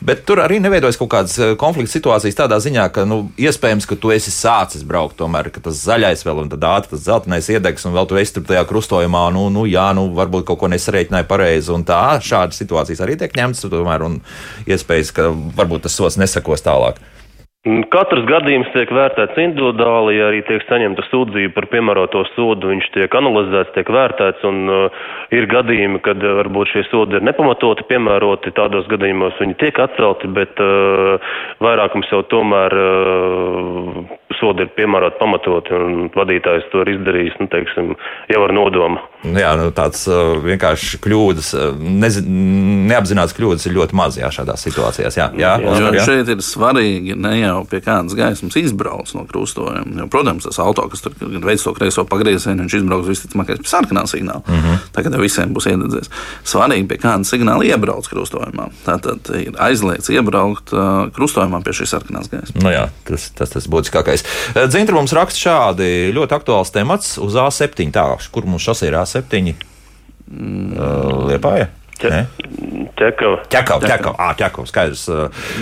Bet 0.00 0.22
tur 0.24 0.40
arī 0.40 0.56
neveidojas 0.64 0.96
kaut 0.96 1.10
kādas 1.12 1.34
eh, 1.36 1.50
konflikta 1.60 1.92
situācijas 1.92 2.38
tādā 2.38 2.56
ziņā, 2.64 2.86
ka 2.94 3.02
nu, 3.04 3.18
iespējams, 3.36 3.84
ka 3.84 3.98
tu 4.00 4.12
esi 4.14 4.32
sācis 4.32 4.84
braukt, 4.88 5.18
tomēr 5.18 5.50
tas 5.52 5.76
zaļais 5.76 6.24
vēl 6.24 6.40
un 6.40 6.48
tad 6.48 6.64
ātri 6.64 6.94
tas 6.94 7.04
zeltainais 7.04 7.50
iedegs, 7.52 7.84
un 7.84 7.92
vēl 7.92 8.08
tu 8.08 8.16
esi 8.16 8.38
tur 8.38 8.46
tajā 8.48 8.64
krustojumā, 8.70 9.26
nu, 9.36 9.50
nu 9.52 9.66
jā, 9.68 9.90
nu, 9.96 10.06
varbūt 10.16 10.46
kaut 10.48 10.62
ko 10.62 10.72
nesareiķināja 10.72 11.28
pareizi. 11.28 11.68
Un 11.76 11.84
tā, 11.84 12.16
šādas 12.24 12.62
situācijas 12.62 13.04
arī 13.04 13.18
tiek 13.20 13.36
ņemtas, 13.36 13.68
tomēr, 13.68 14.06
un 14.08 14.16
iespējas, 14.64 15.12
ka 15.20 15.28
varbūt 15.60 15.84
tas 15.84 16.00
sots 16.00 16.16
nesakos 16.20 16.64
tālāk. 16.64 16.96
Katrs 17.60 18.22
gadījums 18.24 18.70
tiek 18.72 18.88
vērtēts 18.88 19.36
individuāli, 19.36 20.14
ja 20.16 20.30
arī 20.30 20.38
tiek 20.48 20.62
saņemta 20.64 21.04
sūdzība 21.10 21.52
par 21.58 21.66
piemēroto 21.68 22.22
sodu, 22.30 22.70
viņš 22.70 22.86
tiek 22.94 23.16
analizēts, 23.20 23.74
tiek 23.74 23.90
vērtēts, 23.92 24.46
un 24.48 24.62
uh, 24.72 25.02
ir 25.36 25.44
gadījumi, 25.50 26.00
kad 26.06 26.24
uh, 26.24 26.38
varbūt 26.38 26.72
šie 26.72 26.86
sodi 26.88 27.18
ir 27.18 27.26
nepamatoti 27.28 27.84
piemēroti, 27.90 28.54
tādos 28.56 28.88
gadījumos 28.88 29.36
viņi 29.44 29.58
tiek 29.60 29.82
atcelti, 29.84 30.32
bet 30.40 30.56
uh, 30.64 31.36
vairākums 31.60 32.08
jau 32.08 32.22
tomēr 32.32 32.78
uh, 32.80 34.19
sodi 34.38 34.64
ir 34.64 34.70
piemēroti 34.76 35.18
pamatoti, 35.20 35.74
un 35.74 36.10
vadītājs 36.14 36.68
to 36.72 36.84
ir 36.84 36.92
izdarījis, 36.94 37.38
nu, 37.42 37.48
teiksim, 37.50 37.94
jau 38.30 38.42
ar 38.46 38.54
nodomu. 38.54 39.00
Jā, 39.36 39.50
nu, 39.58 39.68
tāds 39.76 40.06
uh, 40.08 40.38
vienkārši 40.44 41.00
kļūdas, 41.04 41.50
uh, 41.58 41.80
nezi, 42.00 42.22
neapzināts 42.90 43.34
kļūdas 43.36 43.66
ir 43.68 43.74
ļoti 43.76 43.96
maz 43.98 44.16
jā, 44.20 44.30
šādās 44.32 44.64
situācijās. 44.64 45.18
Jā, 45.18 45.26
jā, 45.36 45.54
jā. 45.60 45.74
jā. 45.76 45.90
jā. 45.98 46.04
šeit 46.06 46.30
ir 46.32 46.44
svarīgi 46.44 47.16
ne 47.18 47.34
jau 47.40 47.58
pie 47.68 47.82
kādas 47.84 48.16
gaismas 48.16 48.56
izbrauc 48.60 49.12
no 49.16 49.26
krustojuma. 49.28 49.98
Jo, 50.00 50.08
protams, 50.12 50.46
tas 50.48 50.60
auto, 50.62 50.86
kas 50.92 51.04
tur 51.04 51.16
veids 51.20 51.66
to 51.66 51.74
kreiso 51.76 52.06
pagriezienu, 52.08 52.64
viņš 52.64 52.78
izbrauks 52.80 53.10
visticamāk 53.10 53.52
pie 53.52 53.68
sarkanā 53.68 54.06
signāla. 54.08 54.44
Mm 54.46 54.62
-hmm. 54.62 54.86
Tagad 54.96 55.18
jau 55.18 55.20
visiem 55.20 55.52
būs 55.54 55.68
iededzies. 55.68 56.10
Svarīgi 56.44 56.88
pie 56.88 57.00
kāda 57.02 57.28
signāla 57.28 57.66
iebrauc 57.66 58.08
krustojumā. 58.08 58.70
Tātad 58.86 59.28
ir 59.36 59.52
aizliegts 59.58 60.08
iebraukt 60.08 60.72
uh, 60.72 61.10
krustojumā 61.12 61.60
pie 61.64 61.76
šīs 61.76 61.92
sarkanās 61.92 62.30
gaismas. 62.32 62.62
Nu 62.62 62.72
jā, 62.72 62.88
tas 63.04 63.30
tas, 63.36 63.50
tas 63.50 63.68
būtiskākais. 63.68 64.19
Dzintra 64.70 64.96
mums 64.96 65.14
raksta 65.16 65.44
šādi 65.48 65.90
ļoti 66.16 66.36
aktuāls 66.36 66.72
temats 66.74 67.16
uz 67.22 67.38
A7. 67.38 67.90
Tā, 67.94 68.06
kur 68.32 68.48
mums 68.48 68.64
šos 68.66 68.84
ir 68.86 68.98
A7? 69.00 69.54
Mm. 70.30 70.72
Uh, 70.76 71.28
Liepāja? 71.30 71.70
Ķekava. 72.00 73.42
Ķekava, 73.50 73.84
ķekava. 73.84 74.12
Ah, 74.16 74.32
ķekava, 74.36 74.68
skaidrs. 74.68 75.02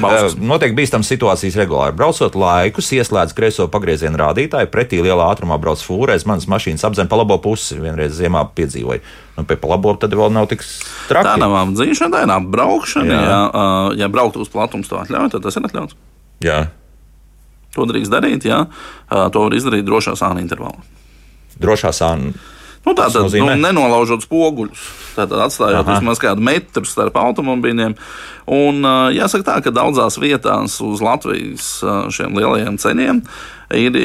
Balsas. 0.03 0.37
Notiek 0.39 0.75
bīstams 0.77 1.11
situācijas 1.11 1.59
regulāri. 1.59 1.97
Braucot 1.99 2.37
laikus, 2.39 2.93
ieslēdz 2.95 3.35
kreiso 3.37 3.67
pagriezienu 3.73 4.21
rādītāju, 4.21 4.71
pretī 4.73 5.01
lielā 5.03 5.29
ātrumā 5.33 5.59
brauc 5.63 5.83
fūrēs, 5.83 6.27
manas 6.31 6.49
mašīnas 6.51 6.87
apzem 6.87 7.11
pa 7.11 7.19
labo 7.19 7.41
pusi. 7.43 7.79
Vienreiz 7.83 8.15
ziemā 8.19 8.45
piedzīvoju. 8.59 9.03
Nu, 9.39 9.47
pie 9.49 9.59
labo 9.71 9.95
tad 9.99 10.15
vēl 10.19 10.35
nav 10.35 10.49
tik 10.51 10.63
traki. 11.11 11.27
Tā 11.27 11.37
nav 11.43 11.57
apdzīšana, 11.65 12.15
tā 12.15 12.25
ir 12.27 12.35
apbraukšana. 12.39 13.15
Jā. 13.15 13.23
Ja, 13.27 13.63
ja 14.05 14.11
braukt 14.13 14.39
uz 14.39 14.51
platums 14.53 14.91
to 14.91 15.01
atļauj, 15.03 15.33
tad 15.35 15.47
tas 15.47 15.59
ir 15.59 15.67
atļauts. 15.71 15.99
Jā. 16.47 16.61
To 17.79 17.87
drīkst 17.87 18.11
darīt, 18.11 18.49
jā. 18.49 18.65
To 19.09 19.47
var 19.47 19.55
izdarīt 19.55 19.87
drošā 19.87 20.17
sāna 20.19 20.43
intervālā. 20.43 20.83
Drošā 21.63 21.95
sāna. 21.95 22.35
Nu, 22.87 22.95
tā 22.97 23.09
tad 23.13 23.35
nu, 23.35 23.51
nenolaužot 23.59 24.23
spoguļus, 24.25 24.83
tātad 25.17 25.43
atstājot 25.45 25.89
vismaz 25.91 26.21
kādu 26.23 26.45
metru 26.47 26.87
starp 26.89 27.19
automobīļiem. 27.21 27.97
Un, 28.55 28.87
jāsaka 29.13 29.45
tā, 29.45 29.57
ka 29.67 29.75
daudzās 29.75 30.17
vietās 30.23 30.79
uz 30.85 31.03
Latvijas 31.05 31.69
šiem 32.15 32.39
lielajiem 32.39 32.79
ceļiem 32.81 33.23
ir 33.77 33.97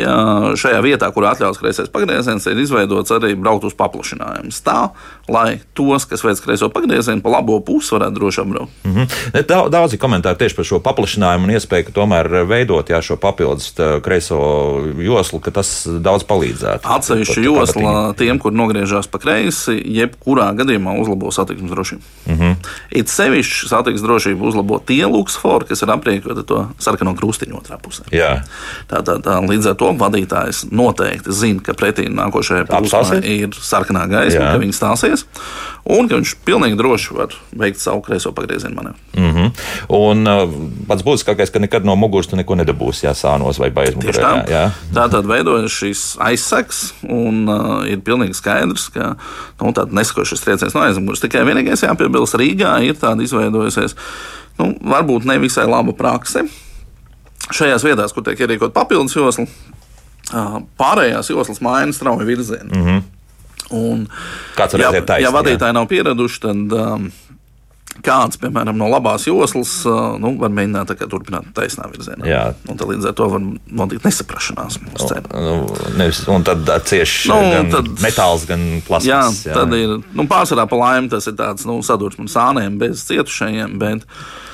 šajā 0.59 0.81
vietā, 0.83 1.09
kur 1.13 1.27
atļauts 1.29 1.59
kreisais 1.61 1.91
pagrieziens, 1.93 2.45
ir 2.49 2.59
izveidots 2.59 3.13
arī 3.15 3.33
braukt 3.39 3.67
uz 3.67 3.75
paplašinājums. 3.79 4.59
Tā, 4.65 4.91
lai 5.31 5.61
tos, 5.77 6.05
kas 6.09 6.23
veic 6.25 6.41
kreiso 6.43 6.69
pagriezienu, 6.73 7.23
pa 7.23 7.31
labo 7.37 7.59
pusi 7.63 7.95
varētu 7.95 8.17
droši 8.17 8.41
apbraukt. 8.41 8.71
Mm 8.83 8.95
-hmm. 8.95 9.69
Daudzi 9.69 9.97
komentāri 9.97 10.37
tieši 10.37 10.55
par 10.55 10.65
šo 10.65 10.79
paplašinājumu 10.79 11.43
un 11.43 11.55
iespēju, 11.55 11.93
tomēr 11.93 12.45
veidot 12.47 12.89
jā, 12.89 13.01
šo 13.01 13.15
papildus 13.15 13.73
kreiso 14.01 14.39
joslu, 14.97 15.39
ka 15.39 15.51
tas 15.51 15.87
daudz 15.87 16.23
palīdzētu. 16.23 16.83
Atsevišķa 16.83 17.41
josla 17.41 18.13
tiem, 18.17 18.39
kur 18.39 18.51
nogriežās 18.51 19.07
pa 19.07 19.19
kreisi, 19.19 19.81
jebkurā 19.85 20.51
gadījumā 20.57 20.99
uzlabo 20.99 21.31
satiksmes 21.31 21.71
drošību. 21.71 22.01
Mm 22.25 22.39
-hmm. 22.39 22.55
It 22.91 23.07
sevišķi 23.07 23.67
satiksmes 23.67 24.07
drošību 24.07 24.47
uzlabo 24.47 24.79
tie 24.79 25.05
luksfori, 25.05 25.65
kas 25.65 25.81
ir 25.81 25.91
apriekoti 25.91 26.43
to 26.47 26.67
sarkano 26.79 27.15
krustiņu 27.15 27.59
otrā 27.61 27.77
pusē. 27.81 28.03
Jā. 28.11 28.41
Tā, 28.89 29.01
tā, 29.01 29.21
tā, 29.21 29.39
Līdz 29.53 29.69
ar 29.69 29.75
to 29.77 29.91
vadītājs 29.99 30.63
noteikti 30.73 31.33
zina, 31.35 31.61
ka 31.61 31.75
pretī 31.77 32.07
nākošajai 32.09 32.65
pusē 32.71 33.19
ir 33.21 33.53
sarkanā 33.53 34.07
gaisma, 34.09 34.53
ka 34.53 34.61
viņi 34.61 34.73
stāsies, 34.73 35.25
un 35.85 36.09
ka 36.09 36.17
viņš 36.17 36.33
pilnīgi 36.47 36.79
droši 36.79 37.17
var 37.17 37.35
veikt 37.59 37.81
savu 37.83 38.01
kreiso 38.05 38.31
pagriezienu 38.33 38.75
manevru. 38.79 38.97
Mm 39.13 39.33
-hmm. 39.35 39.51
Un 39.93 40.27
uh, 40.27 40.55
pats 40.87 41.05
būtiskākais, 41.05 41.51
ka 41.53 41.59
nekad 41.59 41.85
no 41.85 41.95
muguras 41.95 42.27
tu 42.27 42.35
neko 42.35 42.55
nedabūsi, 42.55 43.05
ja 43.05 43.13
sānos 43.13 43.59
vai 43.59 43.69
baizmugurē. 43.69 44.21
Tā. 44.23 44.33
Jā. 44.49 44.71
tā 44.93 45.09
tad 45.11 45.25
veidojas 45.25 45.71
šīs 45.71 46.17
aizsaks, 46.19 46.93
un 47.03 47.49
uh, 47.49 47.85
ir 47.87 48.01
pilnīgi 48.01 48.33
skaidrs, 48.33 48.89
ka 48.89 49.15
nu, 49.61 49.73
tāda 49.73 49.91
nesakošais 49.91 50.41
trieciens 50.41 50.73
no 50.73 50.81
aizmugures. 50.81 51.21
Tikai 51.21 51.45
vienīgais 51.45 51.85
jāpiebilst, 51.85 52.35
Rīgā 52.35 52.79
ir 52.83 52.95
tāda 52.95 53.23
izveidojusies. 53.23 53.95
Nu, 54.57 54.73
varbūt 54.81 55.25
ne 55.25 55.37
visai 55.41 55.65
laba 55.67 55.93
praksa, 55.93 56.43
šajās 57.51 57.83
vietās, 57.83 58.13
kur 58.15 58.23
tiek 58.25 58.39
ierīkot 58.45 58.75
papildus 58.75 59.15
josla, 59.17 59.47
pārējās 60.79 61.33
joslas 61.33 61.61
maina 61.63 61.93
strauji 61.93 62.27
virzienu. 62.27 62.71
Mm 62.71 62.85
-hmm. 62.87 63.03
Un, 63.73 64.07
Kāds 64.55 64.77
ja, 64.77 64.91
ir 64.91 65.05
taisnība? 65.05 65.21
Ja 65.23 65.31
vadītāji 65.33 65.73
nav 65.73 65.87
pieraduši, 65.89 66.39
tad 66.43 66.73
um, 66.77 67.07
kāds, 68.03 68.37
piemēram, 68.41 68.77
no 68.77 68.89
labās 68.91 69.25
joslas, 69.27 69.71
nu, 70.19 70.33
var 70.37 70.49
mēģināt 70.49 70.93
turpināt 71.09 71.49
taisnā 71.55 71.87
virzienā. 71.91 72.27
Jā. 72.27 72.43
Un 72.69 72.77
tad 72.77 72.87
līdz 72.91 73.09
ar 73.09 73.17
to 73.17 73.29
var 73.29 73.41
notikt 73.81 74.03
nesaprašanās. 74.03 74.79
Nu, 75.33 75.75
nevis, 75.97 76.23
un 76.27 76.43
tad 76.43 76.69
cieši 76.85 77.29
nu, 77.29 77.41
gan 77.55 77.71
tad, 77.71 77.91
metāls, 78.03 78.47
gan 78.49 78.81
plastikas. 78.87 79.43
Jā, 79.45 79.51
jā, 79.51 79.57
tad 79.57 79.73
ir 79.73 79.99
nu, 80.13 80.27
pārsvarā 80.29 80.67
pa 80.69 80.75
laimi 80.75 81.09
tas 81.09 81.27
ir 81.27 81.33
tāds 81.39 81.65
nu, 81.65 81.81
sadursmes 81.81 82.33
sāniem 82.35 82.77
bez 82.77 83.05
cietušajiem. 83.09 83.79
Bet, 83.79 84.03
Uh, 84.03 84.52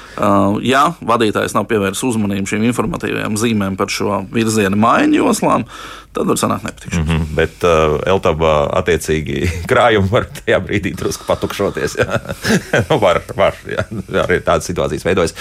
ja 0.65 0.83
vadītājs 1.05 1.55
nav 1.55 1.67
pievērsis 1.69 2.03
uzmanību 2.11 2.51
šīm 2.51 2.65
informatīvajām 2.69 3.37
zīmēm 3.39 3.77
par 3.79 3.91
šo 3.93 4.23
virziena 4.33 4.79
maiņu 4.79 5.21
joslām, 5.21 5.65
tad 6.13 6.27
var 6.27 6.39
sanākt 6.41 6.65
nepatikšanas. 6.65 7.07
Mm 7.07 7.17
-hmm, 7.17 7.35
bet 7.35 7.63
uh, 7.63 7.99
Eltaba 8.09 8.53
attiecīgi 8.81 9.49
krājumi 9.71 10.09
var 10.11 10.25
tajā 10.25 10.59
brīdī 10.65 10.95
drusku 10.97 11.25
patukšoties. 11.27 11.95
nu, 12.89 12.97
var, 12.99 13.21
var, 13.35 13.55
jā, 13.65 13.85
arī 14.23 14.39
tādas 14.41 14.65
situācijas 14.65 15.05
veidojas. 15.05 15.35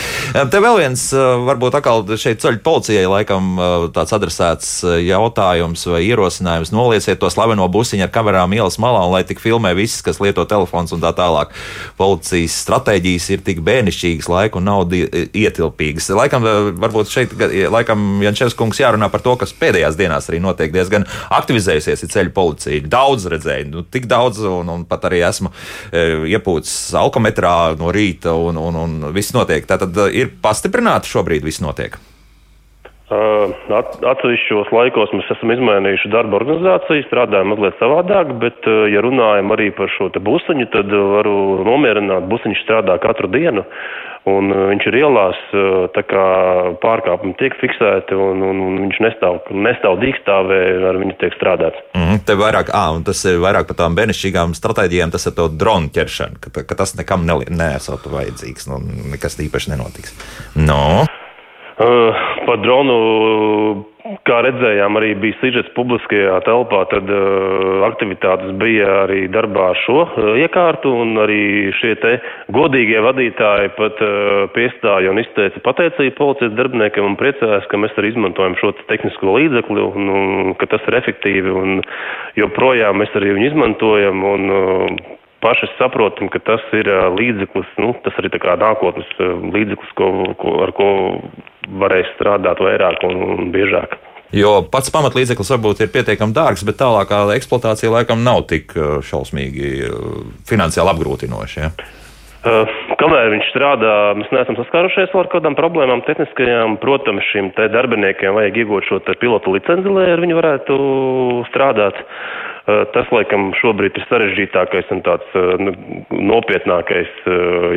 Te 0.50 0.60
vēl 0.60 0.78
viens, 0.78 1.12
uh, 1.12 1.40
varbūt 1.48 1.78
atkal 1.80 2.04
šeit 2.16 2.42
ceļu 2.44 2.60
policijai 2.62 3.06
laikam 3.08 3.56
tāds 3.94 4.12
adresēts 4.12 4.84
jautājums 5.02 5.86
vai 5.86 6.02
ierosinājums 6.04 6.72
nolieciet 6.72 7.18
to 7.18 7.30
slaveno 7.30 7.68
busiņu 7.68 8.04
ar 8.04 8.12
kamerām 8.12 8.52
ielas 8.52 8.78
malā 8.78 9.06
un 9.06 9.12
lai 9.12 9.24
tik 9.24 9.40
filmē 9.40 9.74
viss, 9.74 10.02
kas 10.02 10.20
lieto 10.20 10.44
telefons 10.44 10.92
un 10.92 11.00
tā 11.00 11.12
tālāk. 11.16 11.48
Policijas 11.96 12.60
stratēģijas 12.64 13.30
ir 13.30 13.40
tik 13.44 13.60
bērnišķīgas, 13.64 14.28
laika 14.28 14.58
un 14.58 14.64
nauda 14.64 14.96
ietilpīgas. 15.32 16.10
Laikam, 16.14 16.44
varbūt 16.76 17.08
šeit, 17.08 17.34
laikam, 17.70 18.22
Jančevs 18.22 18.54
kungs 18.54 18.80
jārunā 18.80 19.08
par 19.10 19.20
to, 19.20 19.36
kas 19.36 19.54
pēdējās 19.56 19.96
dienās 19.96 20.28
arī 20.28 20.40
notiek 20.40 20.57
notiek 20.58 20.74
diezgan 20.74 21.06
aktivizējusies 21.38 22.06
ceļu 22.10 22.34
policija. 22.34 22.82
Daudz 22.90 23.28
redzēju, 23.30 23.70
nu, 23.72 23.84
tik 23.86 24.08
daudz, 24.10 24.42
un, 24.42 24.68
un 24.74 24.84
pat 24.88 25.06
arī 25.08 25.22
esmu 25.28 25.52
e, 25.92 26.04
iepūcis 26.34 26.94
alkometrā 26.98 27.76
no 27.78 27.94
rīta, 27.94 28.34
un, 28.34 28.58
un, 28.58 28.82
un 28.82 28.98
viss 29.14 29.36
notiek. 29.36 29.66
Tātad 29.68 29.94
e, 30.06 30.10
ir 30.24 30.34
pastiprināti 30.42 31.14
šobrīd 31.14 31.46
viss 31.46 31.62
notiek. 31.64 31.98
Atsevišķos 33.08 34.68
laikos 34.74 35.14
mēs 35.16 35.30
esam 35.32 35.52
izmainījuši 35.54 36.10
darba 36.12 36.36
organizāciju, 36.42 37.06
strādājam 37.06 37.54
mazliet 37.54 37.78
savādāk, 37.80 38.34
bet, 38.42 38.68
ja 38.92 39.00
runājam 39.04 39.54
arī 39.54 39.70
par 39.72 39.88
šo 39.94 40.10
busiņu, 40.12 40.66
tad 40.74 40.92
varu 40.92 41.64
nomierināt, 41.64 42.28
busiņš 42.28 42.60
strādā 42.66 42.98
katru 43.00 43.30
dienu. 43.32 43.64
Un 44.28 44.50
viņš 44.52 44.86
ir 44.90 44.96
ielās, 44.98 45.38
tā 45.94 46.02
kā 46.04 46.24
pārkāpumi 46.82 47.32
tiek 47.38 47.54
fiksēti, 47.62 48.12
un, 48.12 48.42
un, 48.44 48.58
un 48.66 48.74
viņš 48.82 48.98
nestāv, 49.06 49.38
nestāv 49.56 49.96
dīkstāvē, 50.02 50.58
ar 50.90 50.98
viņu 51.00 51.16
tiek 51.22 51.36
strādāts. 51.38 51.80
Mm 51.96 52.04
-hmm, 52.04 52.24
te 52.28 52.36
vairāk, 52.36 52.68
ā, 52.74 52.84
un 52.92 53.06
tas 53.08 53.22
ir 53.24 53.40
vairāk 53.40 53.70
par 53.70 53.78
tām 53.78 53.96
bērnišķīgām 53.96 54.52
stratēģijām, 54.58 55.14
tas 55.14 55.24
ir 55.30 55.36
to 55.38 55.48
dronu 55.48 55.88
ķeršana, 55.94 56.42
ka, 56.44 56.52
ka 56.60 56.74
tas 56.82 56.92
nekam 56.98 57.24
nesot 57.24 58.04
vajadzīgs, 58.04 58.68
nu, 58.68 58.82
nekas 59.14 59.40
īpaši 59.40 59.72
nenotiks. 59.72 60.12
No. 60.60 61.06
Uh, 61.78 62.24
par 62.46 62.58
dronu 62.58 62.96
Kā 64.24 64.38
redzējām, 64.40 64.96
arī 64.96 65.10
bija 65.20 65.36
sižets 65.42 65.68
publiskajā 65.76 66.38
telpā, 66.46 66.80
tad 66.88 67.10
uh, 67.12 67.82
aktivitātes 67.90 68.54
bija 68.60 68.86
arī 69.02 69.26
darbā 69.32 69.66
ar 69.74 69.80
šo 69.82 69.98
uh, 70.06 70.30
iekārtu, 70.40 70.92
un 71.02 71.20
arī 71.20 71.68
šie 71.76 71.92
te 72.00 72.14
godīgie 72.54 73.02
vadītāji 73.04 73.74
pat 73.76 74.00
uh, 74.04 74.46
piestāja 74.54 75.12
un 75.12 75.20
izteica 75.20 75.60
pateicību 75.66 76.16
policijas 76.16 76.56
darbiniekiem 76.56 77.10
un 77.10 77.18
priecājās, 77.20 77.68
ka 77.68 77.82
mēs 77.82 78.00
arī 78.00 78.14
izmantojam 78.14 78.56
šo 78.62 78.72
tehnisko 78.88 79.36
līdzekli, 79.36 79.86
un, 79.90 80.10
un 80.22 80.56
ka 80.60 80.70
tas 80.72 80.88
ir 80.88 80.96
efektīvi, 81.02 81.52
un 81.52 81.82
joprojām 82.40 83.02
mēs 83.02 83.12
arī 83.18 83.36
viņu 83.36 83.50
izmantojam, 83.52 84.24
un 84.32 84.52
uh, 84.54 85.16
paši 85.44 85.70
saprotam, 85.78 86.30
ka 86.32 86.40
tas 86.44 86.64
ir 86.76 86.90
līdzeklis, 87.14 87.70
nu, 87.82 87.92
tas 88.04 88.16
arī 88.20 88.32
tā 88.34 88.40
kā 88.42 88.56
nākotnes 88.60 89.08
līdzeklis, 89.54 89.94
ko, 89.98 90.10
ko, 90.40 90.58
ar 90.66 90.74
ko 90.76 90.90
varēs 91.80 92.10
strādāt 92.16 92.62
vairāk 92.64 93.04
un, 93.08 93.24
un 93.36 93.50
biežāk. 93.54 93.98
Jo 94.36 94.58
pats 94.68 94.92
pamatlīdzeklis 94.92 95.54
varbūt 95.54 95.84
ir 95.84 95.92
pietiekami 95.92 96.36
dārgs, 96.36 96.66
bet 96.68 96.76
tālākā 96.82 97.22
eksploatācija 97.38 97.94
laikam 97.94 98.20
nav 98.26 98.44
tik 98.50 98.74
šausmīgi 99.08 99.88
finansiāli 100.48 100.92
apgrūtinoša. 100.92 101.64
Ja? 101.64 101.72
Uh, 102.38 102.87
kamēr 103.00 103.30
viņš 103.34 103.50
strādā, 103.52 103.94
mēs 104.18 104.32
neesam 104.34 104.58
saskārušies 104.58 105.14
ar 105.18 105.30
kādām 105.32 105.56
problēmām 105.58 106.02
tehniskajām. 106.06 106.78
Protams, 106.82 107.26
šim 107.32 107.52
darbiniekiem 107.56 108.36
vajag 108.36 108.60
iegūt 108.62 108.88
šo 108.88 109.00
pilotu 109.20 109.54
licenci, 109.54 109.92
lai 109.92 110.08
ar 110.14 110.22
viņu 110.24 110.40
varētu 110.40 110.78
strādāt. 111.50 112.00
Uh, 112.68 112.84
tas, 112.92 113.08
laikam, 113.14 113.52
šobrīd 113.56 113.96
ir 113.96 114.04
sarežģītākais 114.10 114.90
un 114.92 115.00
tāds 115.06 115.38
uh, 115.38 115.54
nopietnākais 116.10 117.14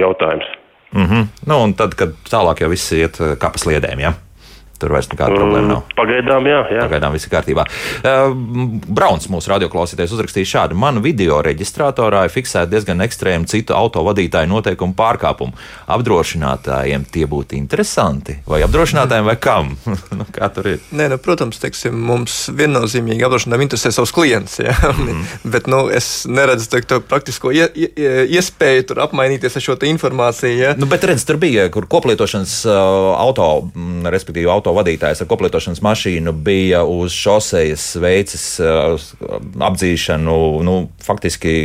jautājums. 0.02 0.50
Mm 0.92 1.06
-hmm. 1.08 1.24
nu, 1.48 1.62
un 1.64 1.74
tad, 1.74 1.96
kad 1.96 2.12
tālāk 2.28 2.62
jau 2.62 2.70
viss 2.70 2.92
iet 2.92 3.16
kā 3.16 3.48
pa 3.54 3.58
sliedēm, 3.62 4.04
jā. 4.04 4.12
Ja? 4.12 4.31
Tur 4.82 4.96
vairs 4.96 5.10
nekāda 5.12 5.38
problēma 5.38 5.68
nav. 5.76 5.82
Pagaidām, 5.98 6.48
jā. 6.50 6.62
jā. 6.74 6.86
Pagaidām 6.88 7.14
viss 7.14 7.28
ir 7.28 7.34
kārtībā. 7.36 7.66
Uh, 8.02 8.34
Brauns 8.90 9.28
mūsu 9.30 9.52
radioklausītājs 9.54 10.16
uzrakstīja 10.16 10.50
šādu. 10.56 10.78
Manu 10.82 11.04
video 11.06 11.38
reģistratorā 11.46 12.24
ir 12.26 12.34
fiksēta 12.34 12.72
diezgan 12.72 13.04
ekstrēma 13.06 13.50
citu 13.52 13.76
autovadītāju 13.78 14.50
noteikumu 14.50 14.96
pārkāpumu. 14.98 15.54
Apdrošinātājiem 15.94 17.06
tie 17.14 17.28
būtu 17.30 17.58
interesanti. 17.60 18.40
Vai 18.50 18.64
apdrošinātājiem 18.66 19.30
vai 19.30 19.38
kam? 19.42 19.76
nu, 20.18 20.28
kā 20.34 20.50
tur 20.56 20.72
ir? 20.74 20.82
Nē, 20.98 21.12
nu, 21.14 21.20
protams, 21.22 21.62
teiksim, 21.62 21.98
mums 22.10 22.48
viennozīmīgi 22.58 23.28
apdrošinātājiem 23.28 23.68
interesē 23.68 23.94
savs 23.96 24.16
klients. 24.16 24.60
Ja? 24.64 24.76
Mm. 25.02 25.24
Bet 25.50 25.66
nu, 25.72 25.80
es 25.90 26.28
neredzu 26.30 26.68
teik, 26.70 26.86
to 26.88 27.00
praktisko 27.04 27.50
ie, 27.56 27.64
ie, 27.74 27.88
iespēju 28.38 28.84
tur 28.92 29.00
apmainīties 29.06 29.56
ar 29.58 29.64
šo 29.64 29.76
informāciju. 29.88 30.58
Ja? 30.60 30.74
Nu, 30.78 30.86
bet 30.92 31.06
redz, 31.08 31.24
tur 31.26 31.40
bija 31.42 31.66
koplietošanas 31.72 32.54
uh, 32.68 32.76
auto, 33.18 33.48
respektīvi 34.14 34.52
auto 34.52 34.71
autovadītājs 34.72 35.24
ar 35.24 35.30
koplietošanas 35.30 35.82
mašīnu 35.86 36.34
bija 36.46 36.84
uz 36.88 37.14
šosejas 37.16 37.86
veicis 38.02 38.46
uh, 38.64 38.96
apdzīšanu 39.68 40.38
nu, 40.66 40.76
faktiski 41.04 41.56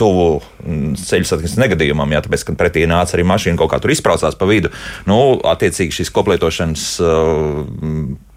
tuvu 0.00 0.28
mm, 0.38 0.96
ceļu 1.00 1.28
satiksmes 1.28 1.60
negadījumam, 1.64 2.12
jā, 2.14 2.22
tāpēc, 2.24 2.46
ka 2.48 2.56
pretī 2.58 2.84
nāca 2.90 3.16
arī 3.16 3.26
mašīna 3.28 3.60
kaut 3.60 3.72
kā 3.72 3.80
tur 3.82 3.94
izbraucās 3.94 4.38
pa 4.38 4.48
vidu. 4.48 4.72
Nu, 5.08 5.40
attiecīgi 5.52 6.02
šis 6.02 6.12
koplietošanas 6.14 6.86
uh, 7.02 7.64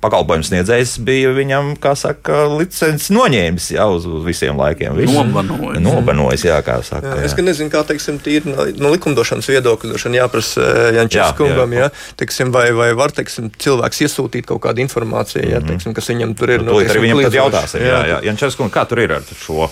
pakalpojumu 0.06 0.46
sniedzējs 0.48 0.96
bija 1.06 1.34
viņam, 1.36 1.74
kā 1.82 1.96
saka, 2.00 2.46
licences 2.54 3.12
noņēmis 3.16 3.72
jā, 3.76 3.88
uz, 3.92 4.08
uz 4.08 4.26
visiem 4.28 4.60
laikiem. 4.60 4.98
Nobanojis. 5.10 5.82
Nobanojis, 5.84 6.46
jā, 6.48 6.60
kā 6.66 6.80
saka. 6.86 7.14
Jā, 7.14 7.22
jā. 7.22 7.30
Es 7.30 7.38
gan 7.38 7.50
nezinu, 7.50 7.72
kā, 7.74 7.84
teiksim, 7.88 8.20
tīri 8.24 8.54
no, 8.54 8.68
no 8.82 8.94
likumdošanas 8.96 9.50
viedokļa, 9.52 9.94
droši 9.94 10.10
vien 10.10 10.20
jāprasa 10.20 10.68
eh, 10.68 10.92
Jančes 11.00 11.34
kungam, 11.40 11.76
jā, 11.76 11.90
teiksim, 12.20 12.54
vai, 12.56 12.68
vai 12.78 12.92
var, 12.98 13.16
teiksim, 13.16 13.50
cilvēks 13.62 14.06
iesūtīt 14.08 14.50
kaut 14.52 14.64
kādu 14.68 14.86
informāciju, 14.86 15.48
jā, 15.50 15.62
mhm. 15.62 15.74
teiksim, 15.74 15.98
kas 15.98 16.14
viņam 16.14 16.38
tur 16.38 16.56
ir. 16.56 16.64
Nu, 16.64 16.74
no, 16.74 16.80
teiksim, 16.80 16.96
arī 16.96 17.10
viņam 17.10 17.26
tad 17.28 17.42
jautāsim, 17.42 17.90
jā, 17.90 18.06
jā. 18.14 18.22
Jančes 18.30 18.60
kungs, 18.60 18.76
kā 18.76 18.88
tur 18.90 19.04
ir 19.06 19.20
ar 19.20 19.36
šo? 19.36 19.70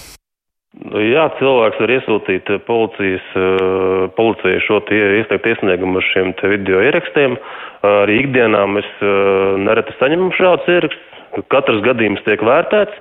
Jā, 0.74 1.28
cilvēks 1.38 1.78
var 1.84 1.92
iesūtīt 1.94 2.48
policijas, 2.66 3.26
eh, 3.38 4.08
policijai 4.18 4.62
šo 4.66 4.80
tie, 4.90 5.02
iesniegt 5.20 5.46
iesniegumu 5.46 6.02
ar 6.02 6.08
šiem 6.10 6.34
video 6.50 6.82
ierakstiem. 6.82 7.38
Arī 7.86 8.24
ikdienā 8.24 8.66
mēs 8.74 8.90
eh, 9.06 9.58
nereti 9.62 9.94
saņemam 10.00 10.34
šādus 10.34 10.68
ierakstus. 10.74 11.10
Katrs 11.50 11.82
gadījums 11.82 12.22
tiek 12.28 12.42
vērtēts, 12.46 12.94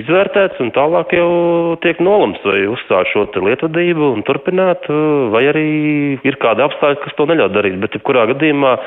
izvērtēts 0.00 0.60
un 0.64 0.70
tālāk 0.72 1.10
jau 1.12 1.76
tiek 1.84 1.98
nolemts, 2.00 2.40
vai 2.44 2.62
uzsākt 2.72 3.10
šo 3.12 3.26
lietvadību 3.28 4.06
un 4.14 4.24
turpināt, 4.24 4.88
eh, 4.88 5.28
vai 5.32 5.44
arī 5.48 5.66
ir 6.24 6.36
kāda 6.40 6.68
apstākļa, 6.68 7.02
kas 7.04 7.16
to 7.16 7.28
neļauj 7.28 7.52
darīt. 7.56 7.80
Bet, 7.80 7.96
jebkurā 7.96 8.24
gadījumā, 8.32 8.78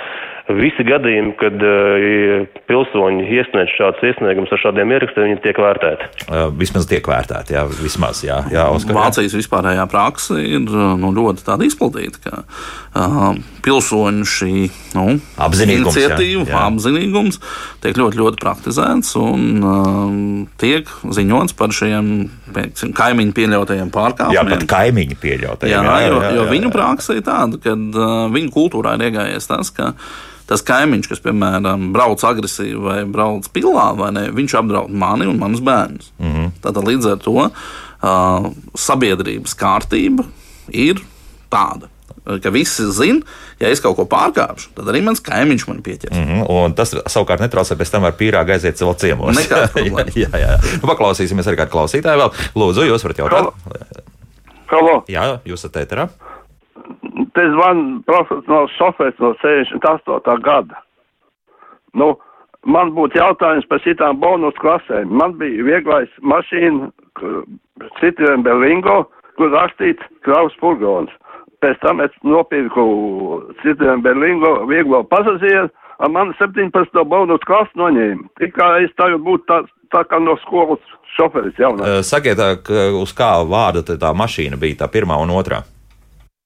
visi 0.55 0.85
gadījumi, 0.87 1.33
kad 1.39 1.63
uh, 1.65 2.45
pilsoņi 2.69 3.25
iesniedz 3.35 3.73
šādus 3.75 4.05
iesniegumus 4.07 4.53
ar 4.55 4.61
šādiem 4.61 4.93
ierakstiem, 4.95 5.27
viņi 5.27 5.41
tiek 5.43 5.59
vērtēti. 5.61 6.09
Uh, 6.27 6.47
vismaz 6.55 6.87
tiek 6.89 7.07
vērtēti, 7.07 7.55
jā, 7.57 7.65
vismaz, 7.81 8.23
jā. 8.25 8.39
jā 8.53 8.67
Oskar, 8.71 8.95
Vācijas 8.97 9.35
jā. 9.35 9.41
vispārējā 9.41 9.87
praksa 9.91 10.39
ir 10.39 10.63
nu, 10.63 11.11
ļoti 11.15 11.57
izplatīta, 11.67 12.21
ka 12.23 12.43
uh, 12.43 13.39
pilsoņu 13.65 14.27
šī 14.27 14.53
nu, 14.95 15.17
apzinīgums, 15.43 15.97
iniciatīva, 15.97 16.45
jā, 16.45 16.53
jā. 16.53 16.63
apzinīgums 16.69 17.41
tiek 17.83 17.99
ļoti, 17.99 18.21
ļoti 18.21 18.41
praktizēts 18.43 19.15
un 19.19 19.45
uh, 19.59 20.15
tiek 20.61 20.91
ziņots 21.03 21.57
par 21.59 21.75
šiem 21.75 22.13
pieksim, 22.55 22.93
kaimiņu 22.97 23.35
pieļautajiem 23.37 23.91
pārkāpumiem. 23.93 24.37
Jā, 24.37 24.45
pat 24.47 24.65
kaimiņu 24.71 25.19
pieļautajiem. 25.21 25.75
Jā, 25.75 25.83
jā, 25.83 25.99
jā, 25.99 26.07
jo, 26.07 26.15
jā, 26.21 26.31
jā, 26.31 26.39
jo 26.39 26.47
viņu 26.53 26.71
praksa 26.73 27.17
ir 27.17 27.27
tāda, 27.27 27.59
ka 27.61 27.75
uh, 27.75 28.15
viņu 28.33 28.53
kultūrā 28.55 28.95
ir 28.97 29.09
iegājies 29.09 29.51
tas, 29.51 29.71
ka 29.75 29.93
tas 30.47 30.63
kaimiņš, 30.67 31.09
kas, 31.11 31.21
piemēram, 31.25 31.89
brauc 31.95 32.23
agresīvi 32.23 32.79
vai 32.81 33.01
brauc 33.09 33.49
pilā, 33.53 33.89
vai 33.97 34.13
ne, 34.15 34.27
viņš 34.35 34.55
apdraud 34.61 34.93
mani 34.93 35.27
un 35.27 35.39
manus 35.41 35.63
bērnus. 35.65 36.13
Mm 36.19 36.31
-hmm. 36.33 36.55
Tātad 36.63 36.87
līdz 36.87 37.11
ar 37.11 37.21
to 37.23 37.35
uh, 37.43 38.49
sabiedrības 38.75 39.55
kārtība 39.59 40.25
ir 40.71 41.03
tāda. 41.51 41.91
Ka 42.43 42.51
visi 42.51 42.83
zina, 42.91 43.21
ja 43.59 43.69
es 43.71 43.79
kaut 43.79 43.95
ko 43.95 44.03
pārkāpšu, 44.03 44.73
tad 44.75 44.89
arī 44.91 44.99
mans 45.03 45.21
kaimiņš 45.23 45.67
man 45.67 45.77
pieķers. 45.83 46.17
Mm 46.17 46.43
-hmm, 46.43 46.73
tas 46.75 46.91
savukārt 46.91 47.39
netraucē 47.39 47.75
pēc 47.79 47.91
tam 47.91 48.03
ar 48.03 48.11
pīrāgu 48.19 48.51
aiziet 48.51 48.79
savā 48.79 48.95
ciemos. 48.99 49.37
jā, 49.51 49.69
jā, 50.15 50.29
jā. 50.39 50.57
Nu, 50.81 50.87
paklausīsimies 50.87 51.47
arī 51.47 51.55
kādu 51.55 51.71
klausītāju 51.71 52.19
vēl. 52.19 52.31
Lūdzu, 52.55 52.83
jūs 52.83 53.03
varat 53.03 53.17
jautāt. 53.17 53.53
Halo. 54.67 55.03
Jā, 55.07 55.39
jūs 55.45 55.63
esat 55.63 55.75
ēterā. 55.75 56.09
Te 57.38 57.45
zvan 57.53 58.01
profesionāls 58.07 58.73
šofērs 58.79 59.19
no 59.21 59.33
68. 59.43 60.41
gada. 60.45 60.81
Nu, 61.97 62.15
man 62.65 62.93
būtu 62.97 63.19
jautājums 63.19 63.67
par 63.69 63.81
šitām 63.85 64.19
bonus 64.21 64.57
klasēm. 64.61 65.13
Man 65.21 65.38
bija 65.41 65.65
vieglais 65.67 66.11
mašīna 66.21 66.89
Citroen 68.01 68.43
Berlingo, 68.45 69.05
kur 69.38 69.53
rakstīts 69.53 70.03
Kraus 70.25 70.55
furgons. 70.61 71.13
Pēc 71.61 71.79
tam 71.81 72.01
es 72.05 72.13
nopirku 72.25 72.83
Citroen 73.63 74.03
Berlingo 74.05 74.59
vieglo 74.69 75.01
pasažieru, 75.09 75.71
un 76.05 76.13
man 76.13 76.33
17. 76.38 76.73
bonus 77.09 77.45
klasu 77.49 77.81
noņēma. 77.81 78.29
Tikai 78.41 78.83
es 78.85 78.93
tagad 78.97 79.25
būtu 79.25 79.47
tā, 79.49 79.63
tā 79.93 80.03
kā 80.09 80.21
no 80.21 80.38
skolas 80.43 80.83
šoferis 81.15 81.57
jaunais. 81.57 82.05
Sakiet, 82.05 82.41
uz 83.01 83.15
kā 83.17 83.31
vārda 83.49 83.97
tā 83.97 84.13
mašīna 84.13 84.59
bija, 84.61 84.83
tā 84.83 84.91
pirmā 84.93 85.17
un 85.23 85.33
otrā? 85.33 85.63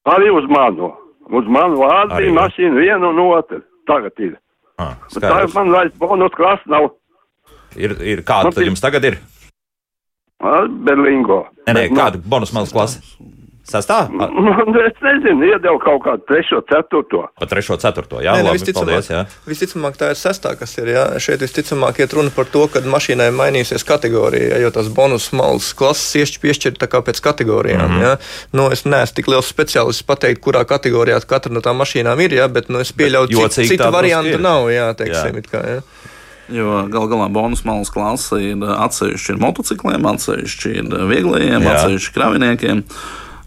Arī 0.10 0.32
uz 0.34 0.48
manu. 0.50 0.94
Uz 1.32 1.46
manu 1.48 1.84
vārdu 1.84 2.18
bija 2.18 2.34
mašīna 2.38 2.80
viena 2.80 3.12
un 3.12 3.20
otra. 3.24 3.62
Tagad 3.90 4.24
ir. 4.24 4.34
Ah, 4.82 4.96
tagad 5.14 5.54
man 5.54 5.70
vairs 5.74 5.94
bonus 6.00 6.34
klasu 6.38 6.72
nav. 6.72 6.90
Ir, 7.78 7.94
ir 8.02 8.24
kāda 8.28 8.52
tad 8.56 8.66
jums 8.66 8.82
tagad 8.84 9.06
ir? 9.08 9.20
Berlingo. 10.42 11.44
Nē, 11.68 11.76
nē, 11.78 11.84
kāda 11.94 12.20
bonus 12.26 12.52
malas 12.56 12.74
klase? 12.74 13.04
Sastā? 13.68 14.08
Es 14.82 14.98
nezinu, 15.06 15.46
iedeva 15.46 15.78
kaut 15.82 16.02
kādu 16.06 16.24
trešo, 16.28 16.64
ceturto. 16.70 17.22
Pa 17.38 17.48
trešo, 17.50 17.78
ceturto, 17.82 18.20
jā, 18.24 18.34
Nē, 18.34 18.48
labi, 18.48 18.58
visticamāk, 18.58 18.90
paldies, 18.90 19.10
jā. 19.14 19.22
visticamāk, 19.48 19.98
tā 20.00 20.10
ir 20.12 20.20
sestā, 20.20 20.56
kas 20.58 20.74
ir. 20.80 20.90
Jā. 20.96 21.06
Šeit 21.22 21.44
visticamāk 21.46 22.02
iet 22.02 22.16
runa 22.18 22.34
par 22.34 22.50
to, 22.52 22.66
ka 22.74 22.82
mašīnai 22.82 23.30
mainīsies 23.38 23.86
kategorija, 23.88 24.58
jo 24.64 24.74
tās 24.74 24.90
bonus 24.92 25.30
malas 25.38 25.72
klases 25.78 26.34
piešķirt 26.42 26.82
tā 26.82 26.90
kā 26.92 27.04
pēc 27.06 27.22
kategorijām. 27.22 27.86
Mm 27.86 28.02
-hmm. 28.02 28.32
Nu, 28.58 28.70
es 28.74 28.86
neesmu 28.86 29.16
tik 29.16 29.28
liels 29.28 29.54
speciālists 29.54 30.08
pateikt, 30.08 30.42
kurā 30.42 30.66
kategorijā 30.66 31.22
katra 31.28 31.54
no 31.54 31.62
tām 31.62 31.78
mašīnām 31.78 32.20
ir, 32.26 32.34
jā, 32.42 32.48
bet 32.48 32.70
nu, 32.70 32.80
es 32.80 32.92
pieļauju, 32.92 33.42
ka 33.42 33.50
citu, 33.50 33.68
citu 33.68 33.92
variantu 33.92 34.40
nav. 34.40 34.72
Jā, 34.72 34.94
teiksim, 34.94 35.36
jā. 35.36 35.50
Kā, 35.52 35.68
jā. 35.68 35.82
Jo 36.52 36.84
gal 36.92 37.08
galā 37.08 37.30
bonus 37.32 37.64
malas 37.64 37.90
klase 37.90 38.42
ir 38.44 38.64
atsevišķi 38.76 39.36
ir 39.36 39.38
motocikliem, 39.40 40.06
atsevišķi 40.06 40.72
ir 40.82 40.96
vieglajiem, 41.08 41.62
Jā. 41.64 41.76
atsevišķi 41.76 42.14
kraviniekiem. 42.18 42.84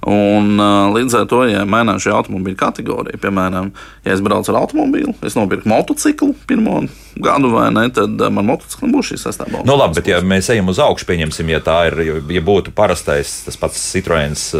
Un, 0.04 0.58
līdz 0.92 1.14
ar 1.16 1.28
to, 1.30 1.40
ja 1.48 1.62
mainās 1.68 2.04
šī 2.04 2.12
automobīļa 2.12 2.58
kategorija, 2.60 3.20
piemēram, 3.22 3.70
ja 4.04 4.12
es 4.12 4.20
braucu 4.24 4.52
ar 4.52 4.60
automobīlu, 4.60 5.14
es 5.24 5.36
nopirku 5.38 5.70
motociklu 5.70 6.34
pirmo 6.48 6.82
gadu, 7.24 7.48
vai 7.54 7.70
ne, 7.72 7.86
tad 7.94 8.20
man 8.34 8.50
motociklam 8.50 8.92
būs 8.92 9.12
šī 9.12 9.20
sastāvdaļa. 9.22 9.64
Nu, 9.64 9.78
labi, 9.80 9.96
bet 10.00 10.10
ja 10.12 10.20
mēs 10.20 10.50
ejam 10.52 10.68
uz 10.72 10.80
augšu, 10.82 11.08
pieņemsim, 11.08 11.54
ja 11.54 11.62
tā 11.64 11.78
ir, 11.88 12.00
ja 12.36 12.44
būtu 12.44 12.74
parastais, 12.76 13.38
tas 13.46 13.56
pats 13.60 13.80
Citroens, 13.94 14.50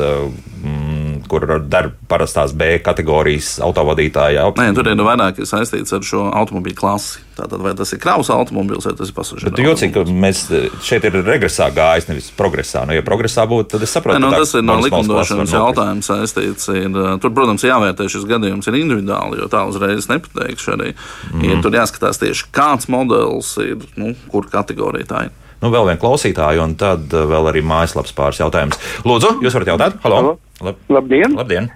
kur 1.30 1.46
dar 1.70 1.90
parastās 2.10 2.54
B 2.56 2.78
kategorijas 2.84 3.56
autovadītāja. 3.64 4.46
Nē, 4.58 4.70
tur 4.76 4.90
ir 4.90 5.02
vairāk 5.04 5.40
saistīts 5.48 5.94
ar 5.96 6.04
šo 6.06 6.26
automobīļu 6.30 6.78
klasi. 6.78 7.22
Tātad, 7.34 7.58
vai 7.64 7.72
tas 7.74 7.90
ir 7.90 7.98
kravas 7.98 8.28
automobīls 8.30 8.86
vai 8.86 8.92
tas 8.94 9.10
ir 9.10 9.16
pasažieru? 9.16 9.50
Bet 9.50 9.64
jocīgi, 9.64 9.92
ka 9.96 10.04
mēs 10.06 10.44
šeit 10.86 11.06
ir 11.08 11.16
regresā 11.26 11.66
gājis, 11.74 12.06
nevis 12.06 12.28
progresā. 12.36 12.84
Nu, 12.86 12.94
ja 12.94 13.02
progresā 13.06 13.42
būtu, 13.50 13.72
tad 13.74 13.86
es 13.86 13.94
saprotu, 13.96 14.22
nu, 14.22 14.30
ka 14.30 14.44
tas 14.44 14.54
ir 14.54 14.62
no 14.62 14.78
likumdošanas 14.84 15.54
jautājums 15.56 16.10
saistīts. 16.12 16.70
Ir, 16.70 16.94
tur, 17.22 17.34
protams, 17.34 17.66
jāvērtē 17.66 18.06
šis 18.12 18.28
gadījums 18.30 18.70
ir 18.70 18.78
individuāli, 18.84 19.40
jo 19.42 19.50
tā 19.50 19.64
uzreiz 19.66 20.06
nepateikšu 20.12 20.76
arī. 20.76 20.92
Mm. 21.32 21.46
Ir, 21.48 21.62
tur 21.64 21.74
jāskatās 21.74 22.22
tieši 22.22 22.52
kāds 22.54 22.86
modelis 22.92 23.56
ir, 23.64 23.82
nu, 23.98 24.14
kur 24.30 24.46
kategorija 24.52 25.10
tā 25.10 25.26
ir. 25.26 25.40
Nu, 25.64 25.70
vēl 25.72 25.86
viena 25.88 26.00
klausītāja, 26.00 26.60
un 26.60 26.74
tad 26.76 27.08
vēl 27.08 27.46
arī 27.48 27.62
mājaslapas 27.64 28.12
pāris 28.12 28.40
jautājums. 28.42 28.76
Lūdzu, 29.08 29.38
jūs 29.40 29.54
varat 29.56 29.70
jautāt? 29.70 29.94
Halo! 30.02 30.18
Halo. 30.20 30.32
Lab 30.60 30.90
Labdien! 30.92 31.36
Labdien! 31.38 31.70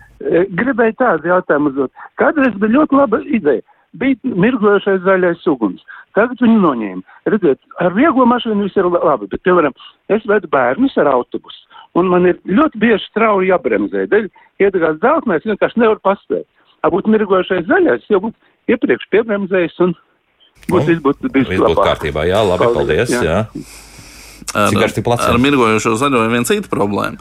Gribēju 0.59 0.97
tādu 1.01 1.31
jautājumu 1.31 1.71
uzdot. 1.73 2.03
Kādreiz 2.21 2.59
bija 2.61 2.75
ļoti 2.75 2.99
laba 2.99 3.21
ideja. 3.25 3.65
Bija 3.97 4.35
mirgojošais 4.45 5.01
zaļais 5.07 5.47
uguns. 5.49 5.81
Tagad 6.19 6.43
viņu 6.45 6.59
noņēma. 6.61 7.17
Redziet, 7.33 7.61
ar 7.81 7.97
vieglo 7.97 8.27
mašīnu 8.29 8.67
viss 8.67 8.77
ir 8.77 8.91
labi, 8.93 9.31
bet, 9.33 9.41
piemēram, 9.47 9.77
es 10.13 10.27
vedu 10.29 10.51
bērnus 10.53 10.99
ar 11.01 11.09
autobusu, 11.15 11.65
un 11.97 12.11
man 12.13 12.29
ir 12.29 12.37
ļoti 12.45 12.83
bieži 12.83 13.09
strauji 13.09 13.49
jābremzē. 13.55 14.05
Dēļ 14.13 14.29
iedegās 14.67 15.01
dzelzmēs, 15.01 15.49
vienkārši 15.49 15.81
nevar 15.81 16.03
paspēt. 16.05 16.45
Būtu 16.93 17.15
mirgojošais 17.15 17.65
zaļais, 17.71 18.05
jau 18.13 18.21
būtu 18.27 18.75
iepriekš 18.75 19.09
piebremzējis 19.15 19.81
un 19.87 19.97
nu, 20.69 20.81
izbūt, 20.97 21.29
viss 21.33 21.61
būtu 21.63 21.79
kārtībā. 21.79 22.27
Jā, 22.29 22.43
labi, 22.47 22.71
paldies. 22.75 23.09
paldies 23.09 23.15
jā. 23.15 23.23
Jā. 23.29 23.85
Ar, 24.57 24.73
ar 25.29 25.37
mirgojošo 25.43 25.93
zaļo 26.01 26.23
ir 26.25 26.31
viena 26.33 26.49
cita 26.49 26.71
problēma. 26.73 27.21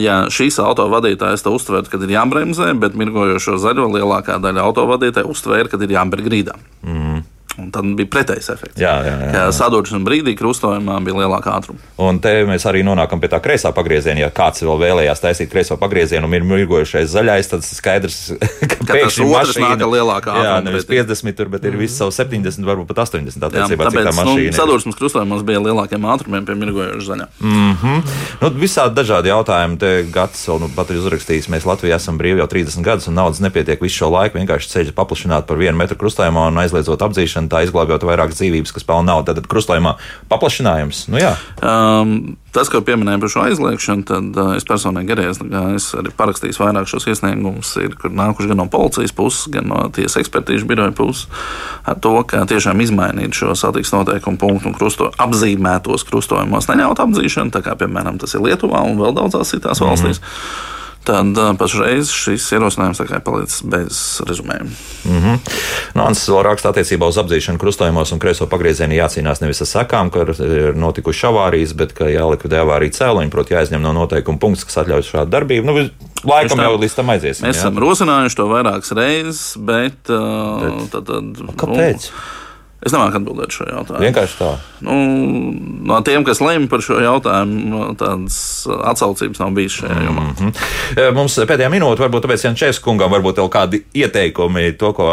Ja 0.00 0.22
šīs 0.32 0.56
autovadītājas 0.62 1.44
to 1.44 1.52
uztver, 1.52 1.84
kad 1.90 2.00
ir 2.06 2.14
jābremzē, 2.14 2.70
bet 2.80 2.96
mirgojošo 2.96 3.58
zaļo 3.60 3.90
lielākā 3.92 4.38
daļa 4.40 4.64
autovadītāja 4.70 5.28
uztver, 5.28 5.68
kad 5.68 5.84
ir 5.84 5.92
jāber 5.98 6.24
grīdā. 6.24 6.56
Mm. 6.86 7.20
Un 7.60 7.68
tad 7.74 7.84
bija 7.98 8.08
pretējs 8.08 8.48
efekts. 8.54 8.80
Jā, 8.80 8.94
jā, 9.04 9.12
jā, 9.20 9.30
jā. 9.34 9.42
Sadursmes 9.52 10.04
brīdī 10.06 10.32
krustojumā 10.38 10.96
bija 11.04 11.18
lielāka 11.20 11.52
ātruma. 11.58 11.82
Un 12.00 12.20
te 12.22 12.32
mēs 12.48 12.64
arī 12.68 12.80
nonākam 12.86 13.20
pie 13.20 13.28
tā 13.32 13.42
kreisā 13.44 13.74
pagrieziena. 13.76 14.22
Ja 14.24 14.30
kāds 14.32 14.64
vēl 14.64 14.78
vēlējās 14.80 15.20
taisīt 15.20 15.50
kreiso 15.52 15.76
pagriezienu 15.80 16.28
un 16.28 16.36
ir 16.38 16.46
mirgojušais 16.48 17.10
zaļais, 17.12 17.50
tad 17.52 17.66
skaidrs, 17.66 18.20
ka, 18.70 18.78
ka 18.86 18.88
pēkšņi 18.88 19.28
mašīna 19.28 19.74
ir 19.76 19.92
lielāka 19.92 20.32
ātruma. 20.32 20.46
Jā, 20.48 20.56
nevis 20.64 20.88
50, 20.88 21.36
tur, 21.38 21.50
bet 21.52 21.66
ir 21.68 21.76
mm. 21.76 21.82
viss 21.84 22.00
savu 22.00 22.14
70, 22.16 22.64
varbūt 22.68 22.88
pat 22.92 23.02
80. 23.04 23.46
Attiecībā, 23.50 23.88
tāpēc, 23.88 24.08
tā 24.08 24.14
mašīna. 24.16 24.48
Nu, 24.48 24.56
sadursmes 24.56 24.98
krustojumos 24.98 25.44
bija 25.46 25.60
lielākiem 25.66 26.08
ātrumiem 26.14 26.48
pie 26.48 26.56
mirgojuša 26.62 27.06
zaļā. 27.10 27.28
Mm 27.42 27.76
-hmm. 27.82 28.16
nu, 28.40 28.52
visādi 28.62 28.96
dažādi 28.96 29.32
jautājumi. 29.32 29.78
Te 29.82 29.92
gads 30.14 30.46
vēl 30.48 30.62
nu, 30.64 30.70
pat 30.76 30.90
ir 30.90 31.00
uzrakstījis, 31.02 31.50
mēs 31.52 31.68
Latvijā 31.68 32.00
esam 32.00 32.18
brīvi 32.20 32.42
jau 32.42 32.48
30 32.48 32.86
gadus 32.86 33.08
un 33.10 33.18
naudas 33.18 33.42
nepietiek 33.44 33.80
visu 33.82 34.02
šo 34.02 34.12
laiku 34.12 34.38
vienkārši 34.38 34.70
ceļu 34.74 34.96
paplašināt 34.96 35.46
par 35.48 35.58
vienu 35.60 35.76
metru 35.78 35.98
krustojumā 35.98 36.48
un 36.50 36.60
aizliedzot 36.62 37.02
apdzīšanu, 37.02 37.41
tā 37.50 37.62
izglābjot 37.66 38.02
vairāk 38.08 38.22
vairākas 38.22 38.40
dzīvības, 38.40 38.72
kas 38.74 38.86
pelna 38.86 39.12
naudu. 39.12 39.32
Tad 39.32 39.48
krustojumā 39.50 39.96
paplašinājums. 40.30 41.06
Nu, 41.12 41.18
jā. 41.20 41.34
um, 41.60 42.36
tas, 42.54 42.70
ko 42.72 42.82
pieminēja 42.84 43.20
par 43.22 43.32
šo 43.32 43.44
aizliegšanu, 43.46 44.06
tad 44.08 44.38
uh, 44.38 44.54
es 44.56 44.66
personīgi 44.68 45.14
arī 45.14 45.28
esmu 45.30 45.48
arī 46.00 46.12
parakstījis 46.18 46.60
vairāk 46.62 46.90
šos 46.90 47.08
iesniegumus, 47.12 47.74
kur 48.00 48.14
nākuši 48.14 48.52
gan 48.52 48.62
no 48.62 48.68
policijas 48.72 49.14
puses, 49.16 49.48
gan 49.52 49.68
no 49.70 49.84
tiesas 49.94 50.20
ekspertīžu 50.22 50.68
biroja 50.68 50.94
puses, 50.96 51.28
ar 51.88 51.98
to, 52.02 52.14
ka 52.28 52.44
tiešām 52.50 52.82
izmainīt 52.84 53.36
šo 53.36 53.56
satiksmes 53.58 54.02
noteikumu 54.02 54.40
punktu 54.40 54.70
un 54.70 54.76
krusto, 54.76 55.10
apzīmētos 55.22 56.06
krustojumos 56.08 56.70
neļaut 56.70 57.02
apzīšanu, 57.06 57.54
tā 57.54 57.64
kā 57.64 57.76
piemēram 57.80 58.20
tas 58.22 58.36
ir 58.36 58.44
Lietuvā 58.44 58.84
un 58.86 59.00
vēl 59.00 59.16
daudzās 59.16 59.54
citās 59.54 59.80
mm 59.80 59.86
-hmm. 59.86 59.90
valstīs 59.90 60.22
tad 61.06 61.38
pašreiz 61.58 62.10
šis 62.14 62.46
ierosinājums 62.56 63.00
ir 63.02 63.12
palicis 63.24 63.62
bez 63.66 64.00
rezumējuma. 64.28 64.70
Mm 65.04 65.22
-hmm. 65.22 65.54
Nācis 65.98 66.28
vēl 66.30 66.42
raksta 66.46 66.70
attiecībā 66.72 67.08
uz 67.08 67.18
apzīšanu 67.18 67.58
krustojumos 67.58 68.12
un 68.12 68.22
kreiso 68.22 68.46
pagriezienu 68.46 68.94
jācīnās 68.94 69.42
nevis 69.42 69.62
ar 69.62 69.70
sekām, 69.70 70.10
ka 70.10 70.26
ir 70.28 70.76
notikušas 70.76 71.30
avārijas, 71.30 71.74
bet 71.74 71.92
ka 71.92 72.10
jālikvidē 72.10 72.62
avārija 72.62 72.98
cēloņi, 72.98 73.30
proti 73.30 73.54
jāizņem 73.54 73.82
no 73.82 73.92
noteikuma 73.92 74.38
punkts, 74.38 74.64
kas 74.64 74.82
atļauj 74.84 75.02
šādu 75.10 75.30
darbību. 75.30 75.66
Nu, 75.66 75.88
Laikam 76.24 76.58
tā, 76.58 76.68
jau 76.68 76.78
līdz 76.78 76.94
tam 76.94 77.10
aiziesim. 77.10 77.46
Mēs 77.46 77.56
jā. 77.56 77.64
esam 77.64 77.78
rosinājuši 77.82 78.36
to 78.36 78.46
vairākas 78.46 78.92
reizes, 78.94 79.56
bet, 79.58 79.98
bet 80.06 80.92
tad, 80.92 81.08
tad, 81.08 81.42
kāpēc? 81.58 82.10
Nu, 82.12 82.41
Es 82.82 82.90
nemāku 82.90 83.14
atbildēt 83.20 83.54
šo 83.54 83.64
jautājumu. 83.68 84.02
Vienkārši 84.02 84.38
tā. 84.40 84.48
Nu, 84.82 84.94
no 85.86 86.00
tiem, 86.02 86.24
kas 86.26 86.40
lemj 86.42 86.66
par 86.70 86.82
šo 86.82 86.96
jautājumu, 86.98 87.82
tādas 88.00 88.38
atsaucības 88.90 89.38
nav 89.38 89.52
bijis 89.54 89.76
šajā 89.78 89.98
jomā. 90.02 90.24
Mm 90.24 90.32
-hmm. 90.40 91.14
Mums 91.14 91.38
pēdējā 91.46 91.68
minūte, 91.70 92.02
varbūt 92.02 92.26
tāpēc 92.26 92.46
Jančēs 92.48 92.82
kungam, 92.82 93.14
varbūt 93.14 93.38
vēl 93.38 93.50
kādi 93.54 93.82
ieteikumi, 93.94 94.72
to, 94.80 94.92
ko, 94.98 95.06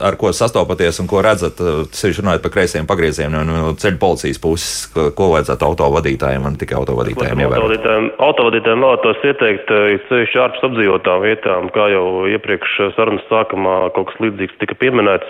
ar 0.00 0.16
ko 0.16 0.32
sastopaties 0.32 1.00
un 1.04 1.06
ko 1.06 1.20
redzat, 1.20 1.60
sevišķi 1.92 2.24
runājot 2.24 2.42
par 2.42 2.54
kreisiem 2.56 2.88
pagrieziem 2.88 3.32
no, 3.32 3.44
no 3.44 3.74
ceļu 3.76 3.98
policijas 4.00 4.40
puses, 4.40 4.88
ko, 4.94 5.30
vajadzētu 5.36 5.68
autovadītājiem 5.68 6.48
un 6.48 6.56
tikai 6.56 6.80
autovadītājiem 6.80 7.44
ievērot. 7.44 7.60
Autovadītājiem, 7.60 8.10
autovadītājiem 8.18 8.86
vēlētos 8.88 9.24
ieteikt, 9.24 9.68
ceļš 10.08 10.36
ārpus 10.46 10.68
apdzīvotām 10.70 11.20
vietām, 11.28 11.68
kā 11.76 11.92
jau 11.92 12.24
iepriekš 12.32 12.80
sarunas 12.96 13.28
sākumā 13.28 13.92
kaut 13.92 14.08
kas 14.08 14.22
līdzīgs 14.24 14.56
tika 14.64 14.74
pieminēts 14.80 15.28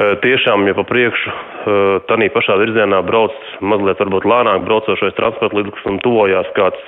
tiešām, 0.00 0.64
ja 0.68 0.74
pa 0.76 0.84
priekšu 0.88 1.32
tādā 2.08 2.28
pašā 2.32 2.56
virzienā 2.62 3.02
brauc 3.04 3.34
mazliet 3.60 4.00
varbūt 4.00 4.26
lēnāk 4.28 4.64
braucošais 4.64 5.16
transporta 5.18 5.58
līdzeklis 5.58 5.88
un 5.90 5.98
tuvojās 6.04 6.48
kāds 6.56 6.86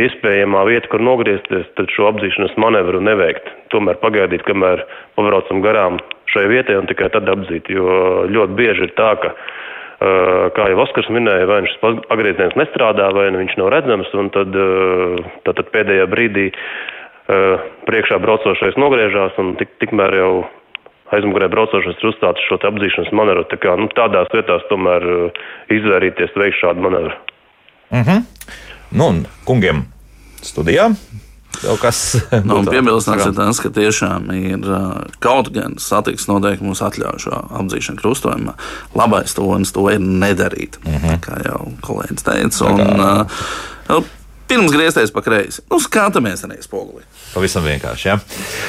iespējamā 0.00 0.64
vieta, 0.68 0.90
kur 0.92 1.04
nogriezties, 1.04 1.70
tad 1.78 1.88
šo 1.94 2.10
apzīšanas 2.12 2.56
manevru 2.60 3.00
neveikt. 3.04 3.48
Tomēr 3.72 4.00
pagaidīt, 4.02 4.44
kamēr 4.48 4.84
pabraucam 5.16 5.62
garām 5.64 5.96
šai 6.28 6.44
vietai 6.52 6.76
un 6.82 6.90
tikai 6.90 7.08
tad 7.14 7.30
apzīt, 7.32 7.70
jo 7.72 8.26
ļoti 8.28 8.58
bieži 8.58 8.88
ir 8.88 8.94
tā, 8.98 9.14
ka 9.22 9.32
kā 10.54 10.68
jau 10.70 10.82
Oskars 10.84 11.08
minēja, 11.10 11.48
vai 11.48 11.62
šis 11.66 11.80
pagrieziens 12.10 12.54
nestrādā, 12.60 13.08
vai 13.16 13.30
nu 13.32 13.40
viņš 13.40 13.56
nav 13.58 13.72
redzams, 13.74 14.12
un 14.14 14.28
tad, 14.36 14.54
tad 15.48 15.64
pēdējā 15.74 16.06
brīdī 16.12 16.46
priekšā 17.88 18.20
braucošais 18.22 18.78
nogriežās, 18.78 19.34
un 19.42 19.56
tik, 19.58 19.74
tikmēr 19.82 20.14
jau 20.20 20.32
aizmugurē 21.16 21.48
braucošais 21.52 22.00
ir 22.00 22.10
uzstāts 22.10 22.44
šo 22.48 22.58
apzīšanas 22.70 23.14
manevru. 23.16 23.44
Tā 23.50 23.60
kā, 23.62 23.76
nu, 23.80 23.88
tādās 23.96 24.30
vietās 24.34 24.66
tomēr 24.72 25.06
uh, 25.12 25.46
izvairīties 25.72 26.36
veikt 26.36 26.60
šādu 26.62 26.84
manevru. 26.84 27.14
Mm 27.90 28.04
-hmm. 28.04 28.22
Nu, 28.90 29.06
un 29.06 29.24
kungiem 29.44 29.84
studijā 30.42 30.90
Nu, 32.48 32.62
Piebilstams 32.70 33.26
ir 33.26 33.34
tas, 33.34 33.60
ka 33.60 33.70
tiešām 33.74 34.28
ir 34.36 34.68
uh, 34.68 35.00
kaut 35.18 35.50
gan 35.54 35.74
satiksmes 35.82 36.28
noteikumi 36.28 36.70
mums 36.70 36.82
atļauj 36.84 37.24
šo 37.24 37.40
apzīšanu 37.60 38.02
krustojumā. 38.02 38.54
Labais 38.98 39.34
tonis 39.34 39.72
to 39.72 39.88
ir 39.90 39.98
nedarīt, 39.98 40.78
mm 40.84 40.94
-hmm. 40.94 41.20
kā 41.24 41.40
jau 41.46 41.72
kolēģis 41.82 42.24
teica. 42.24 42.64
Un, 42.64 43.00
uh, 43.00 44.04
pirms 44.48 44.72
griezties 44.72 45.12
pa 45.14 45.22
kreisi, 45.24 45.62
nu, 45.70 45.78
skatāmies 45.82 46.44
arī 46.46 46.58
spoguli. 46.64 47.04
Pavisam 47.34 47.66
vienkārši. 47.68 48.08
Ja? 48.08 48.16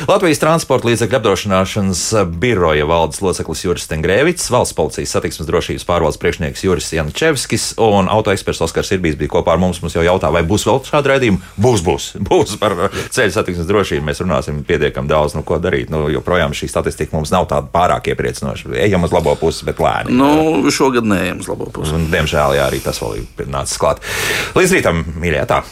Latvijas 0.10 0.42
transporta 0.42 0.90
līdzekļu 0.90 1.18
apdrošināšanas 1.20 2.02
biroja 2.42 2.88
valdes 2.90 3.22
loceklis 3.24 3.64
Juris 3.64 3.86
Stengrēvits, 3.88 4.50
valsts 4.52 4.76
policijas 4.76 5.14
satiksmes 5.16 5.48
drošības 5.48 5.88
pārvaldes 5.88 6.20
priekšnieks 6.20 6.66
Juris 6.68 6.92
Jančevskis 6.94 7.72
un 7.80 8.12
autoeksperts 8.12 8.62
Oskars 8.68 8.92
Irbīs 8.96 9.16
bija 9.20 9.32
kopā 9.38 9.56
ar 9.56 9.62
mums. 9.64 9.80
Mums 9.80 9.96
jau 9.96 10.04
jautā, 10.04 10.32
vai 10.36 10.44
būs 10.48 10.68
vēl 10.68 10.82
šādi 10.90 11.14
raidījumi? 11.14 11.42
Būs, 11.56 11.86
būs. 11.86 12.10
Būs 12.30 12.58
par 12.60 12.76
ceļu 13.16 13.34
satiksmes 13.34 13.70
drošību. 13.70 14.04
Mēs 14.10 14.22
runāsim 14.22 14.60
pietiekami 14.68 15.10
daudz, 15.10 15.38
nu, 15.38 15.46
ko 15.48 15.58
darīt. 15.64 15.90
Nu, 15.94 16.04
joprojām 16.12 16.54
šī 16.56 16.70
statistika 16.70 17.16
mums 17.16 17.32
nav 17.34 17.48
tāda 17.50 17.72
pārāk 17.72 18.12
iepriecinoša. 18.12 18.76
Ejam 18.84 19.08
uz 19.08 19.16
labo 19.16 19.34
pusi, 19.40 19.66
bet 19.68 19.82
lēni. 19.82 20.14
Nu, 20.20 20.70
šogad 20.74 21.08
neejam 21.08 21.42
uz 21.42 21.50
labo 21.50 21.72
pusi. 21.74 21.96
Un, 21.96 22.10
diemžēl, 22.14 22.60
jā, 22.60 22.70
arī 22.70 22.84
tas 22.84 23.02
vēl 23.02 23.22
ir 23.24 23.50
nācis 23.50 23.80
klāt. 23.82 24.04
Līdz 24.60 24.78
rītam, 24.78 25.04
mīļie, 25.16 25.46
tā! 25.50 25.64